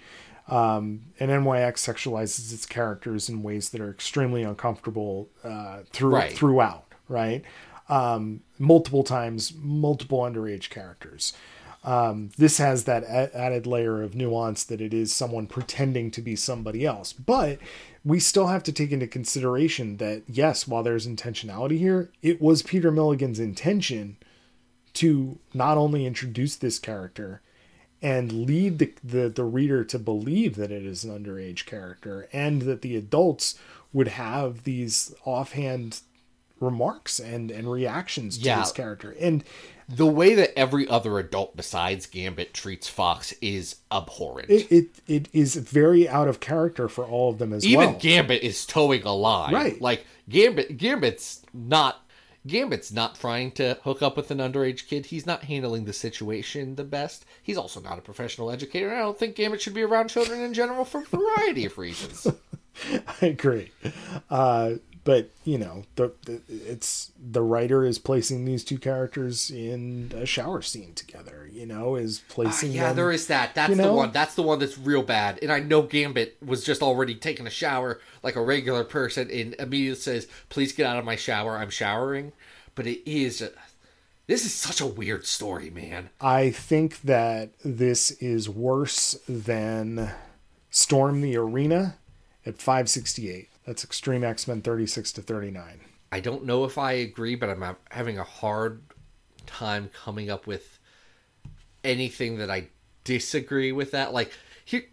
Um, 0.49 1.07
and 1.21 1.31
NYX 1.31 1.75
sexualizes 1.79 2.53
its 2.53 2.67
characters 2.67 3.29
in 3.29 3.43
ways 3.43 3.71
that 3.71 3.81
are 3.81 3.91
extremely 3.91 4.43
uncomfortable 4.43 5.29
uh, 5.43 5.81
through, 5.91 6.15
Right. 6.15 6.33
throughout, 6.33 6.85
right? 7.09 7.43
Um, 7.89 8.41
multiple 8.59 9.05
times, 9.05 9.53
multiple 9.55 10.21
underage 10.21 10.71
characters. 10.71 11.35
Um, 11.85 12.31
this 12.39 12.57
has 12.59 12.85
that 12.85 13.03
a- 13.03 13.37
added 13.37 13.67
layer 13.67 14.03
of 14.03 14.15
nuance 14.15 14.65
that 14.65 14.81
it 14.81 14.95
is 14.95 15.13
someone 15.13 15.47
pretending 15.47 16.11
to 16.13 16.23
be 16.23 16.35
somebody 16.35 16.87
else. 16.87 17.13
But 17.13 17.59
we 18.05 18.21
still 18.21 18.47
have 18.47 18.63
to 18.65 18.73
take 18.73 18.91
into 18.91 19.07
consideration 19.07 19.99
that, 19.99 20.23
yes, 20.27 20.67
while 20.67 20.83
there's 20.83 21.07
intentionality 21.07 21.79
here, 21.79 22.11
it 22.23 22.41
was 22.41 22.63
Peter 22.63 22.91
Milligan's 22.91 23.39
intention 23.39 24.17
to 24.95 25.39
not 25.53 25.77
only 25.77 26.07
introduce 26.07 26.57
this 26.57 26.79
character 26.79 27.43
and 28.01 28.47
lead 28.47 28.79
the, 28.79 28.93
the, 29.03 29.29
the 29.29 29.45
reader 29.45 29.85
to 29.85 29.99
believe 29.99 30.57
that 30.57 30.71
it 30.71 30.85
is 30.85 31.05
an 31.05 31.25
underage 31.25 31.67
character 31.67 32.29
and 32.33 32.63
that 32.63 32.83
the 32.83 32.97
adults 32.97 33.59
would 33.93 34.09
have 34.09 34.65
these 34.65 35.15
offhand 35.25 36.01
remarks 36.61 37.19
and, 37.19 37.51
and 37.51 37.71
reactions 37.71 38.39
to 38.39 38.45
Yeah. 38.45 38.61
this 38.61 38.73
character. 38.73 39.15
And 39.21 39.45
The 39.89 40.07
way 40.07 40.35
that 40.35 40.59
every 40.59 40.89
other 40.89 41.19
adult 41.19 41.57
besides 41.57 42.07
Gambit 42.07 42.55
treats 42.55 42.89
Foxx 42.89 43.33
is 43.43 43.77
abhorrent. 43.93 44.49
it, 44.51 44.71
it, 44.73 44.87
it 45.07 45.29
is 45.33 45.57
very 45.57 46.09
out 46.09 46.27
of 46.29 46.41
character 46.41 46.89
for 46.89 47.05
all 47.05 47.31
of 47.31 47.39
them 47.39 47.53
as 47.53 47.65
well. 47.65 47.73
Even 47.73 47.89
well. 47.91 47.99
Gambit 47.99 48.43
is 48.43 48.65
towing 48.65 49.03
a 49.03 49.13
line. 49.15 49.53
Right. 49.53 49.81
Like 49.81 50.07
Gambit 50.29 50.79
Gambit's 50.79 51.43
not 51.53 52.01
Gambit's 52.47 52.93
not 52.93 53.15
trying 53.19 53.53
to 53.53 53.79
hook 53.85 54.03
up 54.03 54.17
with 54.19 54.31
an 54.31 54.37
underage 54.39 54.87
kid. 54.87 55.07
He's 55.07 55.25
not 55.27 55.45
handling 55.45 55.87
the 55.87 55.93
situation 55.95 56.75
the 56.77 56.85
best. 56.85 57.25
He's 57.43 57.57
also 57.57 57.81
not 57.81 57.99
a 57.99 58.03
professional 58.03 58.51
educator. 58.51 58.95
I 58.95 58.99
don't 59.01 59.19
think 59.19 59.35
Gambit 59.35 59.63
should 59.63 59.73
be 59.75 59.83
around 59.83 60.09
children 60.09 60.41
in 60.43 60.53
general 60.55 60.85
for 60.85 61.01
a 61.01 61.05
variety 61.05 61.65
of 61.65 61.79
reasons. 61.79 62.27
I 63.23 63.27
agree. 63.27 63.71
Uh, 64.29 64.73
but 65.05 65.29
you 65.45 65.59
know, 65.59 65.85
the, 65.97 66.13
the 66.25 66.41
it's 66.49 67.13
the 67.19 67.43
writer 67.43 67.85
is 67.85 67.99
placing 67.99 68.47
these 68.47 68.65
two 68.65 68.79
characters 68.79 69.51
in 69.51 70.11
a 70.17 70.25
shower 70.25 70.63
scene 70.63 70.95
together. 70.95 71.49
You 71.53 71.67
know, 71.67 71.97
is 71.97 72.23
placing 72.29 72.71
ah, 72.71 72.75
yeah, 72.75 72.87
them. 72.89 72.97
there 72.97 73.13
is 73.13 73.27
that. 73.27 73.55
That's 73.55 73.77
the 73.77 73.83
know? 73.83 73.95
one. 73.95 74.13
That's 74.13 74.35
the 74.35 74.43
one 74.43 74.59
that's 74.59 74.79
real 74.79 75.03
bad. 75.03 75.39
And 75.43 75.53
I 75.53 75.61
know 75.61 75.83
Gambit 75.83 76.39
was 76.45 76.65
just 76.65 76.83
already 76.83 77.15
taking 77.15 77.47
a 77.47 77.51
shower 77.51 78.01
like 78.23 78.35
a 78.35 78.43
regular 78.43 78.83
person, 78.83 79.31
and 79.31 79.55
immediately 79.59 80.01
says, 80.01 80.27
"Please 80.49 80.73
get 80.73 80.87
out 80.87 80.99
of 80.99 81.05
my 81.05 81.17
shower. 81.17 81.59
I'm 81.59 81.71
showering." 81.71 82.33
But 82.75 82.87
it 82.87 83.09
is. 83.09 83.43
A, 83.43 83.51
this 84.27 84.47
is 84.47 84.55
such 84.55 84.81
a 84.81 84.87
weird 84.87 85.27
story, 85.27 85.69
man. 85.69 86.09
I 86.19 86.51
think 86.51 87.03
that 87.03 87.51
this 87.63 88.11
is 88.13 88.49
worse 88.49 89.19
than 89.29 90.13
Storm 90.71 91.21
the 91.21 91.37
Arena 91.37 91.97
at 92.47 92.57
568. 92.57 93.51
That's 93.67 93.85
Extreme 93.85 94.25
X 94.25 94.47
Men 94.47 94.63
36 94.63 95.13
to 95.13 95.23
39. 95.23 95.81
I 96.13 96.21
don't 96.21 96.45
know 96.45 96.65
if 96.65 96.79
I 96.79 96.93
agree, 96.93 97.35
but 97.35 97.49
I'm 97.51 97.77
having 97.91 98.19
a 98.19 98.25
hard 98.25 98.83
time 99.47 99.91
coming 99.93 100.31
up 100.31 100.47
with 100.47 100.79
anything 101.83 102.39
that 102.39 102.51
I 102.51 102.69
disagree 103.05 103.73
with 103.73 103.91
that. 103.93 104.13
Like 104.13 104.33
here, 104.65 104.85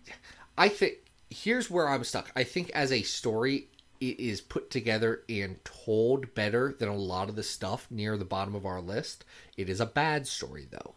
I 0.58 0.70
think 0.70 0.96
here's 1.30 1.70
where 1.70 1.90
I'm 1.90 2.04
stuck. 2.04 2.32
I 2.36 2.44
think 2.44 2.70
as 2.72 2.92
a 2.92 3.04
story, 3.04 3.68
it 4.00 4.20
is 4.20 4.42
put 4.42 4.72
together 4.72 5.24
and 5.30 5.64
told 5.64 6.34
better 6.34 6.74
than 6.78 6.90
a 6.90 6.96
lot 6.96 7.30
of 7.30 7.36
the 7.36 7.44
stuff 7.44 7.88
near 7.90 8.18
the 8.18 8.26
bottom 8.26 8.56
of 8.56 8.66
our 8.66 8.82
list. 8.82 9.26
It 9.58 9.70
is 9.70 9.80
a 9.80 9.86
bad 9.86 10.28
story 10.28 10.68
though. 10.70 10.96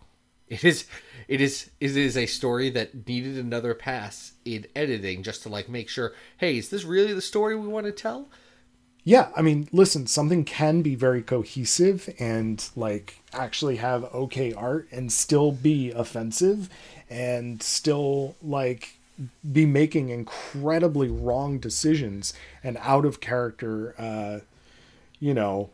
It 0.49 0.64
is 0.64 0.86
it 1.26 1.40
is 1.40 1.70
it 1.80 1.97
is 1.97 2.16
a 2.16 2.26
story 2.26 2.70
that 2.70 3.07
needed 3.07 3.38
another 3.38 3.74
pass 3.74 4.32
in 4.45 4.66
editing 4.76 5.22
just 5.22 5.42
to 5.45 5.49
like 5.49 5.68
make 5.68 5.88
sure, 5.88 6.12
hey, 6.38 6.59
is 6.59 6.68
this 6.68 6.84
really 6.84 7.14
the 7.14 7.22
story 7.22 7.57
we 7.57 7.66
want 7.66 7.86
to 7.86 7.92
tell? 7.92 8.28
Yeah, 9.07 9.28
I 9.36 9.42
mean, 9.42 9.68
listen, 9.70 10.07
something 10.07 10.45
can 10.45 10.80
be 10.80 10.95
very 10.95 11.22
cohesive 11.22 12.09
and 12.18 12.66
like 12.74 13.20
actually 13.34 13.76
have 13.76 14.05
okay 14.14 14.53
art 14.55 14.88
and 14.90 15.12
still 15.12 15.53
be 15.53 15.90
offensive 15.90 16.70
and 17.11 17.62
still 17.62 18.34
like 18.42 18.99
be 19.53 19.66
making 19.66 20.09
incredibly 20.09 21.09
wrong 21.09 21.59
decisions 21.59 22.32
and 22.62 22.76
out 22.80 23.05
of 23.05 23.20
character 23.20 23.95
uh 23.97 24.40
you 25.20 25.32
know 25.32 25.70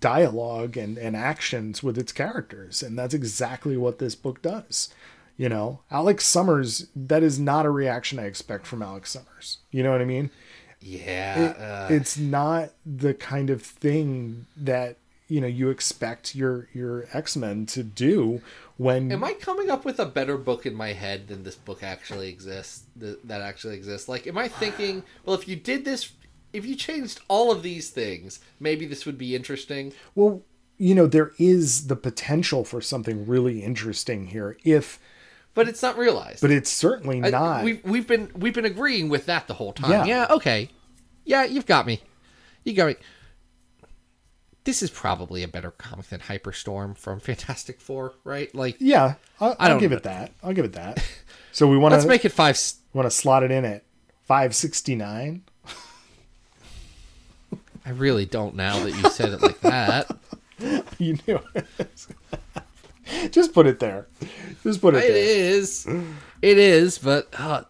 dialogue 0.00 0.76
and 0.76 0.98
and 0.98 1.14
actions 1.16 1.82
with 1.82 1.96
its 1.98 2.12
characters 2.12 2.82
and 2.82 2.98
that's 2.98 3.14
exactly 3.14 3.76
what 3.76 3.98
this 3.98 4.14
book 4.14 4.42
does 4.42 4.88
you 5.36 5.48
know 5.48 5.80
alex 5.90 6.24
summers 6.24 6.88
that 6.96 7.22
is 7.22 7.38
not 7.38 7.66
a 7.66 7.70
reaction 7.70 8.18
i 8.18 8.24
expect 8.24 8.66
from 8.66 8.82
alex 8.82 9.10
summers 9.10 9.58
you 9.70 9.82
know 9.82 9.92
what 9.92 10.00
i 10.00 10.04
mean 10.04 10.30
Yeah, 10.80 11.50
it- 11.50 11.56
uh, 11.58 11.86
it's 11.90 12.18
not 12.18 12.70
the 12.84 13.14
kind 13.14 13.48
of 13.50 13.62
thing 13.62 14.46
that 14.56 14.96
you 15.28 15.40
know 15.40 15.46
you 15.46 15.70
expect 15.70 16.34
your 16.34 16.68
your 16.74 17.06
x-men 17.12 17.66
to 17.66 17.82
do 17.84 18.40
when 18.78 19.12
Am 19.12 19.22
I 19.22 19.34
coming 19.34 19.70
up 19.70 19.84
with 19.84 20.00
a 20.00 20.06
better 20.06 20.36
book 20.36 20.66
in 20.66 20.74
my 20.74 20.92
head 20.92 21.28
than 21.28 21.44
this 21.44 21.54
book 21.54 21.84
actually 21.84 22.28
exists? 22.30 22.82
Th- 22.98 23.18
that 23.24 23.40
actually 23.40 23.76
exists. 23.76 24.08
Like, 24.08 24.26
am 24.26 24.36
I 24.36 24.48
thinking, 24.48 25.04
well, 25.24 25.36
if 25.36 25.46
you 25.46 25.54
did 25.54 25.84
this, 25.84 26.10
if 26.52 26.64
you 26.66 26.74
changed 26.74 27.20
all 27.28 27.50
of 27.50 27.62
these 27.62 27.90
things, 27.90 28.40
maybe 28.60 28.84
this 28.86 29.06
would 29.06 29.18
be 29.18 29.34
interesting. 29.36 29.92
well 30.14 30.42
you 30.78 30.94
know 30.94 31.06
there 31.06 31.32
is 31.38 31.86
the 31.86 31.94
potential 31.96 32.64
for 32.64 32.80
something 32.80 33.26
really 33.26 33.62
interesting 33.62 34.26
here 34.28 34.56
if 34.64 34.98
But 35.54 35.68
it's 35.68 35.82
not 35.82 35.96
realized. 35.98 36.40
but 36.40 36.50
it's 36.50 36.70
certainly 36.70 37.22
I- 37.22 37.30
not 37.30 37.62
we've 37.64 37.84
we've 37.84 38.06
been 38.06 38.30
we've 38.34 38.54
been 38.54 38.64
agreeing 38.64 39.08
with 39.08 39.26
that 39.26 39.46
the 39.46 39.54
whole 39.54 39.72
time. 39.72 39.90
Yeah. 39.90 40.04
Yeah. 40.06 40.26
Okay. 40.30 40.70
Yeah, 41.24 41.44
you've 41.44 41.66
got 41.66 41.86
me. 41.86 42.00
You 42.64 42.72
got 42.74 42.86
me. 42.88 42.96
This 44.64 44.82
is 44.82 44.90
probably 44.90 45.42
a 45.42 45.48
better 45.48 45.70
comic 45.72 46.06
than 46.06 46.20
Hyperstorm 46.20 46.96
from 46.96 47.18
Fantastic 47.20 47.80
Four, 47.80 48.14
right? 48.24 48.52
Like, 48.54 48.76
yeah 48.78 49.14
i'll, 49.40 49.50
I 49.58 49.64
I'll 49.64 49.68
don't 49.70 49.80
give 49.80 49.92
it 49.92 50.04
that 50.04 50.32
i'll 50.42 50.52
give 50.52 50.64
it 50.64 50.72
that 50.74 51.04
so 51.52 51.66
we 51.68 51.76
want 51.76 51.92
to 51.92 51.96
let's 51.98 52.08
make 52.08 52.24
it 52.24 52.32
five. 52.32 52.58
want 52.92 53.06
to 53.06 53.10
slot 53.10 53.42
it 53.42 53.50
in 53.50 53.64
at 53.64 53.84
569 54.22 55.42
I 57.84 57.90
really 57.90 58.26
don't 58.26 58.54
now 58.54 58.78
that 58.84 58.90
you 58.90 59.10
said 59.10 59.32
it 59.32 59.42
like 59.42 59.60
that. 59.60 60.16
you 60.98 61.18
knew 61.26 61.40
it 61.54 63.32
just 63.32 63.52
put 63.52 63.66
it 63.66 63.80
there 63.80 64.06
just 64.62 64.80
put 64.80 64.94
it 64.94 65.04
It 65.04 65.08
there 65.08 65.16
is. 65.16 65.86
It 66.40 66.58
is, 66.58 66.98
but 66.98 67.28
uh, 67.38 67.64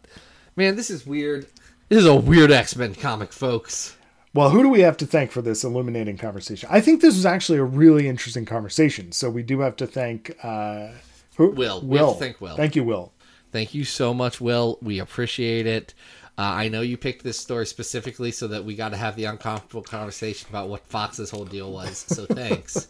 man, 0.57 0.77
this 0.77 0.91
is 0.91 1.07
weird. 1.07 1.47
This 1.89 1.99
is 1.99 2.07
a 2.07 2.15
weird 2.15 2.51
X 2.51 2.77
Men 2.77 2.95
comic, 2.95 3.33
folks. 3.33 3.97
Well, 4.35 4.51
who 4.51 4.63
do 4.63 4.69
we 4.69 4.81
have 4.81 4.97
to 4.99 5.07
thank 5.07 5.31
for 5.31 5.43
this 5.43 5.63
illuminating 5.63 6.17
conversation? 6.17 6.69
I 6.73 6.81
think 6.81 7.03
this 7.03 7.15
was 7.15 7.27
actually 7.27 7.59
a 7.59 7.65
really 7.65 8.09
interesting 8.09 8.47
conversation. 8.47 9.13
So 9.13 9.29
we 9.29 9.43
do 9.43 9.61
have 9.61 9.77
to 9.77 9.87
thank 9.87 10.37
uh, 10.43 10.89
who? 11.37 11.51
Will. 11.51 11.83
We 11.83 11.99
have 11.99 12.15
to 12.15 12.15
thank 12.15 12.41
Will. 12.41 12.57
Thank 12.57 12.77
you, 12.77 12.85
Will. 12.85 13.13
Thank 13.53 13.75
you 13.75 13.85
so 13.85 14.15
much, 14.15 14.41
Will. 14.41 14.79
We 14.81 14.99
appreciate 14.99 15.67
it. 15.67 15.93
Uh, 16.39 16.43
I 16.43 16.69
know 16.69 16.81
you 16.81 16.97
picked 16.97 17.23
this 17.25 17.39
story 17.39 17.67
specifically 17.67 18.33
so 18.33 18.49
that 18.49 18.65
we 18.65 18.75
got 18.75 18.89
to 18.91 18.97
have 18.97 19.17
the 19.17 19.25
uncomfortable 19.25 19.83
conversation 19.83 20.49
about 20.49 20.69
what 20.69 20.87
Foxx's 20.87 21.31
whole 21.31 21.45
deal 21.45 21.71
was. 21.71 21.99
So 21.99 22.25
thanks. 22.31 22.89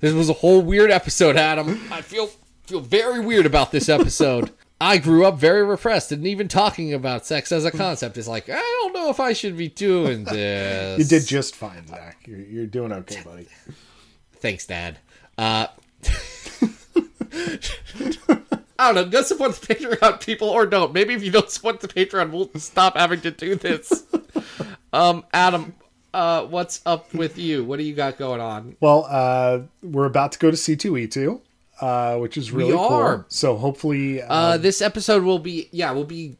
this 0.00 0.14
was 0.14 0.30
a 0.30 0.34
whole 0.34 0.62
weird 0.62 0.90
episode, 0.90 1.36
Adam. 1.36 1.80
I 1.92 2.00
feel 2.00 2.30
feel 2.64 2.80
very 2.80 3.20
weird 3.20 3.46
about 3.46 3.70
this 3.72 3.88
episode. 3.88 4.50
I 4.82 4.96
grew 4.96 5.26
up 5.26 5.38
very 5.38 5.62
repressed, 5.62 6.10
and 6.10 6.26
even 6.26 6.48
talking 6.48 6.94
about 6.94 7.26
sex 7.26 7.52
as 7.52 7.66
a 7.66 7.70
concept 7.70 8.16
is 8.16 8.26
like 8.26 8.48
I 8.48 8.54
don't 8.54 8.94
know 8.94 9.10
if 9.10 9.20
I 9.20 9.34
should 9.34 9.58
be 9.58 9.68
doing 9.68 10.24
this. 10.24 10.98
You 10.98 11.18
did 11.18 11.28
just 11.28 11.54
fine, 11.54 11.86
Zach. 11.86 12.16
You're, 12.26 12.38
you're 12.38 12.66
doing 12.66 12.92
okay, 12.92 13.20
buddy. 13.22 13.46
Thanks, 14.36 14.66
Dad. 14.66 14.98
Uh, 15.36 15.66
I 18.80 18.92
don't 18.92 18.94
know. 18.94 19.10
Go 19.10 19.22
support 19.22 19.54
the 19.56 19.74
Patreon 19.74 20.20
people 20.20 20.48
or 20.48 20.64
don't. 20.64 20.92
Maybe 20.94 21.12
if 21.14 21.22
you 21.22 21.30
don't 21.30 21.50
support 21.50 21.80
the 21.80 21.88
Patreon, 21.88 22.30
we'll 22.32 22.50
stop 22.56 22.96
having 22.96 23.20
to 23.20 23.30
do 23.30 23.54
this. 23.54 24.04
um, 24.94 25.24
Adam, 25.34 25.74
uh, 26.14 26.44
what's 26.46 26.80
up 26.86 27.12
with 27.12 27.36
you? 27.36 27.62
What 27.64 27.76
do 27.78 27.82
you 27.84 27.94
got 27.94 28.16
going 28.16 28.40
on? 28.40 28.76
Well, 28.80 29.06
uh, 29.08 29.60
we're 29.82 30.06
about 30.06 30.32
to 30.32 30.38
go 30.38 30.50
to 30.50 30.56
C2E2, 30.56 31.40
uh, 31.82 32.16
which 32.18 32.36
is 32.38 32.52
really 32.52 32.72
cool. 32.72 32.80
are. 32.80 33.26
So 33.28 33.56
hopefully, 33.56 34.22
uh, 34.22 34.34
Uh, 34.34 34.56
this 34.56 34.80
episode 34.80 35.24
will 35.24 35.38
be 35.38 35.68
yeah, 35.72 35.92
we'll 35.92 36.04
be 36.04 36.36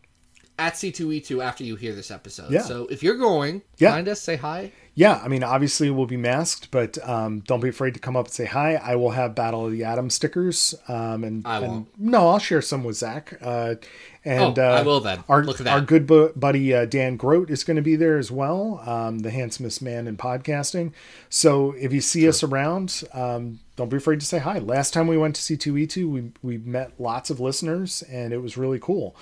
at 0.59 0.75
C2E2 0.75 1.45
after 1.45 1.63
you 1.65 1.77
hear 1.77 1.95
this 1.95 2.11
episode. 2.11 2.51
Yeah. 2.51 2.63
So 2.63 2.87
if 2.91 3.03
you're 3.03 3.17
going, 3.17 3.63
Yeah. 3.79 3.93
find 3.93 4.09
us, 4.09 4.21
say 4.21 4.37
hi. 4.37 4.73
Yeah, 4.95 5.21
I 5.25 5.29
mean, 5.29 5.43
obviously 5.45 5.89
we'll 5.91 6.07
be 6.07 6.17
masked, 6.17 6.71
but 6.71 6.99
um, 7.09 7.41
don't 7.41 7.61
be 7.61 7.69
afraid 7.69 7.95
to 7.95 8.01
come 8.01 8.17
up 8.17 8.27
and 8.27 8.35
say 8.35 8.45
hi. 8.45 8.75
I 8.75 8.97
will 8.97 9.11
have 9.13 9.35
Battle 9.35 9.67
of 9.67 9.73
the 9.73 9.85
Atom 9.85 10.11
stickers, 10.11 10.75
um, 10.89 11.25
and, 11.25 11.47
I 11.47 11.61
and- 11.61 11.87
no, 11.97 12.29
I'll 12.29 12.39
share 12.39 12.61
some 12.61 12.85
with 12.85 12.97
Zach. 12.97 13.39
Uh, 13.41 13.77
and 14.25 14.59
Oh, 14.59 14.63
uh, 14.63 14.79
I 14.81 14.83
will 14.83 15.01
then. 15.01 15.25
Our, 15.31 15.43
Look 15.45 15.61
at 15.61 15.65
that. 15.65 15.73
Our 15.73 15.81
good 15.81 16.07
bu- 16.07 16.33
buddy 16.35 16.75
uh, 16.75 16.85
Dan 16.85 17.17
Grote 17.17 17.51
is 17.51 17.65
going 17.65 17.77
to 17.77 17.83
be 17.83 17.97
there 17.97 18.19
as 18.19 18.31
well, 18.31 18.83
um, 18.85 19.21
the 19.21 19.31
handsomest 19.31 19.81
man 19.81 20.07
in 20.07 20.17
podcasting. 20.19 20.93
So 21.31 21.73
if 21.79 21.93
you 21.93 22.01
see 22.03 22.29
us 22.29 22.43
around, 22.43 23.03
um, 23.15 23.61
don't 23.77 23.89
be 23.89 23.97
afraid 23.97 24.21
to 24.21 24.27
say 24.27 24.39
hi. 24.39 24.59
Last 24.59 24.93
time 24.93 25.07
we 25.07 25.17
went 25.17 25.37
to 25.37 25.41
C2E2, 25.57 26.11
we 26.11 26.33
we 26.43 26.59
met 26.59 26.93
lots 26.99 27.31
of 27.31 27.41
listeners, 27.41 28.03
and 28.11 28.35
it 28.35 28.39
was 28.43 28.59
really 28.59 28.79
cool. 28.79 29.17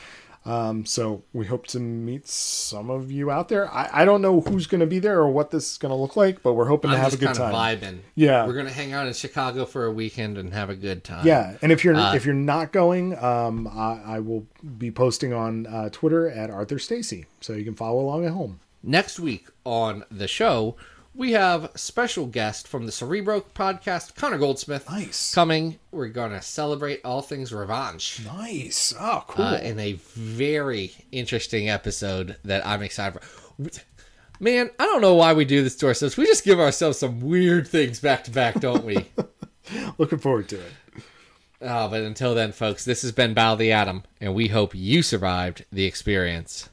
Um, 0.44 0.86
so 0.86 1.22
we 1.34 1.44
hope 1.46 1.66
to 1.68 1.80
meet 1.80 2.26
some 2.26 2.88
of 2.88 3.12
you 3.12 3.30
out 3.30 3.48
there. 3.48 3.70
I, 3.70 3.90
I 3.92 4.04
don't 4.06 4.22
know 4.22 4.40
who's 4.40 4.66
going 4.66 4.80
to 4.80 4.86
be 4.86 4.98
there 4.98 5.18
or 5.20 5.28
what 5.28 5.50
this 5.50 5.72
is 5.72 5.78
going 5.78 5.90
to 5.90 5.96
look 5.96 6.16
like, 6.16 6.42
but 6.42 6.54
we're 6.54 6.68
hoping 6.68 6.90
to 6.90 6.96
I'm 6.96 7.02
have 7.02 7.12
a 7.12 7.16
good 7.18 7.26
kind 7.36 7.38
time. 7.38 7.54
of 7.54 7.80
vibing. 7.82 7.98
Yeah. 8.14 8.46
we're 8.46 8.54
gonna 8.54 8.70
hang 8.70 8.92
out 8.92 9.06
in 9.06 9.12
Chicago 9.12 9.66
for 9.66 9.84
a 9.84 9.92
weekend 9.92 10.38
and 10.38 10.54
have 10.54 10.70
a 10.70 10.74
good 10.74 11.04
time. 11.04 11.26
Yeah, 11.26 11.56
and 11.60 11.70
if 11.70 11.84
you're 11.84 11.94
Uh, 11.96 12.14
if 12.14 12.24
you're 12.24 12.34
not 12.34 12.72
going, 12.72 13.16
um, 13.22 13.68
I, 13.68 14.00
I 14.16 14.18
will 14.20 14.46
be 14.78 14.90
posting 14.90 15.32
on 15.32 15.66
uh, 15.66 15.88
Twitter 15.90 16.28
at 16.30 16.50
Arthur 16.50 16.78
Stacy, 16.78 17.26
so 17.40 17.52
you 17.52 17.64
can 17.64 17.74
follow 17.74 18.00
along 18.00 18.24
at 18.24 18.32
home. 18.32 18.60
Next 18.82 19.18
week 19.20 19.48
on 19.64 20.04
the 20.10 20.28
show, 20.28 20.76
we 21.18 21.32
have 21.32 21.72
special 21.74 22.26
guest 22.26 22.68
from 22.68 22.86
the 22.86 22.92
Cerebro 22.92 23.40
podcast, 23.40 24.14
Connor 24.14 24.38
Goldsmith. 24.38 24.88
Nice. 24.88 25.34
Coming. 25.34 25.80
We're 25.90 26.06
gonna 26.08 26.40
celebrate 26.40 27.00
all 27.04 27.22
things 27.22 27.52
revenge. 27.52 28.20
Nice. 28.24 28.94
Oh, 28.98 29.24
cool. 29.26 29.44
uh, 29.44 29.58
in 29.58 29.80
a 29.80 29.94
very 30.14 30.92
interesting 31.10 31.68
episode 31.68 32.36
that 32.44 32.64
I'm 32.64 32.82
excited 32.82 33.20
for. 33.20 33.68
Man, 34.38 34.70
I 34.78 34.84
don't 34.86 35.00
know 35.00 35.16
why 35.16 35.32
we 35.32 35.44
do 35.44 35.64
this 35.64 35.74
to 35.76 35.88
ourselves. 35.88 36.16
We 36.16 36.24
just 36.24 36.44
give 36.44 36.60
ourselves 36.60 36.98
some 36.98 37.18
weird 37.18 37.66
things 37.66 37.98
back 37.98 38.22
to 38.24 38.30
back, 38.30 38.60
don't 38.60 38.84
we? 38.84 39.04
Looking 39.98 40.20
forward 40.20 40.48
to 40.50 40.60
it. 40.60 40.72
oh, 41.62 41.88
but 41.88 42.02
until 42.02 42.36
then, 42.36 42.52
folks, 42.52 42.84
this 42.84 43.02
has 43.02 43.10
been 43.10 43.34
Battle 43.34 43.54
of 43.54 43.58
the 43.58 43.72
Atom, 43.72 44.04
and 44.20 44.36
we 44.36 44.46
hope 44.46 44.72
you 44.72 45.02
survived 45.02 45.64
the 45.72 45.84
experience. 45.84 46.68